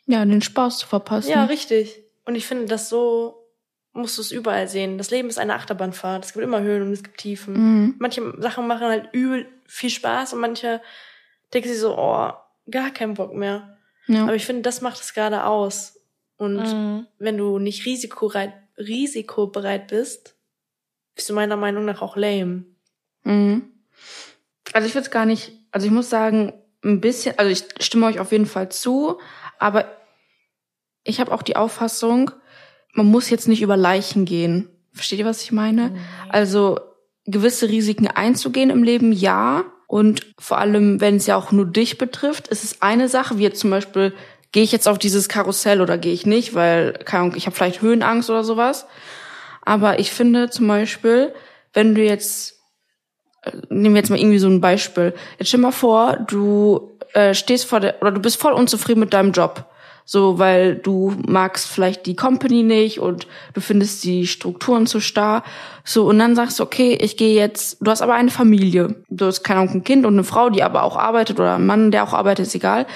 Ja, 0.05 0.23
den 0.23 0.41
Spaß 0.41 0.79
zu 0.79 0.87
verpassen. 0.87 1.31
Ja, 1.31 1.45
richtig. 1.45 2.03
Und 2.25 2.35
ich 2.35 2.45
finde, 2.45 2.65
das 2.65 2.89
so 2.89 3.47
musst 3.93 4.17
du 4.17 4.21
es 4.21 4.31
überall 4.31 4.67
sehen. 4.67 4.97
Das 4.97 5.09
Leben 5.09 5.27
ist 5.27 5.39
eine 5.39 5.55
Achterbahnfahrt. 5.55 6.23
Es 6.23 6.33
gibt 6.33 6.43
immer 6.43 6.61
Höhen 6.61 6.83
und 6.83 6.93
es 6.93 7.03
gibt 7.03 7.17
Tiefen. 7.17 7.53
Mhm. 7.55 7.95
Manche 7.97 8.33
Sachen 8.37 8.67
machen 8.67 8.87
halt 8.87 9.09
übel 9.11 9.47
viel 9.65 9.89
Spaß 9.89 10.33
und 10.33 10.39
manche 10.39 10.81
denken 11.53 11.69
sich 11.69 11.79
so, 11.79 11.97
oh, 11.97 12.31
gar 12.69 12.91
keinen 12.91 13.15
Bock 13.15 13.33
mehr. 13.33 13.77
Ja. 14.07 14.23
Aber 14.23 14.35
ich 14.35 14.45
finde, 14.45 14.61
das 14.61 14.81
macht 14.81 15.01
es 15.01 15.13
gerade 15.13 15.45
aus. 15.45 15.99
Und 16.37 16.57
mhm. 16.57 17.07
wenn 17.17 17.37
du 17.37 17.57
nicht 17.57 17.85
risikobereit, 17.85 18.53
risikobereit 18.77 19.87
bist, 19.87 20.35
bist 21.17 21.29
du 21.29 21.33
meiner 21.33 21.57
Meinung 21.57 21.83
nach 21.83 22.01
auch 22.01 22.15
lame. 22.15 22.63
Mhm. 23.23 23.63
Also 24.71 24.87
ich 24.87 24.93
würde 24.93 25.05
es 25.05 25.11
gar 25.11 25.25
nicht, 25.25 25.51
also 25.71 25.85
ich 25.85 25.91
muss 25.91 26.09
sagen, 26.09 26.53
ein 26.83 27.01
bisschen, 27.01 27.37
also 27.37 27.51
ich 27.51 27.65
stimme 27.83 28.05
euch 28.05 28.19
auf 28.19 28.31
jeden 28.31 28.45
Fall 28.45 28.69
zu, 28.69 29.19
aber 29.59 29.85
ich 31.03 31.19
habe 31.19 31.31
auch 31.33 31.41
die 31.41 31.55
Auffassung, 31.55 32.31
man 32.93 33.07
muss 33.07 33.29
jetzt 33.29 33.47
nicht 33.47 33.61
über 33.61 33.75
Leichen 33.75 34.25
gehen. 34.25 34.69
Versteht 34.93 35.19
ihr, 35.19 35.25
was 35.25 35.43
ich 35.43 35.51
meine? 35.51 35.89
Mhm. 35.89 35.97
Also 36.29 36.79
gewisse 37.25 37.67
Risiken 37.67 38.07
einzugehen 38.07 38.69
im 38.69 38.83
Leben, 38.83 39.11
ja. 39.11 39.65
Und 39.87 40.33
vor 40.37 40.57
allem, 40.57 41.01
wenn 41.01 41.15
es 41.15 41.27
ja 41.27 41.35
auch 41.35 41.51
nur 41.51 41.65
dich 41.65 41.97
betrifft, 41.97 42.47
ist 42.47 42.63
es 42.63 42.81
eine 42.81 43.09
Sache, 43.09 43.37
wie 43.37 43.43
jetzt 43.43 43.59
zum 43.59 43.69
Beispiel, 43.69 44.13
gehe 44.51 44.63
ich 44.63 44.71
jetzt 44.71 44.87
auf 44.87 44.97
dieses 44.97 45.29
Karussell 45.29 45.81
oder 45.81 45.97
gehe 45.97 46.13
ich 46.13 46.25
nicht, 46.25 46.53
weil, 46.53 46.93
keine 46.93 47.23
Ahnung, 47.23 47.35
ich 47.35 47.45
habe 47.45 47.55
vielleicht 47.55 47.81
Höhenangst 47.81 48.29
oder 48.29 48.43
sowas. 48.43 48.85
Aber 49.67 49.99
ich 49.99 50.11
finde 50.11 50.49
zum 50.49 50.65
Beispiel, 50.65 51.33
wenn 51.73 51.93
du 51.93 52.01
jetzt, 52.01 52.57
äh, 53.41 53.51
nehmen 53.69 53.95
wir 53.95 53.99
jetzt 53.99 54.09
mal 54.09 54.17
irgendwie 54.17 54.39
so 54.39 54.47
ein 54.47 54.61
Beispiel. 54.61 55.13
Jetzt 55.37 55.49
stell 55.49 55.59
mal 55.59 55.73
vor, 55.73 56.15
du 56.25 56.97
äh, 57.11 57.33
stehst 57.33 57.65
vor 57.65 57.81
der, 57.81 58.01
oder 58.01 58.11
du 58.11 58.21
bist 58.21 58.39
voll 58.39 58.53
unzufrieden 58.53 59.01
mit 59.01 59.13
deinem 59.13 59.33
Job. 59.33 59.65
So, 60.05 60.39
weil 60.39 60.75
du 60.75 61.13
magst 61.27 61.67
vielleicht 61.67 62.05
die 62.05 62.15
Company 62.15 62.63
nicht 62.63 63.01
und 63.01 63.27
du 63.55 63.59
findest 63.59 64.05
die 64.05 64.25
Strukturen 64.25 64.87
zu 64.87 65.01
starr. 65.01 65.43
So, 65.83 66.05
und 66.05 66.17
dann 66.17 66.33
sagst 66.33 66.59
du, 66.59 66.63
okay, 66.63 66.97
ich 67.01 67.17
gehe 67.17 67.35
jetzt, 67.35 67.79
du 67.81 67.91
hast 67.91 68.01
aber 68.01 68.13
eine 68.13 68.31
Familie. 68.31 68.95
Du 69.09 69.25
hast, 69.25 69.43
keine 69.43 69.59
Ahnung, 69.59 69.75
ein 69.75 69.83
Kind 69.83 70.05
und 70.05 70.13
eine 70.13 70.23
Frau, 70.23 70.49
die 70.49 70.63
aber 70.63 70.83
auch 70.83 70.95
arbeitet 70.95 71.41
oder 71.41 71.55
ein 71.55 71.65
Mann, 71.65 71.91
der 71.91 72.05
auch 72.05 72.13
arbeitet, 72.13 72.47
ist 72.47 72.55
egal. 72.55 72.87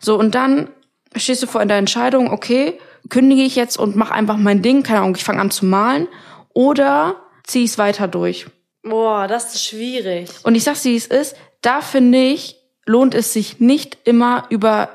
So, 0.00 0.18
und 0.18 0.34
dann 0.34 0.70
stehst 1.14 1.42
du 1.42 1.46
vor 1.46 1.60
in 1.60 1.68
der 1.68 1.76
Entscheidung, 1.76 2.30
okay, 2.30 2.78
kündige 3.08 3.42
ich 3.42 3.56
jetzt 3.56 3.78
und 3.78 3.96
mache 3.96 4.14
einfach 4.14 4.36
mein 4.36 4.62
Ding, 4.62 4.82
keine 4.82 5.00
Ahnung, 5.00 5.14
ich 5.16 5.24
fange 5.24 5.40
an 5.40 5.50
zu 5.50 5.66
malen 5.66 6.08
oder 6.52 7.16
ziehe 7.44 7.64
ich 7.64 7.72
es 7.72 7.78
weiter 7.78 8.08
durch. 8.08 8.46
Boah, 8.82 9.26
das 9.26 9.54
ist 9.54 9.64
schwierig. 9.64 10.28
Und 10.42 10.54
ich 10.54 10.64
sag's, 10.64 10.84
wie 10.84 10.96
es 10.96 11.06
ist, 11.06 11.36
da 11.60 11.80
finde 11.80 12.18
ich, 12.18 12.56
lohnt 12.84 13.14
es 13.14 13.32
sich 13.32 13.58
nicht 13.58 13.98
immer 14.04 14.46
über 14.50 14.90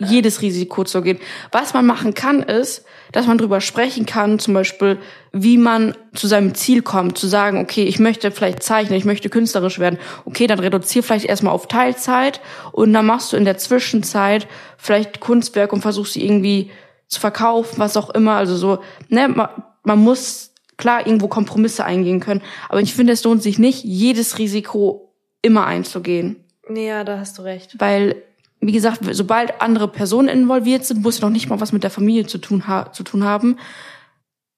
jedes 0.00 0.42
Risiko 0.42 0.82
zu 0.82 1.02
gehen. 1.02 1.20
Was 1.52 1.72
man 1.72 1.86
machen 1.86 2.14
kann, 2.14 2.42
ist, 2.42 2.84
dass 3.12 3.28
man 3.28 3.38
drüber 3.38 3.60
sprechen 3.60 4.06
kann, 4.06 4.40
zum 4.40 4.52
Beispiel, 4.52 4.98
wie 5.32 5.56
man 5.56 5.94
zu 6.14 6.26
seinem 6.26 6.56
Ziel 6.56 6.82
kommt, 6.82 7.16
zu 7.16 7.28
sagen, 7.28 7.60
okay, 7.60 7.84
ich 7.84 8.00
möchte 8.00 8.32
vielleicht 8.32 8.64
zeichnen, 8.64 8.98
ich 8.98 9.04
möchte 9.04 9.28
künstlerisch 9.28 9.78
werden. 9.78 10.00
Okay, 10.24 10.48
dann 10.48 10.58
reduzier 10.58 11.04
vielleicht 11.04 11.26
erstmal 11.26 11.54
auf 11.54 11.68
Teilzeit 11.68 12.40
und 12.72 12.92
dann 12.92 13.06
machst 13.06 13.32
du 13.32 13.36
in 13.36 13.44
der 13.44 13.56
Zwischenzeit 13.56 14.48
vielleicht 14.78 15.20
Kunstwerk 15.20 15.72
und 15.72 15.82
versuchst 15.82 16.14
sie 16.14 16.24
irgendwie 16.24 16.72
zu 17.14 17.20
verkaufen, 17.20 17.78
was 17.78 17.96
auch 17.96 18.10
immer. 18.10 18.34
Also 18.34 18.56
so, 18.56 18.78
ne, 19.08 19.28
man, 19.28 19.48
man 19.82 19.98
muss 19.98 20.52
klar 20.76 21.06
irgendwo 21.06 21.28
Kompromisse 21.28 21.84
eingehen 21.84 22.20
können. 22.20 22.42
Aber 22.68 22.80
ich 22.80 22.94
finde, 22.94 23.12
es 23.12 23.24
lohnt 23.24 23.42
sich 23.42 23.58
nicht, 23.58 23.84
jedes 23.84 24.38
Risiko 24.38 25.14
immer 25.42 25.66
einzugehen. 25.66 26.44
Nee, 26.68 26.88
ja, 26.88 27.04
da 27.04 27.18
hast 27.18 27.38
du 27.38 27.42
recht. 27.42 27.78
Weil, 27.78 28.16
wie 28.60 28.72
gesagt, 28.72 29.00
sobald 29.12 29.60
andere 29.60 29.88
Personen 29.88 30.28
involviert 30.28 30.84
sind, 30.84 31.02
muss 31.02 31.20
noch 31.20 31.30
nicht 31.30 31.48
mal 31.48 31.60
was 31.60 31.72
mit 31.72 31.82
der 31.82 31.90
Familie 31.90 32.26
zu 32.26 32.38
tun, 32.38 32.62
zu 32.92 33.02
tun 33.02 33.24
haben, 33.24 33.58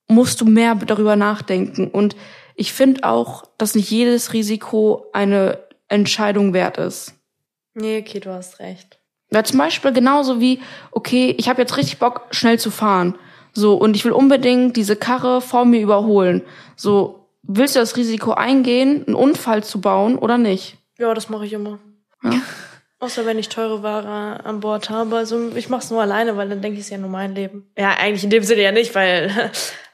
musst 0.09 0.41
du 0.41 0.45
mehr 0.45 0.75
darüber 0.77 1.17
nachdenken. 1.17 1.89
Und 1.89 2.17
ich 2.55 2.73
finde 2.73 3.05
auch, 3.05 3.45
dass 3.59 3.75
nicht 3.75 3.91
jedes 3.91 4.33
Risiko 4.33 5.07
eine 5.13 5.59
Entscheidung 5.89 6.53
wert 6.53 6.79
ist. 6.79 7.15
Nee, 7.75 7.99
okay, 7.99 8.21
du 8.21 8.31
hast 8.31 8.61
recht. 8.61 8.96
Ja, 9.33 9.43
zum 9.43 9.59
Beispiel 9.59 9.93
genauso 9.93 10.41
wie, 10.41 10.61
okay, 10.93 11.35
ich 11.39 11.49
habe 11.49 11.61
jetzt 11.61 11.77
richtig 11.77 11.99
Bock, 11.99 12.27
schnell 12.31 12.59
zu 12.59 12.71
fahren. 12.71 13.17
So, 13.53 13.75
und 13.75 13.97
ich 13.97 14.05
will 14.05 14.13
unbedingt 14.13 14.77
diese 14.77 14.97
Karre 14.97 15.41
vor 15.41 15.65
mir 15.65 15.81
überholen. 15.81 16.43
So, 16.77 17.29
willst 17.43 17.75
du 17.75 17.81
das 17.81 17.97
Risiko 17.97 18.33
eingehen, 18.33 19.05
einen 19.07 19.17
Unfall 19.17 19.65
zu 19.65 19.81
bauen 19.81 20.19
oder 20.19 20.39
nicht? 20.39 20.79
Ja, 20.99 21.15
das 21.15 21.29
mache 21.29 21.47
ich 21.47 21.53
immer. 21.53 21.79
Ja. 22.23 22.33
Außer 22.99 23.27
wenn 23.27 23.39
ich 23.39 23.51
teure 23.51 23.83
Ware 23.83 24.45
an 24.45 24.61
Bord 24.61 24.89
habe. 24.89 25.17
Also 25.17 25.55
ich 25.55 25.69
mache 25.69 25.83
es 25.83 25.91
nur 25.91 26.01
alleine, 26.01 26.37
weil 26.39 26.49
dann 26.49 26.63
denke 26.63 26.77
ich, 26.77 26.81
es 26.81 26.87
ist 26.87 26.93
ja 26.93 26.99
nur 26.99 27.11
mein 27.11 27.35
Leben. 27.35 27.71
Ja, 27.77 27.91
eigentlich 27.91 28.25
in 28.25 28.31
dem 28.31 28.43
Sinne 28.43 28.63
ja 28.63 28.73
nicht, 28.73 28.95
weil 28.95 29.51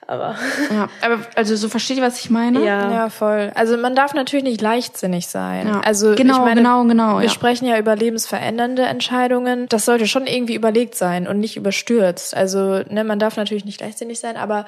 aber. 0.06 0.36
Ja, 0.70 0.88
aber 1.00 1.18
also 1.36 1.56
so 1.56 1.68
versteht 1.68 1.98
ihr, 1.98 2.02
was 2.02 2.20
ich 2.20 2.30
meine? 2.30 2.64
Ja. 2.64 2.90
ja, 2.90 3.08
voll. 3.08 3.52
Also 3.54 3.76
man 3.76 3.94
darf 3.94 4.14
natürlich 4.14 4.44
nicht 4.44 4.60
leichtsinnig 4.60 5.26
sein. 5.26 5.68
Ja. 5.68 5.80
Also 5.80 6.14
genau, 6.14 6.34
ich 6.34 6.40
meine, 6.40 6.60
genau, 6.60 6.84
genau. 6.84 7.18
Wir 7.18 7.24
ja. 7.24 7.30
sprechen 7.30 7.66
ja 7.66 7.78
über 7.78 7.96
lebensverändernde 7.96 8.82
Entscheidungen. 8.82 9.66
Das 9.68 9.84
sollte 9.84 10.06
schon 10.06 10.26
irgendwie 10.26 10.54
überlegt 10.54 10.94
sein 10.94 11.26
und 11.26 11.40
nicht 11.40 11.56
überstürzt. 11.56 12.36
Also 12.36 12.82
ne, 12.88 13.04
man 13.04 13.18
darf 13.18 13.36
natürlich 13.36 13.64
nicht 13.64 13.80
leichtsinnig 13.80 14.20
sein, 14.20 14.36
aber 14.36 14.66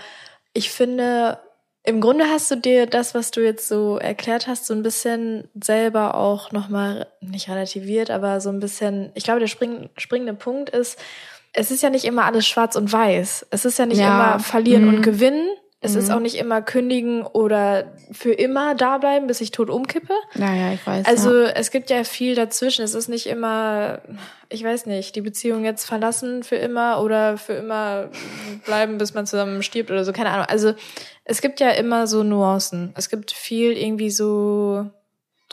ich 0.53 0.71
finde, 0.71 1.39
im 1.87 2.01
Grunde 2.01 2.25
hast 2.27 2.51
du 2.51 2.57
dir 2.57 2.87
das, 2.87 3.15
was 3.15 3.31
du 3.31 3.41
jetzt 3.43 3.69
so 3.69 3.99
erklärt 3.99 4.47
hast, 4.47 4.67
so 4.67 4.73
ein 4.73 4.83
bisschen 4.83 5.49
selber 5.63 6.15
auch 6.15 6.51
nochmal, 6.51 7.09
nicht 7.21 7.51
relativiert, 7.51 8.11
aber 8.11 8.41
so 8.41 8.49
ein 8.49 8.59
bisschen, 8.59 9.13
ich 9.15 9.25
glaube, 9.25 9.41
der 9.41 9.49
spring, 9.49 9.91
springende 9.99 10.33
Punkt 10.33 10.71
ist, 10.71 10.99
es 11.55 11.71
ist 11.71 11.83
ja 11.83 11.91
nicht 11.91 12.05
immer 12.05 12.25
alles 12.25 12.47
schwarz 12.47 12.77
und 12.77 12.93
weiß. 12.93 13.47
Es 13.51 13.65
ist 13.65 13.79
ja 13.79 13.87
nicht 13.87 13.99
ja. 13.99 14.09
immer 14.09 14.41
verlieren 14.41 14.87
mhm. 14.87 14.95
und 14.95 15.03
gewinnen. 15.03 15.49
Es 15.81 15.93
mhm. 15.93 15.99
ist 15.99 16.11
auch 16.11 16.19
nicht 16.19 16.37
immer 16.37 16.63
kündigen 16.63 17.23
oder 17.23 17.93
für 18.11 18.33
immer 18.33 18.75
da 18.75 18.99
bleiben, 18.99 19.29
bis 19.29 19.41
ich 19.41 19.51
tot 19.53 19.71
umkippe. 19.71 20.15
Naja, 20.35 20.73
ich 20.73 20.85
weiß. 20.85 21.07
Also 21.07 21.43
ja. 21.43 21.51
es 21.51 21.71
gibt 21.71 21.91
ja 21.91 22.03
viel 22.05 22.35
dazwischen. 22.35 22.83
Es 22.83 22.95
ist 22.95 23.09
nicht 23.09 23.27
immer, 23.27 24.01
ich 24.49 24.65
weiß 24.65 24.87
nicht, 24.87 25.15
die 25.15 25.21
Beziehung 25.21 25.65
jetzt 25.65 25.85
verlassen 25.85 26.43
für 26.43 26.57
immer 26.57 27.01
oder 27.03 27.39
für 27.39 27.53
immer 27.53 28.09
bleiben, 28.65 28.99
bis 28.99 29.15
man 29.15 29.27
zusammen 29.27 29.63
stirbt 29.63 29.91
oder 29.91 30.05
so, 30.05 30.13
keine 30.13 30.31
Ahnung. 30.31 30.47
Also 30.49 30.75
es 31.25 31.41
gibt 31.41 31.61
ja 31.61 31.71
immer 31.71 32.09
so 32.09 32.25
Nuancen. 32.25 32.93
Es 32.97 33.11
gibt 33.11 33.31
viel 33.31 33.73
irgendwie 33.73 34.11
so 34.11 34.87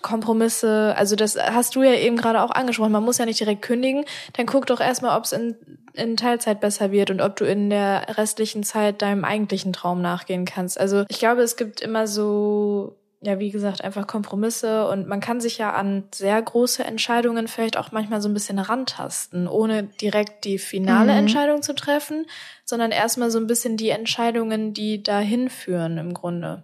Kompromisse, 0.02 0.94
also 0.98 1.16
das 1.16 1.36
hast 1.38 1.76
du 1.76 1.84
ja 1.84 1.94
eben 1.94 2.18
gerade 2.18 2.42
auch 2.42 2.52
angesprochen, 2.52 2.92
man 2.92 3.04
muss 3.04 3.18
ja 3.18 3.26
nicht 3.26 3.40
direkt 3.40 3.62
kündigen, 3.62 4.06
dann 4.34 4.46
guck 4.46 4.66
doch 4.66 4.80
erstmal, 4.80 5.18
ob 5.18 5.26
es 5.26 5.32
in, 5.32 5.56
in 5.94 6.18
Teilzeit 6.18 6.60
besser 6.60 6.92
wird 6.92 7.12
und 7.12 7.22
ob 7.22 7.36
du 7.36 7.46
in 7.46 7.70
der 7.70 8.18
restlichen 8.18 8.64
Zeit 8.64 9.02
deinem 9.02 9.24
eigentlichen 9.24 9.74
Traum 9.74 10.02
nachgehen 10.02 10.46
kannst. 10.46 10.80
Also 10.80 11.06
ich 11.10 11.20
glaube, 11.20 11.42
es 11.42 11.58
gibt 11.58 11.82
immer 11.82 12.08
so, 12.08 12.96
ja, 13.22 13.40
wie 13.40 13.52
gesagt, 13.52 13.84
einfach 13.84 14.08
Kompromisse 14.08 14.88
und 14.88 15.08
man 15.08 15.20
kann 15.20 15.42
sich 15.42 15.58
ja 15.58 15.74
an 15.74 16.06
sehr 16.14 16.42
große 16.42 16.84
Entscheidungen 16.84 17.48
vielleicht 17.48 17.78
auch 17.78 17.92
manchmal 17.92 18.22
so 18.22 18.30
ein 18.30 18.34
bisschen 18.34 18.58
rantasten, 18.60 19.48
ohne 19.48 19.84
direkt 19.84 20.46
die 20.46 20.58
finale 20.58 21.12
mhm. 21.14 21.20
Entscheidung 21.20 21.62
zu 21.62 21.76
treffen, 21.76 22.26
sondern 22.66 22.92
erstmal 22.92 23.30
so 23.30 23.40
ein 23.40 23.48
bisschen 23.48 23.78
die 23.78 23.90
Entscheidungen, 23.90 24.74
die 24.74 25.04
dahin 25.04 25.50
führen 25.50 25.98
im 25.98 26.14
Grunde. 26.14 26.64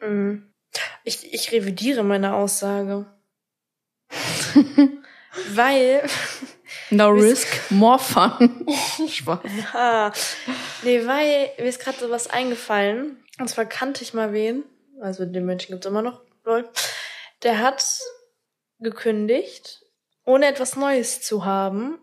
Mhm. 0.00 0.47
Ich, 1.04 1.32
ich 1.32 1.52
revidiere 1.52 2.02
meine 2.02 2.34
Aussage. 2.34 3.06
Weil. 5.54 6.02
No 6.90 7.08
risk, 7.08 7.70
more 7.70 7.98
fun. 7.98 8.66
Spaß. 9.08 9.40
Ja. 9.72 10.12
Nee, 10.82 11.06
weil 11.06 11.50
mir 11.58 11.66
ist 11.66 11.80
gerade 11.80 11.98
sowas 11.98 12.28
eingefallen. 12.28 13.22
Und 13.38 13.48
zwar 13.48 13.66
kannte 13.66 14.02
ich 14.02 14.14
mal 14.14 14.32
wen, 14.32 14.64
also 15.00 15.24
den 15.24 15.44
Menschen 15.46 15.72
gibt's 15.72 15.86
immer 15.86 16.02
noch, 16.02 16.22
lol. 16.44 16.68
Der 17.42 17.58
hat 17.58 17.84
gekündigt, 18.80 19.84
ohne 20.24 20.46
etwas 20.46 20.76
Neues 20.76 21.20
zu 21.20 21.44
haben 21.44 21.98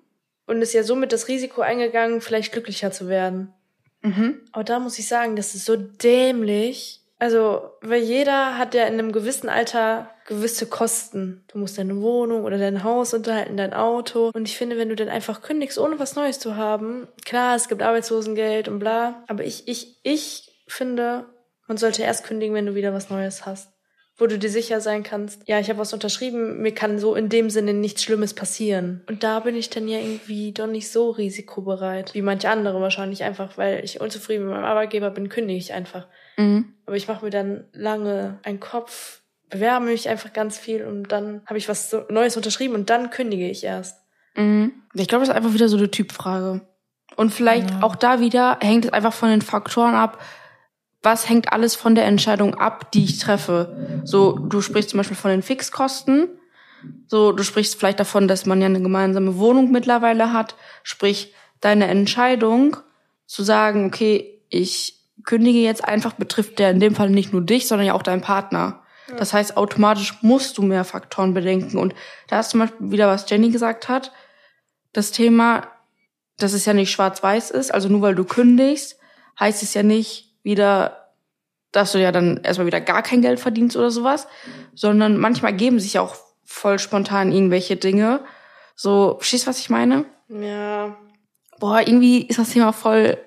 und 0.46 0.62
ist 0.62 0.74
ja 0.74 0.84
somit 0.84 1.12
das 1.12 1.28
Risiko 1.28 1.62
eingegangen, 1.62 2.22
vielleicht 2.22 2.54
glücklicher 2.54 2.92
zu 2.92 3.08
werden. 3.10 3.54
Mhm. 4.02 4.42
Aber 4.52 4.64
da 4.64 4.80
muss 4.80 5.00
ich 5.00 5.08
sagen, 5.08 5.36
das 5.36 5.56
ist 5.56 5.66
so 5.66 5.76
dämlich, 5.76 7.02
also, 7.18 7.72
weil 7.82 8.02
jeder 8.02 8.58
hat 8.58 8.74
ja 8.74 8.86
in 8.86 8.94
einem 8.94 9.12
gewissen 9.12 9.48
Alter 9.48 10.10
gewisse 10.28 10.68
Kosten. 10.68 11.46
Du 11.48 11.58
musst 11.58 11.78
deine 11.78 12.02
Wohnung 12.02 12.44
oder 12.44 12.58
dein 12.58 12.84
Haus 12.84 13.14
unterhalten, 13.14 13.58
dein 13.58 13.74
Auto. 13.74 14.32
Und 14.34 14.50
ich 14.50 14.58
finde, 14.58 14.78
wenn 14.78 14.90
du 14.90 14.96
dann 14.96 15.10
einfach 15.10 15.42
kündigst, 15.42 15.78
ohne 15.78 16.00
was 16.00 16.16
Neues 16.16 16.40
zu 16.40 16.56
haben, 16.56 17.08
klar, 17.24 17.56
es 17.56 17.70
gibt 17.70 17.82
Arbeitslosengeld 17.82 18.68
und 18.68 18.80
bla. 18.80 19.24
Aber 19.28 19.44
ich, 19.44 19.68
ich, 19.68 20.00
ich 20.04 20.52
finde, 20.68 21.26
man 21.68 21.78
sollte 21.78 22.04
erst 22.04 22.26
kündigen, 22.26 22.56
wenn 22.56 22.66
du 22.66 22.76
wieder 22.76 22.94
was 22.94 23.10
Neues 23.10 23.46
hast 23.46 23.75
wo 24.18 24.28
du 24.28 24.40
dir 24.40 24.50
sicher 24.50 24.80
sein 24.80 25.04
kannst, 25.04 25.42
ja, 25.46 25.60
ich 25.60 25.70
habe 25.70 25.80
was 25.80 25.94
unterschrieben, 25.94 26.62
mir 26.62 26.74
kann 26.74 27.00
so 27.00 27.16
in 27.16 27.28
dem 27.28 27.50
Sinne 27.50 27.74
nichts 27.74 28.04
Schlimmes 28.04 28.34
passieren. 28.34 29.04
Und 29.08 29.24
da 29.24 29.42
bin 29.42 29.56
ich 29.56 29.70
dann 29.70 29.88
ja 29.88 30.00
irgendwie 30.00 30.54
doch 30.54 30.68
nicht 30.68 30.90
so 30.90 31.10
risikobereit, 31.10 32.14
wie 32.14 32.22
manche 32.22 32.50
andere 32.50 32.80
wahrscheinlich 32.80 33.24
einfach, 33.24 33.58
weil 33.58 33.84
ich 33.84 34.00
unzufrieden 34.00 34.46
mit 34.46 34.54
meinem 34.54 34.66
Arbeitgeber 34.66 35.10
bin, 35.10 35.28
kündige 35.28 35.60
ich 35.60 35.74
einfach. 35.74 36.08
Mhm. 36.38 36.74
Aber 36.86 36.96
ich 36.96 37.08
mache 37.08 37.26
mir 37.26 37.32
dann 37.32 37.66
lange 37.74 38.40
einen 38.44 38.62
Kopf, 38.62 39.22
bewerbe 39.50 39.88
mich 39.88 40.08
einfach 40.08 40.32
ganz 40.32 40.58
viel 40.58 40.86
und 40.86 41.12
dann 41.12 41.42
habe 41.46 41.58
ich 41.58 41.68
was 41.68 41.96
Neues 42.10 42.38
unterschrieben 42.38 42.76
und 42.76 42.90
dann 42.90 43.10
kündige 43.10 43.50
ich 43.50 43.66
erst. 43.66 43.98
Mhm. 44.36 44.74
Ich 44.94 45.10
glaube, 45.10 45.26
das 45.26 45.30
ist 45.30 45.36
einfach 45.36 45.54
wieder 45.54 45.68
so 45.68 45.78
eine 45.78 45.92
Typfrage. 45.92 46.62
Und 47.18 47.34
vielleicht 47.34 47.70
ja. 47.70 47.84
auch 47.84 47.96
da 47.96 48.20
wieder 48.20 48.60
hängt 48.62 48.86
es 48.86 48.94
einfach 48.94 49.14
von 49.14 49.30
den 49.30 49.42
Faktoren 49.42 49.94
ab, 49.94 50.20
was 51.06 51.30
hängt 51.30 51.54
alles 51.54 51.76
von 51.76 51.96
der 51.96 52.06
Entscheidung 52.06 52.56
ab, 52.56 52.92
die 52.92 53.06
ich 53.06 53.20
treffe. 53.20 54.02
So, 54.04 54.34
du 54.34 54.62
sprichst 54.62 54.90
zum 54.90 54.98
Beispiel 54.98 55.16
von 55.16 55.32
den 55.32 55.44
Fixkosten. 55.44 56.28
So, 57.08 57.32
du 57.32 57.44
sprichst 57.44 57.78
vielleicht 57.78 58.00
davon, 58.00 58.28
dass 58.28 58.46
man 58.46 58.60
ja 58.60 58.66
eine 58.66 58.82
gemeinsame 58.82 59.38
Wohnung 59.38 59.72
mittlerweile 59.72 60.34
hat. 60.34 60.56
Sprich, 60.84 61.34
deine 61.62 61.88
Entscheidung 61.88 62.78
zu 63.26 63.44
sagen, 63.44 63.86
okay, 63.86 64.42
ich 64.50 65.00
kündige 65.24 65.60
jetzt 65.60 65.84
einfach, 65.84 66.14
betrifft 66.14 66.60
der 66.60 66.72
in 66.72 66.80
dem 66.80 66.96
Fall 66.96 67.10
nicht 67.10 67.32
nur 67.32 67.42
dich, 67.42 67.68
sondern 67.68 67.88
ja 67.88 67.94
auch 67.94 68.04
deinen 68.04 68.22
Partner. 68.22 68.82
Das 69.18 69.34
heißt, 69.34 69.56
automatisch 69.56 70.16
musst 70.22 70.58
du 70.58 70.64
mehr 70.64 70.84
Faktoren 70.84 71.34
bedenken. 71.34 71.78
Und 71.78 71.94
da 72.28 72.40
ist 72.40 72.50
zum 72.50 72.62
Beispiel 72.62 72.92
wieder, 72.92 73.08
was 73.08 73.30
Jenny 73.30 73.50
gesagt 73.50 73.88
hat, 73.88 74.12
das 74.94 75.12
Thema, 75.12 75.68
dass 76.38 76.54
es 76.54 76.66
ja 76.66 76.74
nicht 76.74 76.92
schwarz-weiß 76.92 77.52
ist. 77.52 77.74
Also 77.74 77.90
nur 77.90 78.02
weil 78.02 78.16
du 78.16 78.24
kündigst, 78.24 78.98
heißt 79.40 79.62
es 79.62 79.74
ja 79.74 79.84
nicht, 79.84 80.35
wieder, 80.46 81.10
dass 81.74 81.92
du 81.92 82.00
ja 82.00 82.14
dann 82.14 82.40
erstmal 82.44 82.68
wieder 82.68 82.80
gar 82.80 83.04
kein 83.04 83.22
Geld 83.22 83.40
verdienst 83.40 83.76
oder 83.76 83.92
sowas, 83.92 84.28
sondern 84.74 85.18
manchmal 85.18 85.54
geben 85.54 85.80
sich 85.80 86.00
auch 86.00 86.16
voll 86.46 86.80
spontan 86.80 87.34
irgendwelche 87.34 87.76
Dinge. 87.76 88.22
So, 88.76 89.16
verstehst 89.18 89.46
du, 89.46 89.50
was 89.50 89.60
ich 89.60 89.70
meine? 89.70 90.06
Ja. 90.30 90.96
Boah, 91.60 91.82
irgendwie 91.82 92.22
ist 92.22 92.40
das 92.40 92.52
Thema 92.52 92.72
voll 92.72 93.18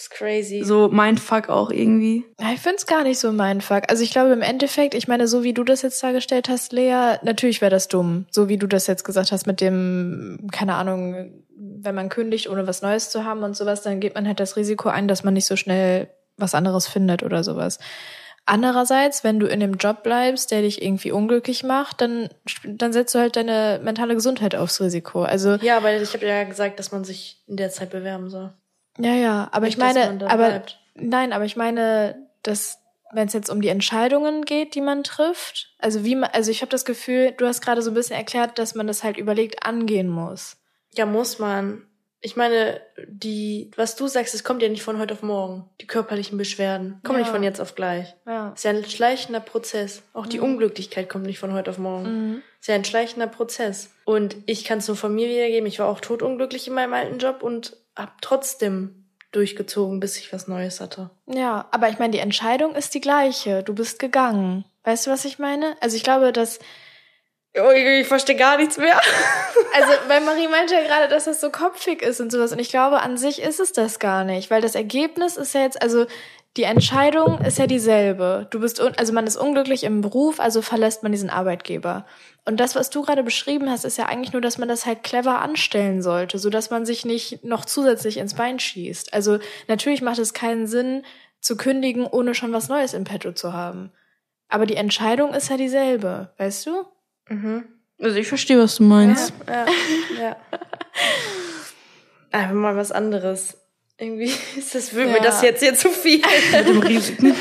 ist 0.00 0.10
crazy. 0.10 0.62
So 0.64 0.88
Mindfuck 0.88 1.50
auch 1.50 1.70
irgendwie. 1.70 2.24
Ja, 2.40 2.52
ich 2.52 2.60
find's 2.60 2.86
gar 2.86 3.02
nicht 3.02 3.18
so 3.18 3.32
Mindfuck. 3.32 3.82
Also 3.88 4.02
ich 4.02 4.12
glaube 4.12 4.30
im 4.30 4.40
Endeffekt, 4.40 4.94
ich 4.94 5.08
meine, 5.08 5.28
so 5.28 5.42
wie 5.42 5.52
du 5.52 5.62
das 5.62 5.82
jetzt 5.82 6.02
dargestellt 6.02 6.48
hast, 6.48 6.72
Lea, 6.72 7.16
natürlich 7.22 7.60
wäre 7.60 7.70
das 7.70 7.88
dumm. 7.88 8.24
So 8.30 8.48
wie 8.48 8.56
du 8.56 8.66
das 8.66 8.86
jetzt 8.86 9.04
gesagt 9.04 9.30
hast 9.30 9.46
mit 9.46 9.60
dem, 9.60 10.48
keine 10.52 10.76
Ahnung, 10.76 11.44
wenn 11.54 11.94
man 11.94 12.08
kündigt, 12.08 12.48
ohne 12.48 12.66
was 12.66 12.80
Neues 12.80 13.10
zu 13.10 13.24
haben 13.24 13.42
und 13.42 13.56
sowas, 13.56 13.82
dann 13.82 14.00
geht 14.00 14.14
man 14.14 14.26
halt 14.26 14.40
das 14.40 14.56
Risiko 14.56 14.88
ein, 14.88 15.06
dass 15.06 15.22
man 15.22 15.34
nicht 15.34 15.46
so 15.46 15.56
schnell 15.56 16.08
was 16.40 16.54
anderes 16.54 16.86
findet 16.86 17.22
oder 17.22 17.44
sowas. 17.44 17.78
Andererseits, 18.46 19.22
wenn 19.22 19.38
du 19.38 19.46
in 19.46 19.60
dem 19.60 19.74
Job 19.74 20.02
bleibst, 20.02 20.50
der 20.50 20.62
dich 20.62 20.82
irgendwie 20.82 21.12
unglücklich 21.12 21.62
macht, 21.62 22.00
dann, 22.00 22.30
dann 22.64 22.92
setzt 22.92 23.14
du 23.14 23.18
halt 23.18 23.36
deine 23.36 23.80
mentale 23.82 24.14
Gesundheit 24.14 24.56
aufs 24.56 24.80
Risiko. 24.80 25.22
Also 25.22 25.54
ja, 25.56 25.82
weil 25.82 26.02
ich 26.02 26.14
habe 26.14 26.26
ja 26.26 26.42
gesagt, 26.44 26.78
dass 26.78 26.90
man 26.90 27.04
sich 27.04 27.42
in 27.46 27.56
der 27.56 27.70
Zeit 27.70 27.90
bewerben 27.90 28.30
soll. 28.30 28.52
Ja, 28.98 29.14
ja, 29.14 29.48
aber 29.52 29.66
Nicht, 29.66 29.76
ich 29.76 29.82
meine, 29.82 30.18
aber 30.28 30.48
bleibt. 30.48 30.80
nein, 30.94 31.32
aber 31.32 31.44
ich 31.44 31.56
meine, 31.56 32.26
dass 32.42 32.78
wenn 33.12 33.26
es 33.26 33.32
jetzt 33.34 33.50
um 33.50 33.60
die 33.60 33.68
Entscheidungen 33.68 34.44
geht, 34.44 34.74
die 34.74 34.80
man 34.80 35.04
trifft, 35.04 35.74
also 35.78 36.04
wie 36.04 36.14
man, 36.14 36.30
also 36.32 36.50
ich 36.50 36.62
habe 36.62 36.70
das 36.70 36.84
Gefühl, 36.84 37.32
du 37.32 37.46
hast 37.46 37.60
gerade 37.60 37.82
so 37.82 37.90
ein 37.90 37.94
bisschen 37.94 38.16
erklärt, 38.16 38.58
dass 38.58 38.74
man 38.74 38.86
das 38.86 39.04
halt 39.04 39.16
überlegt 39.16 39.64
angehen 39.64 40.08
muss. 40.08 40.56
Ja, 40.94 41.06
muss 41.06 41.38
man. 41.38 41.82
Ich 42.22 42.36
meine, 42.36 42.80
die, 43.06 43.70
was 43.76 43.96
du 43.96 44.06
sagst, 44.06 44.34
es 44.34 44.44
kommt 44.44 44.62
ja 44.62 44.68
nicht 44.68 44.82
von 44.82 44.98
heute 44.98 45.14
auf 45.14 45.22
morgen. 45.22 45.68
Die 45.80 45.86
körperlichen 45.86 46.36
Beschwerden 46.36 47.00
kommen 47.02 47.18
ja. 47.18 47.24
nicht 47.24 47.32
von 47.32 47.42
jetzt 47.42 47.60
auf 47.60 47.74
gleich. 47.74 48.14
Ja. 48.26 48.52
ist 48.52 48.64
ja 48.64 48.70
ein 48.70 48.84
schleichender 48.84 49.40
Prozess. 49.40 50.02
Auch 50.12 50.26
die 50.26 50.38
mhm. 50.38 50.44
Unglücklichkeit 50.44 51.08
kommt 51.08 51.24
nicht 51.24 51.38
von 51.38 51.54
heute 51.54 51.70
auf 51.70 51.78
morgen. 51.78 52.04
Mhm. 52.04 52.42
ist 52.60 52.68
ja 52.68 52.74
ein 52.74 52.84
schleichender 52.84 53.26
Prozess. 53.26 53.90
Und 54.04 54.36
ich 54.46 54.64
kann 54.64 54.78
es 54.78 54.88
nur 54.88 54.96
von 54.96 55.14
mir 55.14 55.28
wiedergeben. 55.28 55.66
Ich 55.66 55.78
war 55.78 55.88
auch 55.88 56.00
totunglücklich 56.00 56.68
in 56.68 56.74
meinem 56.74 56.92
alten 56.92 57.18
Job 57.18 57.42
und 57.42 57.76
habe 57.96 58.12
trotzdem 58.20 59.06
durchgezogen, 59.32 60.00
bis 60.00 60.16
ich 60.18 60.32
was 60.32 60.48
Neues 60.48 60.80
hatte. 60.80 61.10
Ja, 61.26 61.68
aber 61.70 61.88
ich 61.88 61.98
meine, 61.98 62.12
die 62.12 62.18
Entscheidung 62.18 62.74
ist 62.74 62.94
die 62.94 63.00
gleiche. 63.00 63.62
Du 63.62 63.74
bist 63.74 63.98
gegangen. 63.98 64.64
Weißt 64.84 65.06
du, 65.06 65.10
was 65.10 65.24
ich 65.24 65.38
meine? 65.38 65.76
Also 65.80 65.96
ich 65.96 66.02
glaube, 66.02 66.32
dass 66.32 66.58
ich 67.52 68.06
verstehe 68.06 68.36
gar 68.36 68.56
nichts 68.56 68.78
mehr. 68.78 69.00
Also, 69.72 69.92
weil 70.08 70.20
Marie 70.22 70.48
meinte 70.48 70.74
ja 70.74 70.82
gerade, 70.82 71.06
dass 71.06 71.26
das 71.26 71.40
so 71.40 71.48
kopfig 71.48 72.02
ist 72.02 72.20
und 72.20 72.32
sowas. 72.32 72.50
Und 72.50 72.58
ich 72.58 72.70
glaube, 72.70 73.02
an 73.02 73.16
sich 73.16 73.40
ist 73.40 73.60
es 73.60 73.72
das 73.72 74.00
gar 74.00 74.24
nicht. 74.24 74.50
Weil 74.50 74.60
das 74.60 74.74
Ergebnis 74.74 75.36
ist 75.36 75.54
ja 75.54 75.60
jetzt, 75.60 75.80
also 75.80 76.06
die 76.56 76.64
Entscheidung 76.64 77.40
ist 77.42 77.58
ja 77.58 77.68
dieselbe. 77.68 78.48
Du 78.50 78.58
bist, 78.58 78.80
also 78.80 79.12
man 79.12 79.28
ist 79.28 79.36
unglücklich 79.36 79.84
im 79.84 80.00
Beruf, 80.00 80.40
also 80.40 80.60
verlässt 80.60 81.04
man 81.04 81.12
diesen 81.12 81.30
Arbeitgeber. 81.30 82.04
Und 82.44 82.58
das, 82.58 82.74
was 82.74 82.90
du 82.90 83.02
gerade 83.02 83.22
beschrieben 83.22 83.70
hast, 83.70 83.84
ist 83.84 83.96
ja 83.96 84.06
eigentlich 84.06 84.32
nur, 84.32 84.42
dass 84.42 84.58
man 84.58 84.68
das 84.68 84.86
halt 84.86 85.04
clever 85.04 85.38
anstellen 85.38 86.02
sollte, 86.02 86.38
so 86.38 86.50
dass 86.50 86.70
man 86.70 86.84
sich 86.84 87.04
nicht 87.04 87.44
noch 87.44 87.64
zusätzlich 87.64 88.16
ins 88.16 88.34
Bein 88.34 88.58
schießt. 88.58 89.14
Also 89.14 89.38
natürlich 89.68 90.02
macht 90.02 90.18
es 90.18 90.34
keinen 90.34 90.66
Sinn, 90.66 91.04
zu 91.40 91.56
kündigen, 91.56 92.06
ohne 92.06 92.34
schon 92.34 92.52
was 92.52 92.68
Neues 92.68 92.92
im 92.92 93.04
Petto 93.04 93.32
zu 93.32 93.52
haben. 93.52 93.92
Aber 94.48 94.66
die 94.66 94.76
Entscheidung 94.76 95.32
ist 95.32 95.48
ja 95.48 95.56
dieselbe, 95.56 96.34
weißt 96.36 96.66
du? 96.66 96.84
Mhm. 97.30 97.64
Also 97.98 98.16
ich 98.16 98.28
verstehe, 98.28 98.58
was 98.58 98.76
du 98.76 98.82
meinst. 98.82 99.32
Ja, 99.46 99.66
ja, 99.66 100.22
ja. 100.22 100.36
Einfach 102.30 102.54
mal 102.54 102.76
was 102.76 102.92
anderes. 102.92 103.56
Irgendwie 103.98 104.32
ist 104.56 104.74
das, 104.74 104.94
will 104.94 105.06
ja. 105.06 105.12
mir 105.12 105.20
das 105.20 105.42
jetzt 105.42 105.62
hier 105.62 105.74
zu 105.74 105.90
viel. 105.90 106.22
Mit 106.52 106.68
dem 106.68 106.78
Risiken. 106.80 107.34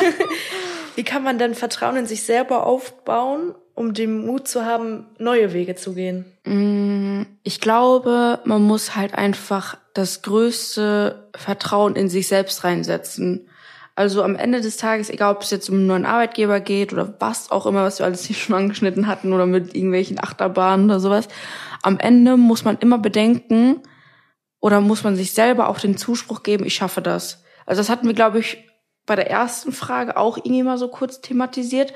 Wie 0.96 1.04
kann 1.04 1.24
man 1.24 1.38
denn 1.38 1.56
Vertrauen 1.56 1.96
in 1.96 2.06
sich 2.06 2.24
selber 2.24 2.66
aufbauen, 2.66 3.56
um 3.74 3.94
den 3.94 4.26
Mut 4.26 4.48
zu 4.50 4.66
haben, 4.66 5.08
neue 5.18 5.54
Wege 5.54 5.76
zu 5.76 5.94
gehen? 5.94 6.26
Mm, 6.44 7.22
ich 7.44 7.62
glaube, 7.62 8.40
man 8.44 8.62
muss 8.64 8.98
halt 8.98 9.14
einfach 9.14 9.78
das 9.94 10.22
größte 10.24 11.30
Vertrauen 11.36 11.96
in 11.96 12.10
sich 12.10 12.28
selbst 12.28 12.66
reinsetzen. 12.66 13.49
Also 14.00 14.24
am 14.24 14.38
Ende 14.38 14.62
des 14.62 14.78
Tages, 14.78 15.10
egal 15.10 15.36
ob 15.36 15.42
es 15.42 15.52
jetzt 15.52 15.70
um 15.70 15.76
einen 15.76 15.88
neuen 15.88 16.06
Arbeitgeber 16.06 16.62
geht 16.62 16.94
oder 16.94 17.16
was 17.20 17.52
auch 17.52 17.66
immer, 17.66 17.84
was 17.84 18.00
wir 18.00 18.06
alles 18.06 18.24
hier 18.24 18.36
schon 18.38 18.56
angeschnitten 18.56 19.08
hatten 19.08 19.34
oder 19.34 19.46
mit 19.46 19.76
irgendwelchen 19.76 20.24
Achterbahnen 20.24 20.86
oder 20.86 21.02
sowas, 21.02 21.28
am 21.82 22.00
Ende 22.00 22.38
muss 22.38 22.64
man 22.64 22.78
immer 22.78 22.98
bedenken 22.98 23.82
oder 24.62 24.80
muss 24.80 25.04
man 25.04 25.18
sich 25.18 25.34
selber 25.34 25.68
auch 25.68 25.80
den 25.80 25.98
Zuspruch 25.98 26.44
geben, 26.44 26.66
ich 26.66 26.76
schaffe 26.76 27.02
das. 27.02 27.44
Also 27.66 27.82
das 27.82 27.90
hatten 27.90 28.08
wir, 28.08 28.14
glaube 28.14 28.40
ich, 28.40 28.70
bei 29.06 29.18
der 29.18 29.30
ersten 29.30 29.74
Frage 29.74 30.16
auch 30.16 30.38
irgendwie 30.38 30.64
mal 30.64 30.78
so 30.78 30.88
kurz 30.88 31.20
thematisiert, 31.20 31.92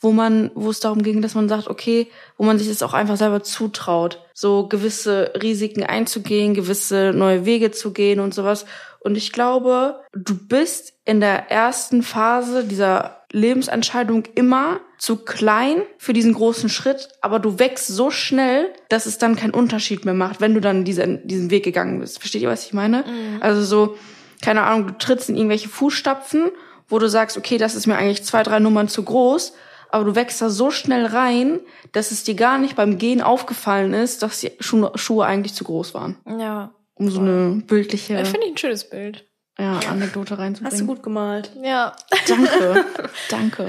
wo 0.00 0.12
man, 0.12 0.50
wo 0.54 0.68
es 0.68 0.80
darum 0.80 1.02
ging, 1.02 1.22
dass 1.22 1.34
man 1.34 1.48
sagt, 1.48 1.68
okay, 1.68 2.08
wo 2.36 2.44
man 2.44 2.58
sich 2.58 2.68
das 2.68 2.82
auch 2.82 2.92
einfach 2.92 3.16
selber 3.16 3.42
zutraut, 3.42 4.20
so 4.34 4.68
gewisse 4.68 5.32
Risiken 5.42 5.82
einzugehen, 5.82 6.52
gewisse 6.52 7.12
neue 7.14 7.46
Wege 7.46 7.70
zu 7.70 7.94
gehen 7.94 8.20
und 8.20 8.34
sowas. 8.34 8.66
Und 9.00 9.16
ich 9.16 9.32
glaube, 9.32 10.00
du 10.12 10.36
bist 10.36 10.94
in 11.04 11.20
der 11.20 11.50
ersten 11.50 12.02
Phase 12.02 12.64
dieser 12.64 13.18
Lebensentscheidung 13.32 14.24
immer 14.34 14.80
zu 14.98 15.16
klein 15.16 15.82
für 15.98 16.12
diesen 16.12 16.34
großen 16.34 16.68
Schritt, 16.68 17.08
aber 17.20 17.38
du 17.38 17.58
wächst 17.58 17.86
so 17.88 18.10
schnell, 18.10 18.72
dass 18.88 19.06
es 19.06 19.18
dann 19.18 19.36
keinen 19.36 19.54
Unterschied 19.54 20.04
mehr 20.04 20.14
macht, 20.14 20.40
wenn 20.40 20.54
du 20.54 20.60
dann 20.60 20.84
diesen, 20.84 21.26
diesen 21.26 21.50
Weg 21.50 21.64
gegangen 21.64 22.00
bist. 22.00 22.18
Versteht 22.18 22.42
ihr, 22.42 22.48
was 22.48 22.64
ich 22.64 22.72
meine? 22.72 23.04
Mhm. 23.06 23.38
Also 23.40 23.62
so, 23.62 23.96
keine 24.42 24.62
Ahnung, 24.62 24.88
du 24.88 24.98
trittst 24.98 25.28
in 25.28 25.36
irgendwelche 25.36 25.68
Fußstapfen, 25.68 26.50
wo 26.88 26.98
du 26.98 27.08
sagst, 27.08 27.36
okay, 27.36 27.58
das 27.58 27.74
ist 27.74 27.86
mir 27.86 27.96
eigentlich 27.96 28.24
zwei, 28.24 28.42
drei 28.42 28.58
Nummern 28.60 28.88
zu 28.88 29.02
groß, 29.02 29.52
aber 29.90 30.04
du 30.04 30.14
wächst 30.14 30.40
da 30.40 30.50
so 30.50 30.70
schnell 30.70 31.06
rein, 31.06 31.60
dass 31.92 32.10
es 32.10 32.24
dir 32.24 32.34
gar 32.34 32.58
nicht 32.58 32.76
beim 32.76 32.98
Gehen 32.98 33.22
aufgefallen 33.22 33.94
ist, 33.94 34.22
dass 34.22 34.40
die 34.40 34.52
Schuhe, 34.60 34.92
Schuhe 34.96 35.26
eigentlich 35.26 35.54
zu 35.54 35.64
groß 35.64 35.94
waren. 35.94 36.16
Ja. 36.26 36.72
Um 36.98 37.10
so 37.10 37.20
eine 37.20 37.62
bildliche. 37.66 38.14
Ja, 38.14 38.24
finde 38.24 38.46
ich 38.46 38.52
ein 38.52 38.58
schönes 38.58 38.88
Bild. 38.88 39.24
Ja, 39.58 39.80
Anekdote 39.90 40.38
reinzubringen. 40.38 40.72
Hast 40.72 40.80
du 40.80 40.86
gut 40.86 41.02
gemalt. 41.02 41.50
Ja. 41.62 41.94
Danke. 42.28 42.84
Danke. 43.28 43.68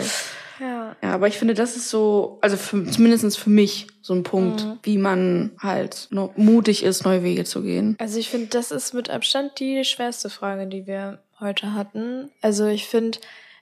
Ja. 0.60 0.96
Ja, 1.02 1.14
aber 1.14 1.28
ich 1.28 1.38
finde, 1.38 1.54
das 1.54 1.76
ist 1.76 1.90
so, 1.90 2.38
also 2.42 2.58
für, 2.58 2.86
zumindest 2.86 3.38
für 3.38 3.50
mich 3.50 3.88
so 4.02 4.14
ein 4.14 4.24
Punkt, 4.24 4.64
mhm. 4.64 4.80
wie 4.84 4.98
man 4.98 5.52
halt 5.60 6.10
mutig 6.36 6.84
ist, 6.84 7.06
neue 7.06 7.24
Wege 7.24 7.44
zu 7.46 7.62
gehen. 7.62 7.96
Also 8.00 8.20
ich 8.20 8.30
finde, 8.30 8.48
das 8.48 8.72
ist 8.72 8.94
mit 8.94 9.10
Abstand 9.10 9.60
die 9.60 9.84
schwerste 9.86 10.30
Frage, 10.30 10.68
die 10.68 10.86
wir 10.86 11.20
heute 11.40 11.74
hatten. 11.74 12.30
Also 12.42 12.68
ich 12.68 12.88
finde, 12.88 13.20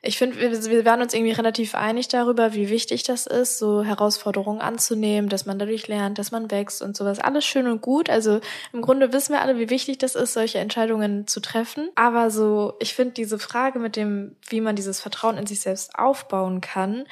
ich 0.08 0.18
finde, 0.18 0.39
wir, 0.39 0.51
wir 0.51 0.86
waren 0.86 1.01
uns 1.01 1.14
irgendwie 1.14 1.34
relativ 1.34 1.76
einig 1.76 2.08
darüber, 2.08 2.53
wie 2.53 2.70
wichtig 2.70 3.03
das 3.03 3.28
ist, 3.28 3.58
so 3.58 3.84
Herausforderungen 3.84 4.62
anzunehmen, 4.62 5.30
dass 5.30 5.45
man 5.45 5.60
dadurch 5.60 5.88
lernt, 5.88 6.18
dass 6.18 6.32
man 6.32 6.49
wächst 6.49 6.82
und 6.82 6.95
sowas. 6.95 7.20
Alles 7.20 7.45
schön 7.45 7.68
und 7.68 7.82
gut. 7.82 8.10
Also 8.10 8.39
im 8.72 8.82
Grunde 8.82 9.12
wissen 9.12 9.34
wir 9.34 9.41
alle, 9.41 9.60
wie 9.60 9.70
wichtig 9.70 9.97
das 9.97 10.16
ist, 10.16 10.34
solche 10.34 10.60
Entscheidungen 10.60 11.28
zu 11.28 11.41
treffen. 11.41 11.89
Aber 11.95 12.32
so, 12.32 12.74
ich 12.80 12.93
finde 12.93 13.14
diese 13.14 13.38
Frage 13.38 13.80
mit 13.80 13.95
dem, 13.95 14.36
wie 14.47 14.62
man 14.62 14.76
dieses 14.76 15.01
Vertrauen 15.01 15.38
in 15.38 15.45
sich 15.45 15.60
selbst 15.60 15.97
aufbauen 15.97 16.62
kann, 16.62 17.05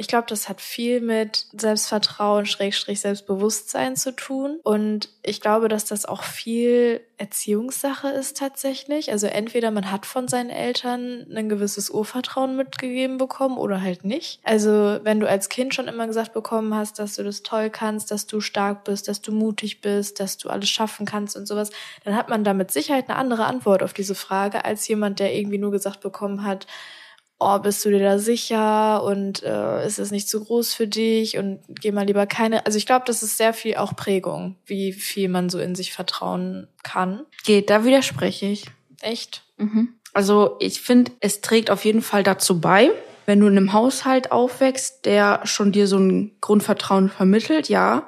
ich 0.00 0.08
glaube, 0.08 0.26
das 0.28 0.48
hat 0.48 0.62
viel 0.62 1.02
mit 1.02 1.44
Selbstvertrauen, 1.52 2.46
Schrägstrich 2.46 3.00
Selbstbewusstsein 3.00 3.96
zu 3.96 4.16
tun. 4.16 4.58
Und 4.62 5.10
ich 5.22 5.42
glaube, 5.42 5.68
dass 5.68 5.84
das 5.84 6.06
auch 6.06 6.22
viel 6.22 7.02
Erziehungssache 7.18 8.08
ist 8.08 8.38
tatsächlich. 8.38 9.12
Also 9.12 9.26
entweder 9.26 9.70
man 9.70 9.92
hat 9.92 10.06
von 10.06 10.26
seinen 10.26 10.48
Eltern 10.48 11.26
ein 11.36 11.50
gewisses 11.50 11.90
Urvertrauen 11.90 12.56
mitgegeben 12.56 13.18
bekommen 13.18 13.58
oder 13.58 13.82
halt 13.82 14.06
nicht. 14.06 14.40
Also 14.42 15.00
wenn 15.02 15.20
du 15.20 15.28
als 15.28 15.50
Kind 15.50 15.74
schon 15.74 15.86
immer 15.86 16.06
gesagt 16.06 16.32
bekommen 16.32 16.74
hast, 16.74 16.98
dass 16.98 17.16
du 17.16 17.22
das 17.22 17.42
toll 17.42 17.68
kannst, 17.68 18.10
dass 18.10 18.26
du 18.26 18.40
stark 18.40 18.84
bist, 18.84 19.06
dass 19.06 19.20
du 19.20 19.32
mutig 19.32 19.82
bist, 19.82 20.18
dass 20.18 20.38
du 20.38 20.48
alles 20.48 20.70
schaffen 20.70 21.04
kannst 21.04 21.36
und 21.36 21.44
sowas, 21.44 21.68
dann 22.04 22.16
hat 22.16 22.30
man 22.30 22.42
da 22.42 22.54
mit 22.54 22.70
Sicherheit 22.70 23.10
eine 23.10 23.18
andere 23.18 23.44
Antwort 23.44 23.82
auf 23.82 23.92
diese 23.92 24.14
Frage 24.14 24.64
als 24.64 24.88
jemand, 24.88 25.20
der 25.20 25.34
irgendwie 25.34 25.58
nur 25.58 25.72
gesagt 25.72 26.00
bekommen 26.00 26.42
hat, 26.42 26.66
oh, 27.40 27.58
bist 27.58 27.84
du 27.84 27.90
dir 27.90 28.00
da 28.00 28.18
sicher 28.18 29.02
und 29.02 29.42
äh, 29.42 29.86
ist 29.86 29.98
es 29.98 30.10
nicht 30.10 30.28
zu 30.28 30.44
groß 30.44 30.74
für 30.74 30.86
dich 30.86 31.38
und 31.38 31.60
geh 31.68 31.90
mal 31.90 32.06
lieber 32.06 32.26
keine. 32.26 32.66
Also 32.66 32.76
ich 32.76 32.86
glaube, 32.86 33.04
das 33.06 33.22
ist 33.22 33.38
sehr 33.38 33.54
viel 33.54 33.76
auch 33.76 33.96
Prägung, 33.96 34.56
wie 34.66 34.92
viel 34.92 35.28
man 35.28 35.48
so 35.48 35.58
in 35.58 35.74
sich 35.74 35.92
vertrauen 35.92 36.68
kann. 36.82 37.24
Geht, 37.44 37.70
da 37.70 37.84
widerspreche 37.84 38.46
ich. 38.46 38.66
Echt? 39.00 39.42
Mhm. 39.56 39.94
Also 40.12 40.56
ich 40.60 40.80
finde, 40.82 41.12
es 41.20 41.40
trägt 41.40 41.70
auf 41.70 41.84
jeden 41.84 42.02
Fall 42.02 42.22
dazu 42.22 42.60
bei, 42.60 42.90
wenn 43.24 43.40
du 43.40 43.46
in 43.46 43.56
einem 43.56 43.72
Haushalt 43.72 44.32
aufwächst, 44.32 45.06
der 45.06 45.40
schon 45.44 45.72
dir 45.72 45.86
so 45.86 45.98
ein 45.98 46.32
Grundvertrauen 46.40 47.08
vermittelt, 47.08 47.68
ja. 47.68 48.06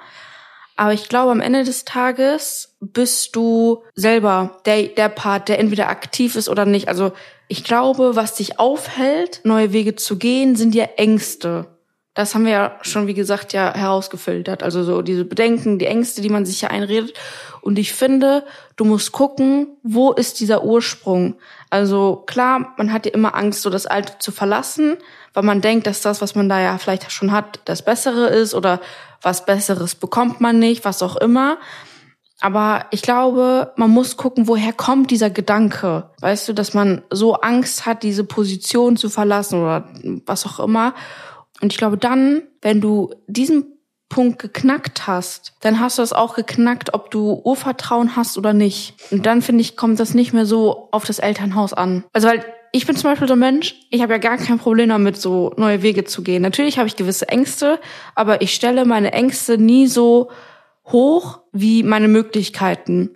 Aber 0.77 0.93
ich 0.93 1.09
glaube, 1.09 1.31
am 1.31 1.41
Ende 1.41 1.65
des 1.65 1.85
Tages 1.85 2.77
bist 2.81 3.37
du 3.37 3.85
selber 3.95 4.61
der, 4.67 4.85
der 4.85 5.09
Part, 5.09 5.49
der 5.49 5.59
entweder 5.59 5.89
aktiv 5.89 6.35
ist 6.35 6.49
oder 6.49 6.65
nicht. 6.65 6.89
Also 6.89 7.13
ich 7.49 7.65
glaube, 7.65 8.17
was 8.17 8.35
dich 8.35 8.59
aufhält, 8.59 9.41
neue 9.45 9.73
Wege 9.73 9.95
zu 9.95 10.17
gehen, 10.17 10.57
sind 10.57 10.75
ja 10.75 10.85
Ängste. 10.97 11.67
Das 12.15 12.35
haben 12.35 12.45
wir 12.45 12.53
ja 12.53 12.79
schon, 12.83 13.07
wie 13.07 13.15
gesagt, 13.15 13.55
ja 13.55 13.75
herausgefiltert. 13.75 14.63
Also 14.63 14.85
so 14.85 15.01
diese 15.01 15.25
Bedenken, 15.25 15.79
die 15.79 15.87
Ängste, 15.87 16.21
die 16.21 16.29
man 16.29 16.45
sich 16.45 16.61
ja 16.61 16.69
einredet. 16.69 17.15
Und 17.63 17.79
ich 17.79 17.95
finde, 17.95 18.45
du 18.77 18.85
musst 18.85 19.13
gucken, 19.13 19.69
wo 19.83 20.13
ist 20.13 20.41
dieser 20.41 20.63
Ursprung? 20.65 21.37
Also 21.71 22.23
klar, 22.27 22.75
man 22.77 22.93
hat 22.93 23.07
ja 23.07 23.13
immer 23.13 23.35
Angst, 23.35 23.63
so 23.63 23.71
das 23.71 23.87
Alte 23.87 24.19
zu 24.19 24.31
verlassen, 24.31 24.99
weil 25.33 25.43
man 25.43 25.63
denkt, 25.63 25.87
dass 25.87 26.03
das, 26.03 26.21
was 26.21 26.35
man 26.35 26.51
da 26.51 26.61
ja 26.61 26.77
vielleicht 26.77 27.11
schon 27.11 27.33
hat, 27.33 27.61
das 27.65 27.83
Bessere 27.83 28.27
ist 28.29 28.55
oder 28.55 28.81
was 29.23 29.47
Besseres 29.47 29.95
bekommt 29.95 30.41
man 30.41 30.59
nicht, 30.59 30.85
was 30.85 31.03
auch 31.03 31.17
immer. 31.17 31.57
Aber 32.43 32.87
ich 32.91 33.03
glaube, 33.03 33.73
man 33.77 33.91
muss 33.91 34.17
gucken, 34.17 34.49
woher 34.49 34.73
kommt 34.73 35.13
dieser 35.13 35.31
Gedanke. 35.31 36.11
Weißt 36.21 36.49
du, 36.49 36.53
dass 36.53 36.75
man 36.75 37.03
so 37.09 37.35
Angst 37.35 37.87
hat, 37.87 38.03
diese 38.03 38.25
Position 38.25 38.97
zu 38.97 39.09
verlassen 39.09 39.61
oder 39.61 39.89
was 40.27 40.45
auch 40.45 40.59
immer. 40.59 40.95
Und 41.61 41.73
ich 41.73 41.79
glaube, 41.79 41.97
dann, 41.97 42.43
wenn 42.61 42.81
du 42.81 43.15
diesen 43.29 43.67
Punkt 44.09 44.41
geknackt 44.41 45.07
hast, 45.07 45.53
dann 45.61 45.79
hast 45.79 45.99
du 45.99 46.03
es 46.03 46.13
auch 46.13 46.35
geknackt, 46.35 46.95
ob 46.95 47.13
du 47.13 47.41
Urvertrauen 47.45 48.17
hast 48.17 48.37
oder 48.37 48.53
nicht. 48.53 48.97
Und 49.13 49.25
dann 49.25 49.41
finde 49.41 49.61
ich, 49.61 49.77
kommt 49.77 50.01
das 50.01 50.13
nicht 50.13 50.33
mehr 50.33 50.45
so 50.45 50.89
auf 50.91 51.05
das 51.05 51.21
Elternhaus 51.21 51.73
an. 51.73 52.03
Also 52.13 52.27
weil 52.27 52.45
ich 52.73 52.87
bin 52.87 52.97
zum 52.97 53.11
Beispiel 53.11 53.29
so 53.29 53.35
ein 53.35 53.39
Mensch, 53.39 53.77
ich 53.91 54.03
habe 54.03 54.15
ja 54.15 54.19
gar 54.19 54.37
kein 54.39 54.59
Problem 54.59 54.89
damit, 54.89 55.17
so 55.17 55.53
neue 55.57 55.83
Wege 55.83 56.05
zu 56.05 56.23
gehen. 56.23 56.43
Natürlich 56.43 56.79
habe 56.79 56.89
ich 56.89 56.97
gewisse 56.97 57.29
Ängste, 57.29 57.79
aber 58.17 58.43
ich 58.43 58.53
stelle 58.53 58.85
meine 58.85 59.13
Ängste 59.13 59.59
nie 59.59 59.87
so 59.87 60.29
hoch 60.93 61.41
wie 61.53 61.83
meine 61.83 62.09
Möglichkeiten. 62.09 63.11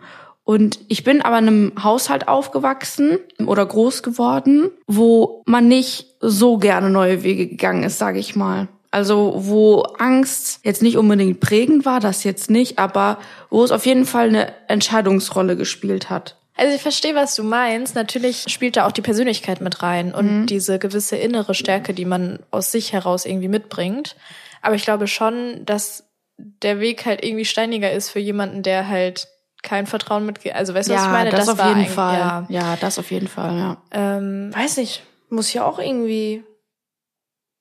Und 0.44 0.78
ich 0.88 1.02
bin 1.02 1.22
aber 1.22 1.38
in 1.38 1.48
einem 1.48 1.72
Haushalt 1.82 2.28
aufgewachsen 2.28 3.18
oder 3.44 3.66
groß 3.66 4.04
geworden, 4.04 4.70
wo 4.86 5.42
man 5.44 5.66
nicht 5.66 6.14
so 6.20 6.58
gerne 6.58 6.88
neue 6.88 7.24
Wege 7.24 7.48
gegangen 7.48 7.82
ist, 7.82 7.98
sage 7.98 8.20
ich 8.20 8.36
mal. 8.36 8.68
Also 8.92 9.34
wo 9.36 9.82
Angst 9.98 10.60
jetzt 10.62 10.82
nicht 10.82 10.96
unbedingt 10.96 11.40
prägend 11.40 11.84
war, 11.84 12.00
das 12.00 12.22
jetzt 12.24 12.48
nicht, 12.48 12.78
aber 12.78 13.18
wo 13.50 13.64
es 13.64 13.72
auf 13.72 13.86
jeden 13.86 14.06
Fall 14.06 14.28
eine 14.28 14.52
Entscheidungsrolle 14.68 15.56
gespielt 15.56 16.10
hat. 16.10 16.36
Also 16.56 16.74
ich 16.74 16.80
verstehe, 16.80 17.14
was 17.14 17.34
du 17.34 17.42
meinst. 17.42 17.94
Natürlich 17.94 18.44
spielt 18.48 18.76
da 18.76 18.86
auch 18.86 18.92
die 18.92 19.02
Persönlichkeit 19.02 19.60
mit 19.60 19.82
rein 19.82 20.14
und 20.14 20.42
mhm. 20.42 20.46
diese 20.46 20.78
gewisse 20.78 21.16
innere 21.16 21.54
Stärke, 21.54 21.92
die 21.92 22.06
man 22.06 22.38
aus 22.50 22.72
sich 22.72 22.92
heraus 22.92 23.26
irgendwie 23.26 23.48
mitbringt. 23.48 24.16
Aber 24.62 24.74
ich 24.74 24.84
glaube 24.84 25.06
schon, 25.06 25.66
dass 25.66 26.05
der 26.38 26.80
Weg 26.80 27.06
halt 27.06 27.24
irgendwie 27.24 27.44
steiniger 27.44 27.90
ist 27.92 28.10
für 28.10 28.18
jemanden, 28.18 28.62
der 28.62 28.88
halt 28.88 29.28
kein 29.62 29.86
Vertrauen 29.86 30.26
mit, 30.26 30.38
also 30.54 30.74
weißt 30.74 30.88
du, 30.88 30.92
ja, 30.92 30.98
was 30.98 31.06
ich 31.06 31.12
meine? 31.12 31.30
Das, 31.30 31.46
das 31.46 31.58
auf 31.58 31.66
jeden 31.66 31.86
Fall. 31.86 32.18
Ja. 32.18 32.46
ja, 32.48 32.76
das 32.80 32.98
auf 32.98 33.10
jeden 33.10 33.28
Fall, 33.28 33.56
ja. 33.56 33.82
Ähm, 33.90 34.50
Weiß 34.54 34.76
nicht, 34.76 35.02
muss 35.28 35.52
ja 35.52 35.64
auch 35.64 35.78
irgendwie, 35.78 36.44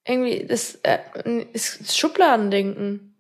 irgendwie, 0.06 0.46
das 0.46 0.76
äh, 0.84 1.00
ist 1.54 1.98
Schubladendenken. 1.98 3.16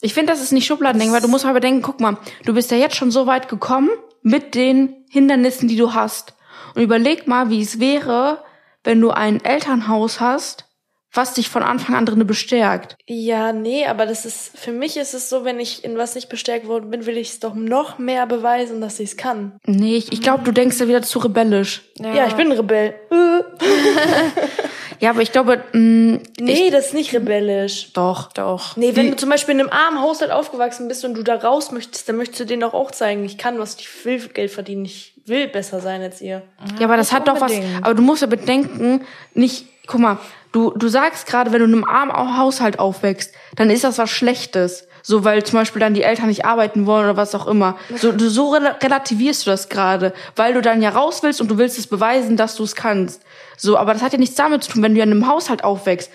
Ich 0.00 0.14
finde, 0.14 0.32
das 0.32 0.40
ist 0.40 0.52
nicht 0.52 0.66
Schubladendenken, 0.66 1.14
weil 1.14 1.20
du 1.20 1.28
musst 1.28 1.44
aber 1.44 1.60
denken, 1.60 1.82
guck 1.82 2.00
mal, 2.00 2.16
du 2.44 2.54
bist 2.54 2.70
ja 2.70 2.78
jetzt 2.78 2.96
schon 2.96 3.10
so 3.10 3.26
weit 3.26 3.48
gekommen 3.48 3.90
mit 4.22 4.54
den 4.54 5.04
Hindernissen, 5.10 5.68
die 5.68 5.76
du 5.76 5.92
hast. 5.92 6.34
Und 6.74 6.82
überleg 6.82 7.26
mal, 7.26 7.50
wie 7.50 7.60
es 7.60 7.78
wäre, 7.78 8.42
wenn 8.84 9.00
du 9.00 9.10
ein 9.10 9.44
Elternhaus 9.44 10.20
hast, 10.20 10.64
was 11.12 11.34
dich 11.34 11.48
von 11.48 11.62
Anfang 11.62 11.96
an 11.96 12.06
drinne 12.06 12.24
bestärkt. 12.24 12.96
Ja, 13.06 13.52
nee, 13.52 13.84
aber 13.86 14.06
das 14.06 14.24
ist, 14.24 14.56
für 14.56 14.70
mich 14.70 14.96
ist 14.96 15.12
es 15.12 15.28
so, 15.28 15.44
wenn 15.44 15.58
ich 15.58 15.84
in 15.84 15.98
was 15.98 16.14
nicht 16.14 16.28
bestärkt 16.28 16.68
worden 16.68 16.90
bin, 16.90 17.04
will 17.06 17.16
ich 17.16 17.30
es 17.30 17.40
doch 17.40 17.54
noch 17.54 17.98
mehr 17.98 18.26
beweisen, 18.26 18.80
dass 18.80 19.00
ich 19.00 19.10
es 19.10 19.16
kann. 19.16 19.58
Nee, 19.66 19.96
ich, 19.96 20.12
ich 20.12 20.22
glaube, 20.22 20.44
du 20.44 20.52
denkst 20.52 20.78
ja 20.78 20.86
wieder 20.86 21.02
zu 21.02 21.18
rebellisch. 21.18 21.82
Ja, 21.98 22.14
ja 22.14 22.26
ich 22.28 22.34
bin 22.34 22.46
ein 22.46 22.56
Rebell. 22.56 22.94
ja, 25.00 25.10
aber 25.10 25.22
ich 25.22 25.32
glaube, 25.32 25.64
mh, 25.72 25.78
mm, 25.78 26.20
Nee, 26.40 26.66
ich, 26.66 26.70
das 26.70 26.86
ist 26.86 26.94
nicht 26.94 27.12
rebellisch. 27.12 27.92
Doch, 27.92 28.32
doch. 28.32 28.76
Nee, 28.76 28.94
wenn 28.94 29.06
Wie? 29.06 29.10
du 29.10 29.16
zum 29.16 29.30
Beispiel 29.30 29.54
in 29.54 29.60
einem 29.60 29.70
armen 29.70 30.00
Haushalt 30.00 30.30
aufgewachsen 30.30 30.86
bist 30.86 31.04
und 31.04 31.14
du 31.14 31.24
da 31.24 31.36
raus 31.36 31.72
möchtest, 31.72 32.08
dann 32.08 32.16
möchtest 32.16 32.40
du 32.40 32.46
denen 32.46 32.60
doch 32.60 32.74
auch 32.74 32.92
zeigen, 32.92 33.24
ich 33.24 33.36
kann 33.36 33.58
was, 33.58 33.76
ich 33.80 34.04
will 34.04 34.20
Geld 34.28 34.50
verdienen, 34.50 34.84
ich 34.84 35.14
will 35.26 35.48
besser 35.48 35.80
sein 35.80 36.02
als 36.02 36.20
ihr. 36.20 36.42
Ja, 36.78 36.86
aber 36.86 36.96
das 36.96 37.12
hat 37.12 37.26
doch 37.26 37.40
was, 37.40 37.52
aber 37.82 37.94
du 37.94 38.02
musst 38.02 38.22
ja 38.22 38.28
bedenken, 38.28 39.04
nicht, 39.34 39.66
guck 39.86 40.00
mal, 40.00 40.18
Du, 40.52 40.70
du 40.70 40.88
sagst 40.88 41.26
gerade, 41.26 41.52
wenn 41.52 41.60
du 41.60 41.66
in 41.66 41.74
einem 41.74 41.84
armen 41.84 42.38
Haushalt 42.38 42.78
aufwächst, 42.78 43.34
dann 43.54 43.70
ist 43.70 43.84
das 43.84 43.98
was 43.98 44.10
Schlechtes. 44.10 44.88
So, 45.02 45.24
weil 45.24 45.42
zum 45.44 45.58
Beispiel 45.58 45.80
dann 45.80 45.94
die 45.94 46.02
Eltern 46.02 46.28
nicht 46.28 46.44
arbeiten 46.44 46.86
wollen 46.86 47.04
oder 47.04 47.16
was 47.16 47.34
auch 47.34 47.46
immer. 47.46 47.78
So, 47.96 48.12
du, 48.12 48.28
so 48.28 48.50
relativierst 48.50 49.46
du 49.46 49.50
das 49.50 49.68
gerade, 49.68 50.12
weil 50.36 50.54
du 50.54 50.60
dann 50.60 50.82
ja 50.82 50.90
raus 50.90 51.22
willst 51.22 51.40
und 51.40 51.48
du 51.48 51.58
willst 51.58 51.78
es 51.78 51.86
beweisen, 51.86 52.36
dass 52.36 52.56
du 52.56 52.64
es 52.64 52.74
kannst. 52.74 53.22
So, 53.56 53.78
aber 53.78 53.94
das 53.94 54.02
hat 54.02 54.12
ja 54.12 54.18
nichts 54.18 54.36
damit 54.36 54.64
zu 54.64 54.72
tun, 54.72 54.82
wenn 54.82 54.94
du 54.94 55.00
in 55.00 55.10
einem 55.10 55.26
Haushalt 55.26 55.64
aufwächst. 55.64 56.10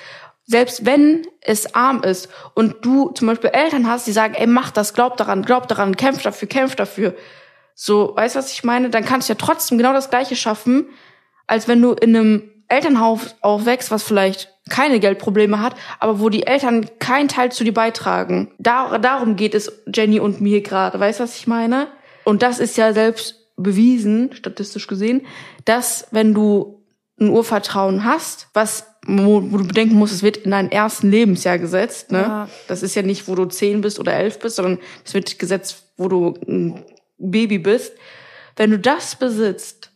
Selbst 0.46 0.86
wenn 0.86 1.26
es 1.42 1.74
arm 1.74 2.04
ist 2.04 2.30
und 2.54 2.86
du 2.86 3.10
zum 3.10 3.28
Beispiel 3.28 3.50
Eltern 3.52 3.90
hast, 3.90 4.06
die 4.06 4.12
sagen, 4.12 4.36
ey, 4.36 4.46
mach 4.46 4.70
das, 4.70 4.94
glaub 4.94 5.18
daran, 5.18 5.42
glaub 5.42 5.68
daran, 5.68 5.98
kämpf 5.98 6.22
dafür, 6.22 6.48
kämpf 6.48 6.76
dafür. 6.76 7.16
So, 7.74 8.16
weißt 8.16 8.36
du, 8.36 8.40
was 8.40 8.52
ich 8.52 8.64
meine? 8.64 8.92
Dann 8.92 9.04
kannst 9.04 9.28
du 9.28 9.34
ja 9.34 9.38
trotzdem 9.40 9.80
genau 9.80 9.94
das 9.94 10.12
Gleiche 10.12 10.36
schaffen, 10.36 10.88
als 11.48 11.68
wenn 11.68 11.82
du 11.82 11.94
in 11.94 12.16
einem 12.16 12.52
Elternhaus 12.68 13.36
aufwächst, 13.41 13.91
was 13.91 14.03
vielleicht 14.03 14.51
keine 14.70 14.99
Geldprobleme 14.99 15.61
hat, 15.61 15.76
aber 15.99 16.20
wo 16.20 16.30
die 16.30 16.47
Eltern 16.47 16.89
keinen 16.99 17.28
Teil 17.28 17.51
zu 17.51 17.63
dir 17.63 17.74
beitragen. 17.74 18.51
Da, 18.57 18.97
darum 18.97 19.36
geht 19.36 19.53
es 19.53 19.72
Jenny 19.93 20.20
und 20.20 20.41
mir 20.41 20.61
gerade. 20.61 20.99
Weißt 20.99 21.20
du, 21.20 21.24
was 21.24 21.38
ich 21.38 21.45
meine? 21.45 21.88
Und 22.24 22.41
das 22.41 22.59
ist 22.59 22.76
ja 22.78 22.91
selbst 22.93 23.53
bewiesen, 23.55 24.32
statistisch 24.34 24.88
gesehen, 24.88 25.26
dass 25.66 26.07
wenn 26.11 26.34
du 26.34 26.84
ein 27.20 27.30
Urvertrauen 27.30 28.03
hast, 28.03 28.49
was 28.53 28.95
wo, 29.07 29.51
wo 29.51 29.57
du 29.57 29.68
bedenken 29.68 29.95
musst, 29.95 30.13
es 30.13 30.24
wird 30.24 30.38
in 30.38 30.51
dein 30.51 30.72
ersten 30.72 31.11
Lebensjahr 31.11 31.59
gesetzt. 31.59 32.11
Ne? 32.11 32.22
Ja. 32.22 32.49
Das 32.68 32.84
ist 32.84 32.95
ja 32.95 33.01
nicht, 33.01 33.28
wo 33.28 33.36
du 33.36 33.45
zehn 33.45 33.82
bist 33.82 33.99
oder 33.99 34.13
elf 34.13 34.39
bist, 34.39 34.55
sondern 34.55 34.80
es 35.03 35.13
wird 35.13 35.38
gesetzt, 35.38 35.91
wo 35.97 36.07
du 36.07 36.34
ein 36.47 36.84
Baby 37.18 37.59
bist. 37.59 37.93
Wenn 38.55 38.72
du 38.72 38.80
das 38.80 39.16
besitzt, 39.16 39.91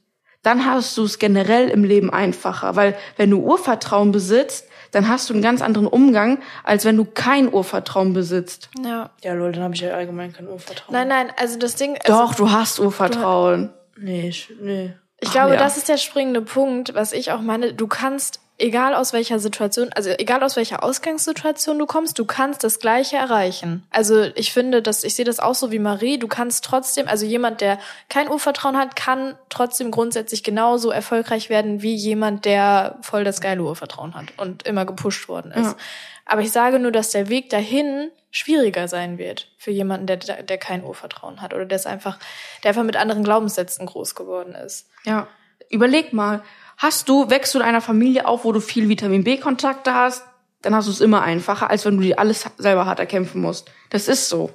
dann 0.50 0.66
hast 0.66 0.98
du 0.98 1.04
es 1.04 1.20
generell 1.20 1.70
im 1.70 1.84
Leben 1.84 2.10
einfacher. 2.10 2.76
Weil 2.76 2.98
wenn 3.18 3.30
du 3.30 3.40
Urvertrauen 3.40 4.12
besitzt, 4.12 4.68
dann 4.90 5.08
hast 5.08 5.30
du 5.30 5.36
einen 5.36 5.44
ganz 5.44 5.62
anderen 5.62 5.86
Umgang, 5.86 6.40
als 6.64 6.86
wenn 6.86 6.98
du 6.98 7.06
kein 7.06 7.54
Urvertrauen 7.54 8.14
besitzt. 8.14 8.72
Ja. 8.84 9.12
Ja, 9.24 9.34
Leute, 9.34 9.58
dann 9.58 9.66
habe 9.66 9.76
ich 9.76 9.82
ja 9.82 9.92
allgemein 9.92 10.34
kein 10.34 10.48
Urvertrauen. 10.48 10.92
Nein, 10.92 11.08
nein, 11.08 11.32
also 11.38 11.60
das 11.60 11.76
Ding. 11.76 12.00
Also 12.04 12.20
Doch, 12.20 12.34
du 12.34 12.50
hast 12.50 12.80
Urvertrauen. 12.80 13.70
Du, 13.94 14.02
nee, 14.02 14.30
ich, 14.30 14.52
nee. 14.60 14.94
Ich 15.20 15.30
Ach, 15.30 15.34
glaube, 15.34 15.54
ja. 15.54 15.60
das 15.60 15.78
ist 15.78 15.88
der 15.88 15.98
springende 15.98 16.42
Punkt, 16.42 16.96
was 16.96 17.14
ich 17.14 17.32
auch 17.32 17.42
meine. 17.42 17.74
Du 17.74 17.86
kannst 17.86 18.40
egal 18.60 18.94
aus 18.94 19.14
welcher 19.14 19.40
Situation, 19.40 19.90
also 19.94 20.10
egal 20.10 20.44
aus 20.44 20.56
welcher 20.56 20.84
Ausgangssituation 20.84 21.80
du 21.80 21.86
kommst, 21.86 22.20
du 22.20 22.26
kannst 22.26 22.64
das 22.64 22.80
Gleiche 22.80 23.18
erreichen. 23.18 23.88
Also 23.90 24.24
ich 24.36 24.54
finde, 24.54 24.82
dass 24.82 25.04
ich 25.04 25.16
sehe 25.16 25.26
das 25.26 25.40
auch 25.40 25.56
so 25.56 25.72
wie 25.72 25.80
Marie. 25.80 26.20
Du 26.20 26.28
kannst 26.28 26.66
trotzdem, 26.66 27.08
also 27.08 27.26
jemand, 27.26 27.62
der 27.62 27.80
kein 28.10 28.30
Urvertrauen 28.30 28.78
hat, 28.78 28.96
kann 28.96 29.36
trotzdem 29.50 29.92
grundsätzlich 29.92 30.44
genauso 30.44 30.92
erfolgreich 30.92 31.50
werden 31.50 31.82
wie 31.82 31.96
jemand, 31.96 32.46
der 32.46 32.98
voll 33.02 33.24
das 33.24 33.42
geile 33.42 33.64
Urvertrauen 33.64 34.14
hat 34.14 34.38
und 34.38 34.64
immer 34.64 34.86
gepusht 34.86 35.30
worden 35.30 35.52
ist. 35.52 35.66
Ja. 35.66 35.76
Aber 36.26 36.42
ich 36.42 36.52
sage 36.52 36.78
nur, 36.78 36.92
dass 36.92 37.10
der 37.10 37.30
Weg 37.30 37.50
dahin 37.50 38.12
schwieriger 38.30 38.88
sein 38.88 39.18
wird 39.18 39.48
für 39.58 39.72
jemanden, 39.72 40.06
der, 40.06 40.18
der 40.18 40.58
kein 40.58 40.84
Urvertrauen 40.84 41.42
hat 41.42 41.54
oder 41.54 41.66
der 41.66 41.78
es 41.78 41.88
einfach, 41.88 42.20
der 42.64 42.70
einfach 42.70 42.84
mit 42.84 42.98
anderen 42.98 43.24
Glaubenssätzen 43.24 43.86
groß 43.88 44.14
geworden 44.14 44.54
ist. 44.54 44.88
Ja. 45.06 45.28
Überleg 45.70 46.14
mal, 46.14 46.44
Hast 46.80 47.10
du, 47.10 47.30
wächst 47.30 47.54
du 47.54 47.60
in 47.60 47.66
einer 47.66 47.82
Familie 47.82 48.26
auf, 48.26 48.46
wo 48.46 48.54
du 48.54 48.62
viel 48.62 48.88
Vitamin 48.88 49.26
B-Kontakte 49.26 49.94
hast, 49.94 50.24
dann 50.62 50.74
hast 50.74 50.88
du 50.88 50.92
es 50.92 51.02
immer 51.02 51.22
einfacher, 51.22 51.70
als 51.70 51.84
wenn 51.84 51.98
du 51.98 52.04
dir 52.04 52.20
alles 52.20 52.46
selber 52.58 52.86
hart 52.86 53.00
erkämpfen 53.00 53.42
musst. 53.42 53.70
Das 53.90 54.08
ist 54.08 54.30
so. 54.30 54.52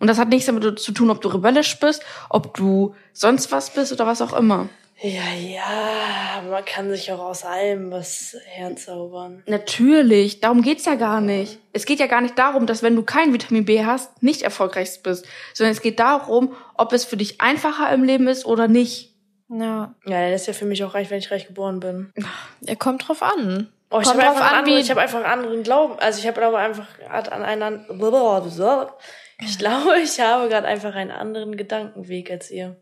Und 0.00 0.08
das 0.08 0.18
hat 0.18 0.28
nichts 0.28 0.46
damit 0.46 0.80
zu 0.80 0.90
tun, 0.90 1.08
ob 1.08 1.20
du 1.20 1.28
rebellisch 1.28 1.78
bist, 1.78 2.02
ob 2.30 2.54
du 2.54 2.96
sonst 3.12 3.52
was 3.52 3.70
bist 3.70 3.92
oder 3.92 4.08
was 4.08 4.20
auch 4.20 4.32
immer. 4.32 4.68
Ja, 5.00 5.32
ja, 5.40 6.42
man 6.50 6.64
kann 6.64 6.90
sich 6.90 7.12
auch 7.12 7.20
aus 7.20 7.44
allem 7.44 7.92
was 7.92 8.36
herzaubern. 8.46 9.44
Natürlich, 9.46 10.40
darum 10.40 10.62
geht's 10.62 10.84
ja 10.84 10.96
gar 10.96 11.20
nicht. 11.20 11.60
Es 11.72 11.86
geht 11.86 12.00
ja 12.00 12.08
gar 12.08 12.22
nicht 12.22 12.36
darum, 12.36 12.66
dass 12.66 12.82
wenn 12.82 12.96
du 12.96 13.04
kein 13.04 13.32
Vitamin 13.32 13.64
B 13.64 13.84
hast, 13.84 14.20
nicht 14.20 14.42
erfolgreich 14.42 15.00
bist, 15.04 15.28
sondern 15.54 15.70
es 15.70 15.82
geht 15.82 16.00
darum, 16.00 16.56
ob 16.76 16.92
es 16.92 17.04
für 17.04 17.16
dich 17.16 17.40
einfacher 17.40 17.92
im 17.92 18.02
Leben 18.02 18.26
ist 18.26 18.46
oder 18.46 18.66
nicht. 18.66 19.07
Ja. 19.48 19.94
Ja, 20.04 20.30
das 20.30 20.42
ist 20.42 20.46
ja 20.46 20.52
für 20.52 20.66
mich 20.66 20.84
auch 20.84 20.94
reich, 20.94 21.10
wenn 21.10 21.18
ich 21.18 21.30
reich 21.30 21.46
geboren 21.46 21.80
bin. 21.80 22.12
Er 22.64 22.76
kommt 22.76 23.08
drauf 23.08 23.22
an. 23.22 23.72
Oh, 23.90 24.00
ich 24.00 24.08
habe 24.08 24.20
einfach, 24.20 24.52
an, 24.52 24.66
ich 24.66 24.90
hab 24.90 24.98
einfach 24.98 25.18
einen 25.18 25.26
anderen 25.26 25.62
Glauben. 25.62 25.98
Also 25.98 26.18
ich 26.20 26.26
habe 26.26 26.40
glaube 26.40 26.58
einfach 26.58 26.86
an 27.08 27.42
einen 27.42 27.86
ich 29.40 29.58
glaube, 29.58 29.98
ich 30.02 30.20
habe 30.20 30.48
gerade 30.48 30.66
einfach 30.66 30.94
einen 30.94 31.10
anderen 31.10 31.56
Gedankenweg 31.56 32.30
als 32.30 32.50
ihr. 32.50 32.76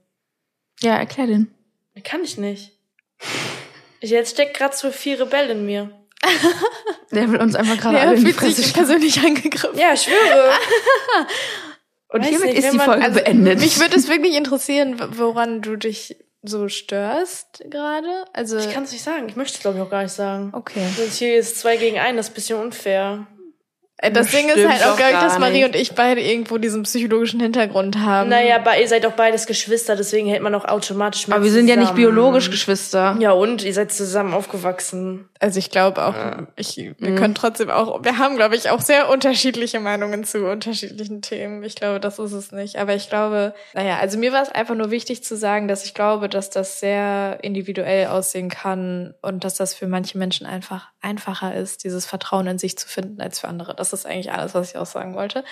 Ja, 0.80 0.96
erklär 0.96 1.26
den. 1.26 1.54
Kann 2.02 2.24
ich 2.24 2.38
nicht. 2.38 2.72
Ich, 4.00 4.10
jetzt 4.10 4.32
steckt 4.32 4.56
gerade 4.56 4.76
so 4.76 4.90
viel 4.90 5.20
Rebell 5.22 5.50
in 5.50 5.66
mir. 5.66 5.90
Der 7.12 7.30
will 7.30 7.40
uns 7.40 7.54
einfach 7.54 7.78
gerade 7.78 8.00
alle 8.00 8.16
in 8.16 8.24
die 8.24 8.32
Fresse 8.32 8.72
persönlich 8.72 9.20
angegriffen. 9.20 9.78
Ja, 9.78 9.92
ich 9.92 10.02
schwöre. 10.02 10.52
Und 12.08 12.22
Weiß 12.22 12.28
hiermit 12.28 12.48
nicht, 12.48 12.58
ist 12.58 12.72
die 12.72 12.78
Folge 12.78 13.04
also, 13.04 13.20
beendet. 13.20 13.60
Mich 13.60 13.78
würde 13.80 13.96
es 13.96 14.08
wirklich 14.08 14.34
interessieren, 14.34 14.96
woran 15.18 15.62
du 15.62 15.76
dich 15.76 16.16
so 16.46 16.68
störst 16.68 17.64
gerade? 17.70 18.24
Also 18.32 18.58
ich 18.58 18.70
kann 18.72 18.84
es 18.84 18.92
nicht 18.92 19.04
sagen. 19.04 19.28
Ich 19.28 19.36
möchte 19.36 19.56
es 19.56 19.60
glaube 19.60 19.78
ich 19.78 19.82
auch 19.82 19.90
gar 19.90 20.02
nicht 20.02 20.12
sagen. 20.12 20.50
Okay. 20.52 20.86
Sonst 20.96 21.16
hier 21.18 21.36
ist 21.36 21.58
zwei 21.58 21.76
gegen 21.76 21.98
einen, 21.98 22.16
das 22.16 22.26
ist 22.26 22.32
ein 22.32 22.34
bisschen 22.34 22.60
unfair. 22.60 23.26
Äh, 23.98 24.10
das 24.10 24.30
Ding 24.30 24.48
ist 24.48 24.68
halt 24.68 24.84
auch, 24.84 24.96
glaube 24.96 25.12
ich, 25.14 25.18
dass 25.20 25.38
Marie 25.38 25.64
und 25.64 25.74
ich 25.74 25.94
beide 25.94 26.20
irgendwo 26.20 26.58
diesen 26.58 26.82
psychologischen 26.82 27.40
Hintergrund 27.40 27.98
haben. 27.98 28.28
Naja, 28.28 28.62
ihr 28.78 28.88
seid 28.88 29.04
doch 29.04 29.12
beides 29.12 29.46
Geschwister, 29.46 29.96
deswegen 29.96 30.28
hält 30.28 30.42
man 30.42 30.54
auch 30.54 30.66
automatisch 30.66 31.26
mit 31.26 31.34
Aber 31.34 31.44
wir 31.44 31.50
sind 31.50 31.66
zusammen. 31.66 31.82
ja 31.82 31.92
nicht 31.92 31.96
biologisch 31.96 32.50
Geschwister. 32.50 33.16
Ja, 33.20 33.32
und 33.32 33.64
ihr 33.64 33.72
seid 33.72 33.92
zusammen 33.92 34.34
aufgewachsen. 34.34 35.28
Also 35.40 35.58
ich 35.58 35.70
glaube 35.70 36.04
auch, 36.04 36.14
ja. 36.14 36.46
ich, 36.56 36.76
wir 36.76 37.10
mhm. 37.10 37.16
können 37.16 37.34
trotzdem 37.34 37.70
auch, 37.70 38.04
wir 38.04 38.18
haben, 38.18 38.36
glaube 38.36 38.56
ich, 38.56 38.68
auch 38.70 38.80
sehr 38.80 39.08
unterschiedliche 39.08 39.80
Meinungen 39.80 40.24
zu 40.24 40.46
unterschiedlichen 40.46 41.22
Themen. 41.22 41.62
Ich 41.62 41.74
glaube, 41.74 42.00
das 42.00 42.18
ist 42.18 42.32
es 42.32 42.52
nicht. 42.52 42.76
Aber 42.76 42.94
ich 42.94 43.08
glaube, 43.08 43.54
naja, 43.74 43.98
also 43.98 44.18
mir 44.18 44.32
war 44.32 44.42
es 44.42 44.50
einfach 44.50 44.74
nur 44.74 44.90
wichtig 44.90 45.24
zu 45.24 45.36
sagen, 45.36 45.68
dass 45.68 45.84
ich 45.84 45.94
glaube, 45.94 46.28
dass 46.28 46.50
das 46.50 46.80
sehr 46.80 47.38
individuell 47.42 48.08
aussehen 48.08 48.50
kann 48.50 49.14
und 49.22 49.44
dass 49.44 49.54
das 49.54 49.74
für 49.74 49.86
manche 49.86 50.18
Menschen 50.18 50.46
einfach 50.46 50.88
einfacher 51.00 51.54
ist, 51.54 51.84
dieses 51.84 52.04
Vertrauen 52.06 52.46
in 52.46 52.58
sich 52.58 52.76
zu 52.76 52.88
finden 52.88 53.20
als 53.20 53.40
für 53.40 53.48
andere. 53.48 53.74
Das 53.74 53.85
ist 53.92 54.06
eigentlich 54.06 54.32
alles, 54.32 54.54
was 54.54 54.70
ich 54.70 54.76
auch 54.76 54.86
sagen 54.86 55.14
wollte. 55.14 55.44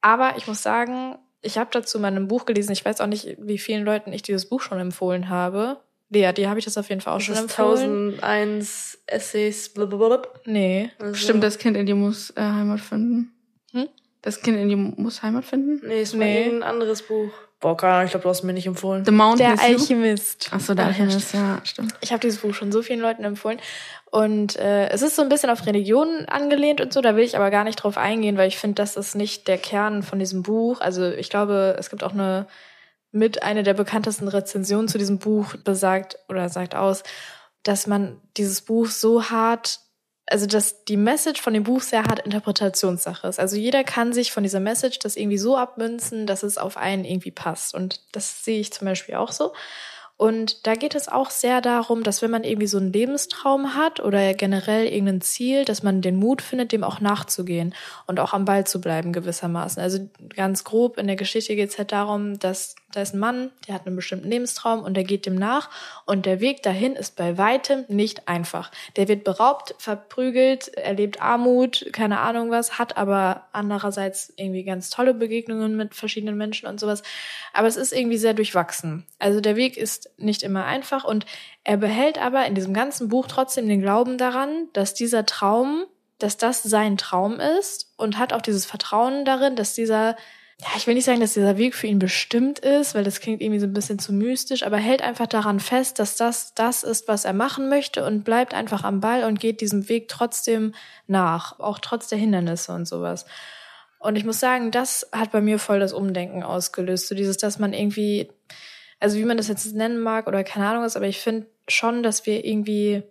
Aber 0.00 0.36
ich 0.36 0.46
muss 0.46 0.62
sagen, 0.62 1.16
ich 1.40 1.58
habe 1.58 1.70
dazu 1.72 1.98
mal 1.98 2.14
ein 2.14 2.28
Buch 2.28 2.46
gelesen. 2.46 2.72
Ich 2.72 2.84
weiß 2.84 3.00
auch 3.00 3.06
nicht, 3.06 3.36
wie 3.38 3.58
vielen 3.58 3.84
Leuten 3.84 4.12
ich 4.12 4.22
dieses 4.22 4.48
Buch 4.48 4.60
schon 4.60 4.78
empfohlen 4.78 5.28
habe. 5.28 5.78
Lea, 6.10 6.32
die 6.32 6.48
habe 6.48 6.58
ich 6.58 6.64
das 6.64 6.78
auf 6.78 6.88
jeden 6.88 7.00
Fall 7.00 7.14
auch 7.14 7.18
das 7.18 7.26
schon 7.26 7.36
empfohlen. 7.36 8.14
1001 8.14 8.98
Essays, 9.06 9.68
blablabla. 9.70 10.22
Nee. 10.46 10.90
Also. 10.98 11.14
Stimmt, 11.14 11.42
das 11.42 11.58
Kind 11.58 11.76
in 11.76 11.86
dir 11.86 11.94
muss 11.94 12.30
äh, 12.30 12.40
Heimat 12.40 12.80
finden. 12.80 13.32
Hm? 13.72 13.88
Das 14.22 14.40
Kind 14.40 14.56
in 14.58 14.68
dir 14.68 14.76
muss 14.76 15.22
Heimat 15.22 15.44
finden? 15.44 15.86
Nee, 15.86 16.02
ist 16.02 16.14
nee. 16.14 16.44
ein 16.44 16.62
anderes 16.62 17.02
Buch. 17.02 17.32
Boah, 17.64 17.78
keine 17.78 17.94
Ahnung, 17.94 18.04
ich 18.04 18.10
glaube, 18.10 18.24
du 18.24 18.28
hast 18.28 18.42
mir 18.42 18.52
nicht 18.52 18.66
empfohlen. 18.66 19.06
The 19.06 19.10
Mountain 19.10 19.56
Der 19.56 19.64
Alchemist. 19.64 20.50
Ach 20.52 20.60
so, 20.60 20.74
der 20.74 20.84
Alchemist, 20.84 21.32
ja, 21.32 21.62
stimmt. 21.64 21.94
Ich 22.02 22.12
habe 22.12 22.20
dieses 22.20 22.40
Buch 22.40 22.52
schon 22.52 22.70
so 22.70 22.82
vielen 22.82 23.00
Leuten 23.00 23.24
empfohlen. 23.24 23.58
Und 24.10 24.56
äh, 24.56 24.90
es 24.90 25.00
ist 25.00 25.16
so 25.16 25.22
ein 25.22 25.30
bisschen 25.30 25.48
auf 25.48 25.64
Religion 25.64 26.26
angelehnt 26.26 26.82
und 26.82 26.92
so, 26.92 27.00
da 27.00 27.16
will 27.16 27.24
ich 27.24 27.36
aber 27.36 27.50
gar 27.50 27.64
nicht 27.64 27.76
drauf 27.76 27.96
eingehen, 27.96 28.36
weil 28.36 28.48
ich 28.48 28.58
finde, 28.58 28.74
das 28.74 28.98
ist 28.98 29.14
nicht 29.14 29.48
der 29.48 29.56
Kern 29.56 30.02
von 30.02 30.18
diesem 30.18 30.42
Buch. 30.42 30.82
Also 30.82 31.08
ich 31.08 31.30
glaube, 31.30 31.74
es 31.78 31.88
gibt 31.88 32.04
auch 32.04 32.12
eine 32.12 32.46
mit 33.12 33.42
einer 33.42 33.62
der 33.62 33.72
bekanntesten 33.72 34.28
Rezensionen 34.28 34.86
zu 34.86 34.98
diesem 34.98 35.18
Buch 35.18 35.56
besagt 35.64 36.18
oder 36.28 36.50
sagt 36.50 36.74
aus, 36.74 37.02
dass 37.62 37.86
man 37.86 38.20
dieses 38.36 38.60
Buch 38.60 38.88
so 38.88 39.30
hart 39.30 39.80
also 40.26 40.46
dass 40.46 40.84
die 40.84 40.96
Message 40.96 41.40
von 41.40 41.52
dem 41.52 41.64
Buch 41.64 41.82
sehr 41.82 42.04
hart 42.04 42.20
Interpretationssache 42.20 43.28
ist. 43.28 43.38
Also 43.38 43.56
jeder 43.56 43.84
kann 43.84 44.12
sich 44.12 44.32
von 44.32 44.42
dieser 44.42 44.60
Message 44.60 44.98
das 45.00 45.16
irgendwie 45.16 45.38
so 45.38 45.56
abmünzen, 45.56 46.26
dass 46.26 46.42
es 46.42 46.56
auf 46.56 46.76
einen 46.76 47.04
irgendwie 47.04 47.30
passt. 47.30 47.74
Und 47.74 48.00
das 48.12 48.44
sehe 48.44 48.60
ich 48.60 48.72
zum 48.72 48.86
Beispiel 48.86 49.16
auch 49.16 49.32
so. 49.32 49.52
Und 50.16 50.66
da 50.66 50.74
geht 50.76 50.94
es 50.94 51.08
auch 51.08 51.30
sehr 51.30 51.60
darum, 51.60 52.04
dass 52.04 52.22
wenn 52.22 52.30
man 52.30 52.44
irgendwie 52.44 52.68
so 52.68 52.78
einen 52.78 52.92
Lebenstraum 52.92 53.74
hat 53.74 53.98
oder 53.98 54.32
generell 54.34 54.86
irgendein 54.86 55.20
Ziel, 55.20 55.64
dass 55.64 55.82
man 55.82 56.02
den 56.02 56.16
Mut 56.16 56.40
findet, 56.40 56.70
dem 56.70 56.84
auch 56.84 57.00
nachzugehen 57.00 57.74
und 58.06 58.20
auch 58.20 58.32
am 58.32 58.44
Ball 58.44 58.64
zu 58.64 58.80
bleiben 58.80 59.12
gewissermaßen. 59.12 59.82
Also 59.82 60.08
ganz 60.36 60.62
grob 60.62 60.98
in 60.98 61.08
der 61.08 61.16
Geschichte 61.16 61.56
geht 61.56 61.70
es 61.70 61.78
halt 61.78 61.90
darum, 61.90 62.38
dass 62.38 62.76
da 62.94 63.02
ist 63.02 63.12
ein 63.12 63.18
Mann, 63.18 63.50
der 63.66 63.74
hat 63.74 63.86
einen 63.86 63.96
bestimmten 63.96 64.30
Lebenstraum 64.30 64.84
und 64.84 64.94
der 64.94 65.02
geht 65.02 65.26
dem 65.26 65.34
nach 65.34 65.68
und 66.06 66.26
der 66.26 66.38
Weg 66.38 66.62
dahin 66.62 66.94
ist 66.94 67.16
bei 67.16 67.36
weitem 67.36 67.84
nicht 67.88 68.28
einfach. 68.28 68.70
Der 68.94 69.08
wird 69.08 69.24
beraubt, 69.24 69.74
verprügelt, 69.78 70.68
erlebt 70.68 71.20
Armut, 71.20 71.86
keine 71.92 72.20
Ahnung 72.20 72.50
was, 72.50 72.78
hat 72.78 72.96
aber 72.96 73.48
andererseits 73.52 74.32
irgendwie 74.36 74.62
ganz 74.62 74.90
tolle 74.90 75.12
Begegnungen 75.12 75.76
mit 75.76 75.96
verschiedenen 75.96 76.36
Menschen 76.36 76.68
und 76.68 76.78
sowas. 76.78 77.02
Aber 77.52 77.66
es 77.66 77.76
ist 77.76 77.92
irgendwie 77.92 78.18
sehr 78.18 78.34
durchwachsen. 78.34 79.04
Also 79.18 79.40
der 79.40 79.56
Weg 79.56 79.76
ist 79.76 80.10
nicht 80.16 80.44
immer 80.44 80.64
einfach 80.64 81.02
und 81.02 81.26
er 81.64 81.78
behält 81.78 82.18
aber 82.18 82.46
in 82.46 82.54
diesem 82.54 82.74
ganzen 82.74 83.08
Buch 83.08 83.26
trotzdem 83.26 83.66
den 83.66 83.80
Glauben 83.82 84.18
daran, 84.18 84.68
dass 84.72 84.94
dieser 84.94 85.26
Traum, 85.26 85.84
dass 86.18 86.36
das 86.36 86.62
sein 86.62 86.96
Traum 86.96 87.40
ist 87.40 87.92
und 87.96 88.18
hat 88.18 88.32
auch 88.32 88.42
dieses 88.42 88.66
Vertrauen 88.66 89.24
darin, 89.24 89.56
dass 89.56 89.74
dieser 89.74 90.14
ja, 90.60 90.68
ich 90.76 90.86
will 90.86 90.94
nicht 90.94 91.04
sagen, 91.04 91.20
dass 91.20 91.34
dieser 91.34 91.56
Weg 91.56 91.74
für 91.74 91.88
ihn 91.88 91.98
bestimmt 91.98 92.60
ist, 92.60 92.94
weil 92.94 93.02
das 93.02 93.20
klingt 93.20 93.42
irgendwie 93.42 93.58
so 93.58 93.66
ein 93.66 93.72
bisschen 93.72 93.98
zu 93.98 94.12
mystisch, 94.12 94.62
aber 94.62 94.76
hält 94.76 95.02
einfach 95.02 95.26
daran 95.26 95.58
fest, 95.58 95.98
dass 95.98 96.16
das 96.16 96.54
das 96.54 96.84
ist, 96.84 97.08
was 97.08 97.24
er 97.24 97.32
machen 97.32 97.68
möchte 97.68 98.04
und 98.04 98.24
bleibt 98.24 98.54
einfach 98.54 98.84
am 98.84 99.00
Ball 99.00 99.24
und 99.24 99.40
geht 99.40 99.60
diesem 99.60 99.88
Weg 99.88 100.08
trotzdem 100.08 100.72
nach, 101.08 101.58
auch 101.58 101.80
trotz 101.80 102.08
der 102.08 102.18
Hindernisse 102.18 102.72
und 102.72 102.86
sowas. 102.86 103.26
Und 103.98 104.16
ich 104.16 104.24
muss 104.24 104.38
sagen, 104.38 104.70
das 104.70 105.08
hat 105.12 105.32
bei 105.32 105.40
mir 105.40 105.58
voll 105.58 105.80
das 105.80 105.92
Umdenken 105.92 106.42
ausgelöst, 106.42 107.08
so 107.08 107.14
dieses, 107.16 107.36
dass 107.36 107.58
man 107.58 107.72
irgendwie, 107.72 108.30
also 109.00 109.18
wie 109.18 109.24
man 109.24 109.36
das 109.36 109.48
jetzt 109.48 109.74
nennen 109.74 109.98
mag 109.98 110.28
oder 110.28 110.44
keine 110.44 110.68
Ahnung 110.68 110.84
was, 110.84 110.96
aber 110.96 111.08
ich 111.08 111.18
finde 111.18 111.46
schon, 111.66 112.02
dass 112.04 112.26
wir 112.26 112.44
irgendwie 112.44 113.02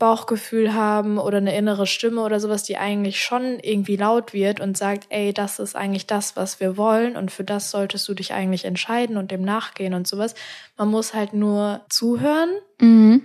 Bauchgefühl 0.00 0.74
haben 0.74 1.18
oder 1.18 1.36
eine 1.36 1.56
innere 1.56 1.86
Stimme 1.86 2.22
oder 2.22 2.40
sowas, 2.40 2.64
die 2.64 2.76
eigentlich 2.76 3.22
schon 3.22 3.60
irgendwie 3.60 3.94
laut 3.94 4.32
wird 4.32 4.58
und 4.58 4.76
sagt, 4.76 5.06
ey, 5.10 5.32
das 5.32 5.60
ist 5.60 5.76
eigentlich 5.76 6.08
das, 6.08 6.34
was 6.34 6.58
wir 6.58 6.76
wollen 6.76 7.16
und 7.16 7.30
für 7.30 7.44
das 7.44 7.70
solltest 7.70 8.08
du 8.08 8.14
dich 8.14 8.32
eigentlich 8.32 8.64
entscheiden 8.64 9.16
und 9.16 9.30
dem 9.30 9.42
nachgehen 9.42 9.94
und 9.94 10.08
sowas. 10.08 10.34
Man 10.76 10.88
muss 10.88 11.14
halt 11.14 11.34
nur 11.34 11.82
zuhören. 11.88 12.50
Mhm. 12.80 13.22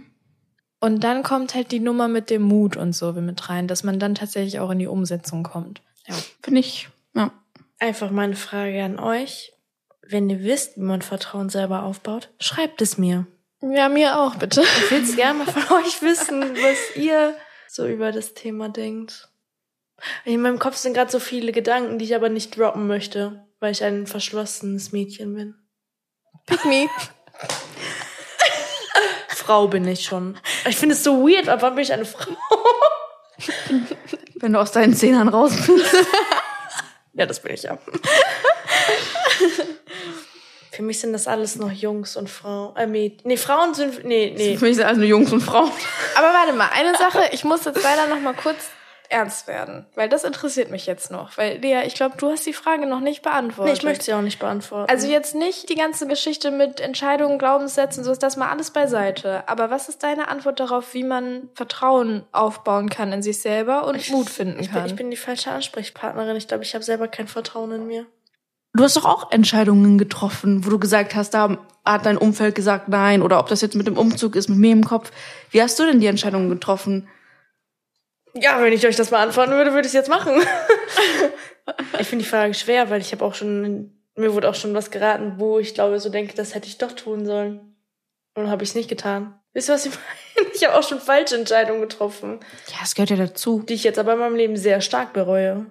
Und 0.80 1.03
dann 1.03 1.23
kommt 1.23 1.55
halt 1.55 1.71
die 1.71 1.80
Nummer 1.80 2.07
mit 2.07 2.30
dem 2.30 2.43
Mut 2.43 2.78
und 2.78 2.93
so 2.93 3.13
mit 3.13 3.49
rein, 3.49 3.67
dass 3.67 3.84
man 3.84 3.97
dann 3.97 4.13
tatsächlich 4.13 4.59
auch 4.59 4.69
in 4.69 4.78
die 4.78 4.86
Umsetzung 4.86 5.41
kommt. 5.41 5.82
Ja, 6.05 6.13
finde 6.43 6.59
ich, 6.59 6.89
ja. 7.15 7.32
Einfach 7.80 8.11
mal 8.11 8.23
eine 8.23 8.36
Frage 8.36 8.84
an 8.84 8.99
euch. 8.99 9.53
Wenn 10.07 10.30
ihr 10.30 10.43
wisst, 10.43 10.78
wie 10.78 10.82
man 10.82 11.01
Vertrauen 11.01 11.49
selber 11.49 11.84
aufbaut, 11.84 12.30
schreibt 12.39 12.82
es 12.84 12.99
mir. 12.99 13.26
Ja, 13.68 13.89
mir 13.89 14.20
auch, 14.20 14.36
bitte. 14.36 14.61
Ich 14.61 14.91
will 14.91 15.03
es 15.03 15.16
gerne 15.16 15.43
mal 15.43 15.51
von 15.51 15.78
euch 15.84 16.01
wissen, 16.01 16.55
was 16.55 16.95
ihr 16.95 17.36
so 17.68 17.88
über 17.88 18.11
das 18.11 18.36
Thema 18.36 18.70
denkt. 18.70 19.30
In 20.24 20.41
meinem 20.41 20.59
Kopf 20.59 20.76
sind 20.76 20.93
gerade 20.93 21.11
so 21.11 21.20
viele 21.20 21.51
Gedanken, 21.51 21.97
die 21.97 22.05
ich 22.05 22.16
aber 22.16 22.30
nicht 22.30 22.57
droppen 22.57 22.86
möchte, 22.86 23.43
weil 23.59 23.72
ich 23.72 23.84
ein 23.84 24.05
verschlossenes 24.05 24.91
Mädchen 24.91 25.34
bin. 25.34 25.55
Pick 26.45 26.63
me. 26.66 26.88
Frau 29.30 29.68
bin 29.68 29.88
ich 29.88 30.03
schon. 30.03 30.38
Ich 30.68 30.78
finde 30.78 30.93
es 30.93 31.03
so 31.03 31.28
weird, 31.28 31.49
aber 31.49 31.63
wann 31.63 31.76
bin 31.76 31.84
ich 31.84 31.93
eine 31.93 32.05
Frau? 32.05 32.32
Wenn 34.36 34.53
du 34.53 34.59
aus 34.59 34.74
deinen 34.74 34.93
Zehnern 34.93 35.30
raus 35.30 35.53
bist. 35.66 35.95
ja, 37.13 37.26
das 37.26 37.41
bin 37.41 37.53
ich 37.53 37.63
ja. 37.63 37.80
Für 40.76 40.84
mich 40.84 40.99
sind 40.99 41.13
das 41.13 41.28
alles 41.28 41.55
noch 41.55 41.71
Jungs 41.71 42.17
und 42.17 42.30
Frauen. 42.30 42.76
Äh, 42.76 42.86
Mäd 42.86 43.21
nee, 43.23 43.38
Frauen 43.38 43.73
sind. 43.73 44.03
Nee, 44.03 44.34
nee. 44.36 44.57
Für 44.57 44.65
mich 44.65 44.76
sind 44.76 44.86
alles 44.86 44.97
nur 44.97 45.07
Jungs 45.07 45.32
und 45.32 45.39
Frauen. 45.39 45.71
Aber 46.15 46.28
warte 46.28 46.51
mal, 46.51 46.69
eine 46.73 46.97
Sache, 46.97 47.30
ich 47.32 47.45
muss 47.45 47.63
jetzt 47.63 47.82
leider 47.82 48.07
noch 48.07 48.19
mal 48.19 48.34
kurz 48.34 48.57
ernst 49.07 49.47
werden, 49.47 49.86
weil 49.95 50.09
das 50.09 50.26
interessiert 50.26 50.71
mich 50.71 50.86
jetzt 50.86 51.11
noch. 51.11 51.38
Weil, 51.38 51.59
Lea, 51.59 51.84
ich 51.86 51.95
glaube, 51.95 52.17
du 52.17 52.30
hast 52.30 52.45
die 52.45 52.53
Frage 52.53 52.88
noch 52.88 52.99
nicht 52.99 53.21
beantwortet. 53.21 53.73
Nee, 53.73 53.78
ich 53.78 53.84
möchte 53.84 54.03
sie 54.03 54.13
auch 54.13 54.21
nicht 54.21 54.39
beantworten. 54.39 54.91
Also 54.91 55.07
jetzt 55.07 55.34
nicht 55.34 55.69
die 55.69 55.76
ganze 55.76 56.07
Geschichte 56.07 56.51
mit 56.51 56.82
Entscheidungen, 56.82 57.39
Glaubenssätzen, 57.39 58.03
so 58.03 58.11
ist 58.11 58.23
das 58.23 58.36
mal 58.36 58.49
alles 58.49 58.71
beiseite. 58.71 59.47
Aber 59.47 59.69
was 59.69 59.88
ist 59.88 60.03
deine 60.03 60.28
Antwort 60.28 60.59
darauf, 60.59 60.93
wie 60.93 61.03
man 61.03 61.49
Vertrauen 61.53 62.23
aufbauen 62.34 62.89
kann 62.89 63.13
in 63.13 63.21
sich 63.21 63.39
selber 63.39 63.88
und 63.88 63.95
ich, 63.95 64.11
Mut 64.11 64.30
finden 64.30 64.59
ich 64.59 64.71
kann? 64.71 64.84
Bin, 64.84 64.91
ich 64.91 64.95
bin 64.95 65.11
die 65.11 65.17
falsche 65.17 65.51
Ansprechpartnerin. 65.51 66.36
Ich 66.36 66.47
glaube, 66.47 66.63
ich 66.63 66.73
habe 66.73 66.84
selber 66.84 67.07
kein 67.07 67.28
Vertrauen 67.28 67.71
in 67.71 67.88
mir. 67.88 68.05
Du 68.76 68.84
hast 68.84 68.97
doch 68.97 69.05
auch 69.05 69.32
Entscheidungen 69.32 69.97
getroffen, 69.97 70.65
wo 70.65 70.69
du 70.69 70.78
gesagt 70.80 71.15
hast, 71.15 71.34
da 71.34 71.57
hat 71.86 72.05
dein 72.05 72.17
Umfeld 72.17 72.55
gesagt 72.55 72.89
nein 72.89 73.21
oder 73.21 73.39
ob 73.39 73.47
das 73.47 73.61
jetzt 73.61 73.76
mit 73.76 73.88
dem 73.88 73.97
Umzug 73.97 74.36
ist, 74.36 74.49
mit 74.49 74.57
mir 74.57 74.73
im 74.73 74.84
Kopf. 74.84 75.11
Wie 75.51 75.61
hast 75.61 75.80
du 75.80 75.86
denn 75.86 76.01
die 76.01 76.07
Entscheidungen 76.07 76.49
getroffen? 76.49 77.07
Ja, 78.34 78.61
wenn 78.61 78.73
ich 78.73 78.86
euch 78.86 78.97
das 78.97 79.11
beantworten 79.11 79.53
würde, 79.53 79.71
würde 79.71 79.88
ich 79.88 79.88
es 79.88 79.93
jetzt 79.93 80.09
machen. 80.09 80.34
ich 81.99 82.07
finde 82.07 82.26
die 82.26 82.30
Frage 82.30 82.53
schwer, 82.53 82.89
weil 82.89 82.99
ich 82.99 83.13
habe 83.13 83.23
auch 83.23 83.34
schon, 83.34 83.93
mir 84.15 84.34
wurde 84.34 84.49
auch 84.49 84.55
schon 84.55 84.73
was 84.73 84.91
geraten, 84.91 85.36
wo 85.38 85.57
ich 85.57 85.73
glaube, 85.73 85.97
so 86.01 86.09
denke, 86.09 86.36
das 86.36 86.53
hätte 86.53 86.67
ich 86.67 86.78
doch 86.78 86.91
tun 86.91 87.26
sollen. 87.26 87.78
Und 88.34 88.49
habe 88.49 88.63
ich 88.63 88.71
es 88.71 88.76
nicht 88.76 88.89
getan. 88.89 89.39
Wisst 89.53 89.69
ihr, 89.69 89.76
was 89.76 89.86
ich 89.86 89.93
meine? 90.36 90.49
Ich 90.53 90.65
habe 90.65 90.78
auch 90.78 90.84
schon 90.84 90.99
falsche 90.99 91.38
Entscheidungen 91.38 91.80
getroffen. 91.80 92.41
Ja, 92.67 92.80
es 92.84 92.93
gehört 92.93 93.11
ja 93.11 93.15
dazu. 93.15 93.63
Die 93.69 93.76
ich 93.76 93.86
jetzt 93.86 93.99
aber 93.99 94.13
in 94.13 94.19
meinem 94.19 94.36
Leben 94.36 94.57
sehr 94.57 94.82
stark 94.82 95.13
bereue. 95.13 95.65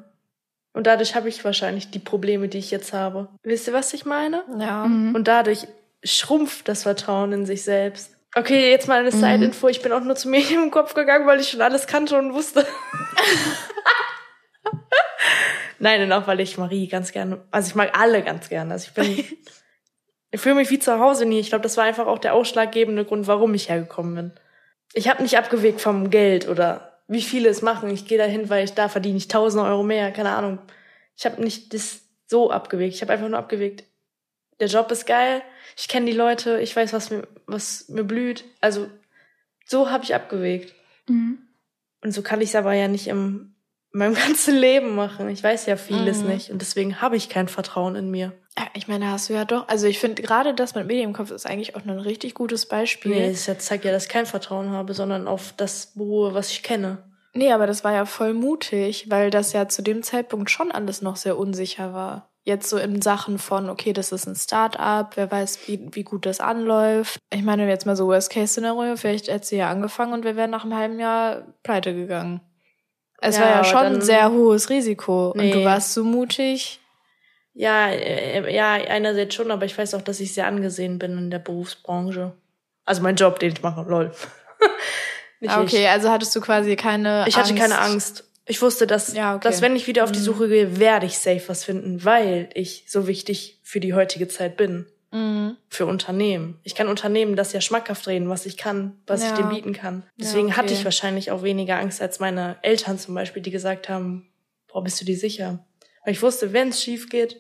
Und 0.74 0.88
dadurch 0.88 1.14
habe 1.14 1.28
ich 1.28 1.44
wahrscheinlich 1.44 1.90
die 1.90 2.00
Probleme, 2.00 2.48
die 2.48 2.58
ich 2.58 2.72
jetzt 2.72 2.92
habe. 2.92 3.28
Wisst 3.44 3.68
ihr, 3.68 3.72
was 3.72 3.94
ich 3.94 4.04
meine? 4.04 4.42
Ja. 4.58 4.84
Mhm. 4.86 5.14
Und 5.14 5.28
dadurch 5.28 5.68
schrumpft 6.02 6.68
das 6.68 6.82
Vertrauen 6.82 7.32
in 7.32 7.46
sich 7.46 7.62
selbst. 7.62 8.10
Okay, 8.34 8.70
jetzt 8.70 8.88
mal 8.88 8.98
eine 8.98 9.12
mhm. 9.12 9.20
Side-Info. 9.20 9.68
Ich 9.68 9.82
bin 9.82 9.92
auch 9.92 10.00
nur 10.00 10.16
zu 10.16 10.28
mir 10.28 10.42
im 10.50 10.72
Kopf 10.72 10.94
gegangen, 10.94 11.26
weil 11.26 11.40
ich 11.40 11.48
schon 11.48 11.62
alles 11.62 11.86
kannte 11.86 12.18
und 12.18 12.34
wusste. 12.34 12.66
Nein, 15.78 16.02
und 16.02 16.12
auch 16.12 16.26
weil 16.26 16.40
ich 16.40 16.58
Marie 16.58 16.88
ganz 16.88 17.12
gerne, 17.12 17.42
also 17.50 17.68
ich 17.68 17.74
mag 17.76 17.96
alle 17.96 18.22
ganz 18.22 18.48
gerne. 18.48 18.72
Also 18.72 18.88
ich 18.88 18.94
bin, 18.94 19.24
ich 20.32 20.40
fühle 20.40 20.56
mich 20.56 20.70
wie 20.70 20.80
zu 20.80 20.98
Hause 20.98 21.24
nie. 21.24 21.38
Ich 21.38 21.50
glaube, 21.50 21.62
das 21.62 21.76
war 21.76 21.84
einfach 21.84 22.08
auch 22.08 22.18
der 22.18 22.34
ausschlaggebende 22.34 23.04
Grund, 23.04 23.28
warum 23.28 23.54
ich 23.54 23.68
hergekommen 23.68 24.14
bin. 24.16 24.32
Ich 24.92 25.08
habe 25.08 25.22
nicht 25.22 25.38
abgewegt 25.38 25.80
vom 25.80 26.10
Geld 26.10 26.48
oder 26.48 26.93
wie 27.06 27.22
viele 27.22 27.48
es 27.48 27.62
machen. 27.62 27.90
Ich 27.90 28.06
gehe 28.06 28.18
dahin, 28.18 28.48
weil 28.48 28.64
ich 28.64 28.72
da 28.72 28.88
verdiene 28.88 29.16
ich 29.16 29.28
tausend 29.28 29.62
Euro 29.62 29.82
mehr, 29.82 30.10
keine 30.12 30.30
Ahnung. 30.30 30.58
Ich 31.16 31.26
habe 31.26 31.42
nicht 31.42 31.74
das 31.74 32.02
so 32.26 32.50
abgewegt. 32.50 32.94
Ich 32.94 33.02
habe 33.02 33.12
einfach 33.12 33.28
nur 33.28 33.38
abgewegt. 33.38 33.84
Der 34.60 34.68
Job 34.68 34.90
ist 34.90 35.06
geil, 35.06 35.42
ich 35.76 35.88
kenne 35.88 36.06
die 36.06 36.16
Leute, 36.16 36.60
ich 36.60 36.74
weiß, 36.74 36.92
was 36.92 37.10
mir, 37.10 37.26
was 37.46 37.88
mir 37.88 38.04
blüht. 38.04 38.44
Also 38.60 38.88
so 39.66 39.90
habe 39.90 40.04
ich 40.04 40.14
abgewegt. 40.14 40.74
Mhm. 41.08 41.38
Und 42.02 42.12
so 42.12 42.22
kann 42.22 42.40
ich 42.40 42.50
es 42.50 42.54
aber 42.54 42.74
ja 42.74 42.86
nicht 42.86 43.08
im, 43.08 43.53
in 43.94 43.98
meinem 43.98 44.14
ganzen 44.26 44.56
Leben 44.56 44.94
machen. 44.94 45.28
Ich 45.30 45.42
weiß 45.42 45.64
ja 45.66 45.76
vieles 45.76 46.22
mhm. 46.22 46.28
nicht 46.28 46.50
und 46.50 46.60
deswegen 46.60 47.00
habe 47.00 47.16
ich 47.16 47.30
kein 47.30 47.48
Vertrauen 47.48 47.96
in 47.96 48.10
mir. 48.10 48.32
Ja, 48.58 48.66
ich 48.74 48.86
meine, 48.86 49.10
hast 49.10 49.30
du 49.30 49.32
ja 49.32 49.44
doch. 49.44 49.66
Also 49.68 49.86
ich 49.86 49.98
finde 49.98 50.22
gerade 50.22 50.54
das 50.54 50.74
mit 50.74 50.86
Medienkopf 50.86 51.30
ist 51.30 51.46
eigentlich 51.46 51.74
auch 51.74 51.84
ein 51.84 51.90
richtig 51.98 52.34
gutes 52.34 52.66
Beispiel. 52.66 53.12
Nee, 53.12 53.30
es 53.30 53.44
zeigt 53.58 53.84
ja, 53.84 53.92
dass 53.92 54.04
ich 54.04 54.10
kein 54.10 54.26
Vertrauen 54.26 54.70
habe, 54.70 54.94
sondern 54.94 55.26
auf 55.26 55.54
das 55.56 55.92
beruhe, 55.94 56.34
was 56.34 56.50
ich 56.50 56.62
kenne. 56.62 56.98
Nee, 57.32 57.52
aber 57.52 57.66
das 57.66 57.82
war 57.82 57.92
ja 57.92 58.04
voll 58.04 58.32
mutig, 58.32 59.10
weil 59.10 59.30
das 59.30 59.52
ja 59.52 59.68
zu 59.68 59.82
dem 59.82 60.04
Zeitpunkt 60.04 60.50
schon 60.50 60.70
alles 60.70 61.02
noch 61.02 61.16
sehr 61.16 61.36
unsicher 61.36 61.92
war. 61.92 62.30
Jetzt 62.44 62.68
so 62.68 62.76
in 62.76 63.02
Sachen 63.02 63.38
von, 63.38 63.70
okay, 63.70 63.92
das 63.92 64.12
ist 64.12 64.26
ein 64.26 64.36
Start-up, 64.36 65.16
wer 65.16 65.30
weiß, 65.30 65.66
wie, 65.66 65.88
wie 65.92 66.04
gut 66.04 66.26
das 66.26 66.40
anläuft. 66.40 67.18
Ich 67.32 67.42
meine, 67.42 67.66
jetzt 67.66 67.86
mal 67.86 67.96
so 67.96 68.06
Worst-Case-Szenario, 68.06 68.96
vielleicht 68.96 69.28
hätte 69.28 69.46
sie 69.46 69.56
ja 69.56 69.70
angefangen 69.70 70.12
und 70.12 70.24
wir 70.24 70.36
wären 70.36 70.50
nach 70.50 70.64
einem 70.64 70.76
halben 70.76 71.00
Jahr 71.00 71.42
pleite 71.64 71.94
gegangen. 71.94 72.40
Es 73.26 73.38
ja, 73.38 73.42
war 73.42 73.50
ja 73.50 73.64
schon 73.64 73.78
ein 73.78 74.00
sehr 74.02 74.30
hohes 74.30 74.68
Risiko 74.68 75.32
nee. 75.34 75.46
und 75.46 75.60
du 75.60 75.64
warst 75.64 75.94
so 75.94 76.04
mutig. 76.04 76.78
Ja, 77.54 77.88
äh, 77.88 78.54
ja, 78.54 78.72
einerseits 78.72 79.34
schon, 79.34 79.50
aber 79.50 79.64
ich 79.64 79.76
weiß 79.78 79.94
auch, 79.94 80.02
dass 80.02 80.20
ich 80.20 80.34
sehr 80.34 80.46
angesehen 80.46 80.98
bin 80.98 81.16
in 81.16 81.30
der 81.30 81.38
Berufsbranche. 81.38 82.32
Also 82.84 83.00
mein 83.02 83.16
Job, 83.16 83.38
den 83.38 83.52
ich 83.52 83.62
mache, 83.62 83.88
lol. 83.88 84.12
okay, 85.40 85.84
ich. 85.84 85.88
also 85.88 86.10
hattest 86.10 86.36
du 86.36 86.42
quasi 86.42 86.76
keine 86.76 87.24
Ich 87.26 87.36
Angst. 87.36 87.50
hatte 87.50 87.58
keine 87.58 87.78
Angst. 87.78 88.24
Ich 88.44 88.60
wusste, 88.60 88.86
dass, 88.86 89.14
ja, 89.14 89.36
okay. 89.36 89.48
dass 89.48 89.62
wenn 89.62 89.74
ich 89.74 89.86
wieder 89.86 90.04
auf 90.04 90.12
die 90.12 90.18
mhm. 90.18 90.24
Suche 90.24 90.48
gehe, 90.48 90.78
werde 90.78 91.06
ich 91.06 91.18
safe 91.18 91.44
was 91.46 91.64
finden, 91.64 92.04
weil 92.04 92.50
ich 92.52 92.84
so 92.88 93.06
wichtig 93.06 93.58
für 93.62 93.80
die 93.80 93.94
heutige 93.94 94.28
Zeit 94.28 94.58
bin. 94.58 94.84
Mhm. 95.14 95.56
Für 95.68 95.86
Unternehmen. 95.86 96.58
Ich 96.64 96.74
kann 96.74 96.88
Unternehmen 96.88 97.36
das 97.36 97.52
ja 97.52 97.60
schmackhaft 97.60 98.08
reden, 98.08 98.28
was 98.28 98.46
ich 98.46 98.56
kann, 98.56 99.00
was 99.06 99.22
ja. 99.22 99.28
ich 99.28 99.38
dem 99.38 99.48
bieten 99.48 99.72
kann. 99.72 100.02
Deswegen 100.16 100.48
ja, 100.48 100.54
okay. 100.54 100.62
hatte 100.62 100.74
ich 100.74 100.84
wahrscheinlich 100.84 101.30
auch 101.30 101.44
weniger 101.44 101.78
Angst 101.78 102.02
als 102.02 102.18
meine 102.18 102.56
Eltern 102.62 102.98
zum 102.98 103.14
Beispiel, 103.14 103.40
die 103.40 103.52
gesagt 103.52 103.88
haben, 103.88 104.28
boah, 104.66 104.82
bist 104.82 105.00
du 105.00 105.04
dir 105.04 105.16
sicher? 105.16 105.64
Weil 106.04 106.14
ich 106.14 106.22
wusste, 106.22 106.52
wenn 106.52 106.70
es 106.70 106.82
schief 106.82 107.08
geht, 107.08 107.36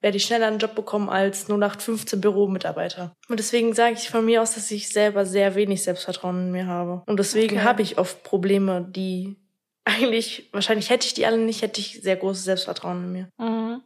werde 0.00 0.16
ich 0.16 0.24
schneller 0.24 0.48
einen 0.48 0.58
Job 0.58 0.74
bekommen 0.74 1.08
als 1.08 1.48
0815 1.48 2.20
Büromitarbeiter. 2.20 3.14
Und 3.28 3.38
deswegen 3.38 3.72
sage 3.72 3.94
ich 3.94 4.10
von 4.10 4.24
mir 4.24 4.42
aus, 4.42 4.54
dass 4.54 4.70
ich 4.72 4.88
selber 4.88 5.24
sehr 5.24 5.54
wenig 5.54 5.84
Selbstvertrauen 5.84 6.46
in 6.46 6.50
mir 6.50 6.66
habe. 6.66 7.04
Und 7.06 7.18
deswegen 7.18 7.58
okay. 7.58 7.64
habe 7.64 7.82
ich 7.82 7.98
oft 7.98 8.24
Probleme, 8.24 8.84
die 8.90 9.36
eigentlich, 9.84 10.48
wahrscheinlich 10.52 10.90
hätte 10.90 11.06
ich 11.06 11.14
die 11.14 11.24
alle 11.24 11.38
nicht, 11.38 11.62
hätte 11.62 11.80
ich 11.80 12.02
sehr 12.02 12.16
großes 12.16 12.44
Selbstvertrauen 12.44 13.04
in 13.04 13.12
mir. 13.12 13.28
Mhm. 13.38 13.82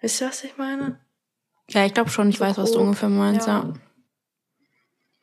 Wisst 0.00 0.22
ihr, 0.22 0.28
was 0.28 0.42
ich 0.42 0.56
meine? 0.56 0.98
Ja, 1.70 1.86
ich 1.86 1.94
glaube 1.94 2.10
schon, 2.10 2.28
ich 2.28 2.38
so 2.38 2.44
weiß, 2.44 2.58
was 2.58 2.72
du 2.72 2.80
ungefähr 2.80 3.08
meinst, 3.08 3.46
ja. 3.46 3.60
ja. 3.60 3.72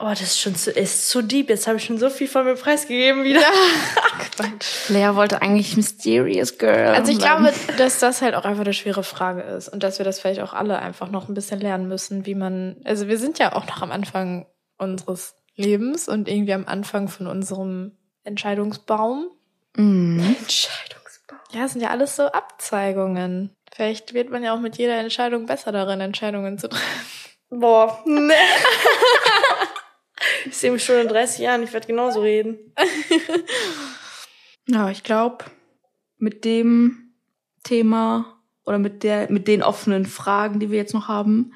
Oh, 0.02 0.08
das 0.08 0.22
ist 0.22 0.40
schon 0.40 0.56
zu, 0.56 0.72
ist 0.72 1.10
zu 1.10 1.22
deep. 1.22 1.50
Jetzt 1.50 1.68
habe 1.68 1.76
ich 1.78 1.84
schon 1.84 1.98
so 1.98 2.10
viel 2.10 2.30
von 2.30 2.46
mir 2.46 2.56
preisgegeben 2.56 3.26
wieder. 3.26 3.42
Lea 4.88 5.14
wollte 5.16 5.42
eigentlich 5.42 5.76
Mysterious 5.76 6.58
Girl. 6.58 6.96
Also 6.96 7.12
ich 7.12 7.20
glaube, 7.20 7.52
dass 7.78 8.00
das 8.00 8.22
halt 8.22 8.34
auch 8.36 8.46
einfach 8.46 8.64
eine 8.64 8.74
schwere 8.74 9.04
Frage 9.04 9.42
ist 9.42 9.68
und 9.68 9.84
dass 9.84 9.98
wir 10.00 10.06
das 10.06 10.22
vielleicht 10.22 10.40
auch 10.40 10.54
alle 10.54 10.80
einfach 10.80 11.10
noch 11.12 11.28
ein 11.28 11.34
bisschen 11.34 11.60
lernen 11.60 11.90
müssen, 11.90 12.26
wie 12.26 12.36
man, 12.36 12.78
also 12.86 13.10
wir 13.10 13.18
sind 13.18 13.40
ja 13.40 13.54
auch 13.54 13.68
noch 13.68 13.82
am 13.82 13.92
Anfang 13.92 14.46
unseres 14.78 15.36
Lebens 15.56 16.08
und 16.08 16.30
irgendwie 16.30 16.54
am 16.54 16.66
Anfang 16.66 17.10
von 17.10 17.28
unserem 17.28 17.98
Entscheidungsbaum. 18.24 19.30
Mhm. 19.76 20.38
Entscheidungsbaum. 20.40 21.40
Ja, 21.52 21.66
es 21.66 21.74
sind 21.74 21.82
ja 21.82 21.90
alles 21.90 22.16
so 22.16 22.28
Abzeigungen. 22.28 23.54
Vielleicht 23.80 24.14
wird 24.14 24.30
man 24.30 24.44
ja 24.44 24.54
auch 24.54 24.60
mit 24.60 24.78
jeder 24.78 24.98
Entscheidung 24.98 25.46
besser 25.46 25.72
darin, 25.72 26.02
Entscheidungen 26.02 26.58
zu 26.60 26.68
treffen. 26.68 27.32
Boah, 27.50 28.04
ne. 28.06 28.34
ich 30.46 30.58
sehe 30.58 30.72
mich 30.72 30.84
schon 30.84 30.98
in 30.98 31.08
30 31.08 31.40
Jahren, 31.40 31.64
ich 31.64 31.72
werde 31.72 31.88
genauso 31.88 32.20
reden. 32.20 32.74
ja, 34.68 34.90
ich 34.90 35.04
glaube, 35.04 35.46
mit 36.18 36.44
dem 36.44 37.14
Thema 37.64 38.42
oder 38.66 38.80
mit 38.80 39.04
der, 39.04 39.32
mit 39.32 39.48
den 39.48 39.64
offenen 39.64 40.06
Fragen, 40.06 40.60
die 40.60 40.72
wir 40.72 40.78
jetzt 40.78 40.94
noch 40.94 41.08
haben, 41.08 41.54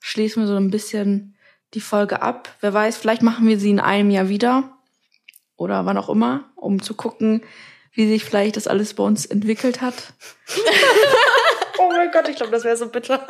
schließen 0.00 0.44
wir 0.44 0.46
so 0.46 0.56
ein 0.56 0.70
bisschen 0.70 1.36
die 1.74 1.80
Folge 1.80 2.22
ab. 2.22 2.56
Wer 2.62 2.72
weiß, 2.72 2.96
vielleicht 2.96 3.20
machen 3.20 3.46
wir 3.46 3.58
sie 3.58 3.68
in 3.68 3.80
einem 3.80 4.08
Jahr 4.08 4.30
wieder 4.30 4.78
oder 5.56 5.84
wann 5.84 5.98
auch 5.98 6.08
immer, 6.08 6.50
um 6.56 6.80
zu 6.80 6.94
gucken, 6.94 7.42
wie 7.92 8.08
sich 8.08 8.24
vielleicht 8.24 8.56
das 8.56 8.66
alles 8.66 8.94
bei 8.94 9.04
uns 9.04 9.26
entwickelt 9.26 9.82
hat. 9.82 10.14
oh 11.78 11.88
mein 11.88 12.10
Gott, 12.10 12.28
ich 12.28 12.36
glaube, 12.36 12.52
das 12.52 12.64
wäre 12.64 12.76
so 12.76 12.88
bitter. 12.88 13.26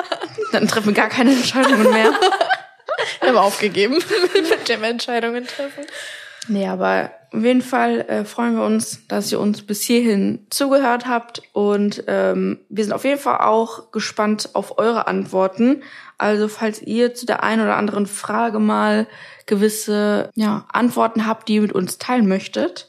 Dann 0.53 0.69
treffen 0.69 0.87
wir 0.87 0.95
gar 0.95 1.09
keine 1.09 1.33
Entscheidungen 1.33 1.91
mehr. 1.93 2.13
wir 3.21 3.29
haben 3.29 3.39
aufgegeben 3.39 3.95
mit 3.95 4.69
dem 4.69 4.85
Entscheidungen 4.85 5.47
treffen. 5.47 5.85
Nee, 6.49 6.69
aber 6.69 7.11
auf 7.33 7.43
jeden 7.43 7.63
Fall 7.63 8.01
äh, 8.03 8.25
freuen 8.25 8.57
wir 8.57 8.65
uns, 8.65 9.07
dass 9.09 9.33
ihr 9.33 9.41
uns 9.41 9.63
bis 9.63 9.83
hierhin 9.83 10.47
zugehört 10.51 11.07
habt 11.07 11.43
und 11.53 12.05
ähm, 12.07 12.61
wir 12.69 12.85
sind 12.85 12.93
auf 12.93 13.05
jeden 13.05 13.21
Fall 13.21 13.39
auch 13.39 13.91
gespannt 13.91 14.51
auf 14.53 14.79
eure 14.79 15.09
Antworten. 15.09 15.83
Also 16.19 16.49
falls 16.49 16.81
ihr 16.83 17.15
zu 17.15 17.27
der 17.27 17.43
einen 17.43 17.63
oder 17.63 17.77
anderen 17.77 18.07
Frage 18.07 18.59
mal 18.59 19.07
gewisse 19.47 20.31
ja, 20.35 20.67
Antworten 20.73 21.27
habt, 21.27 21.49
die 21.49 21.57
ihr 21.57 21.63
mit 21.63 21.73
uns 21.73 21.99
teilen 21.99 22.29
möchtet, 22.29 22.89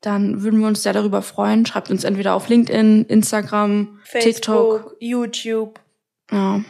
dann 0.00 0.42
würden 0.42 0.60
wir 0.60 0.68
uns 0.68 0.82
sehr 0.82 0.92
darüber 0.92 1.22
freuen. 1.22 1.66
Schreibt 1.66 1.90
uns 1.90 2.04
entweder 2.04 2.34
auf 2.34 2.48
LinkedIn, 2.48 3.04
Instagram, 3.06 4.00
Facebook, 4.04 4.22
TikTok, 4.24 4.96
YouTube. 5.00 5.80
Ja, 6.30 6.62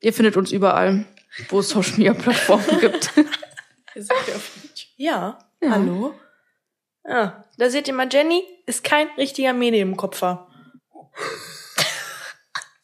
ihr 0.00 0.12
findet 0.12 0.36
uns 0.36 0.52
überall, 0.52 1.06
wo 1.48 1.60
es 1.60 1.70
Social 1.70 1.96
Media 1.96 2.14
Plattformen 2.14 2.64
gibt. 2.80 3.12
ja, 4.96 5.38
ja, 5.60 5.70
hallo. 5.70 6.14
Ja, 7.06 7.44
da 7.58 7.70
seht 7.70 7.86
ihr 7.88 7.94
mal, 7.94 8.08
Jenny 8.10 8.42
ist 8.66 8.82
kein 8.82 9.08
richtiger 9.18 9.52
Medienkopfer. 9.52 10.48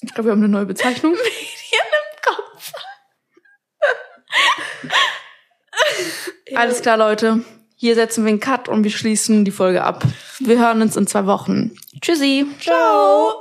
Ich 0.03 0.15
glaube, 0.15 0.29
wir 0.29 0.33
haben 0.33 0.41
eine 0.41 0.49
neue 0.49 0.67
Bezeichnung. 0.67 1.15
Alles 6.55 6.83
klar, 6.83 6.97
Leute. 6.97 7.45
Hier 7.83 7.95
setzen 7.95 8.25
wir 8.25 8.29
einen 8.29 8.41
Cut 8.41 8.69
und 8.69 8.85
wir 8.85 8.91
schließen 8.91 9.47
die 9.47 9.51
Folge 9.51 9.83
ab. 9.83 10.05
Wir 10.39 10.59
hören 10.59 10.83
uns 10.83 10.99
in 10.99 11.07
zwei 11.07 11.25
Wochen. 11.25 11.71
Tschüssi. 12.03 12.45
Ciao. 12.61 13.40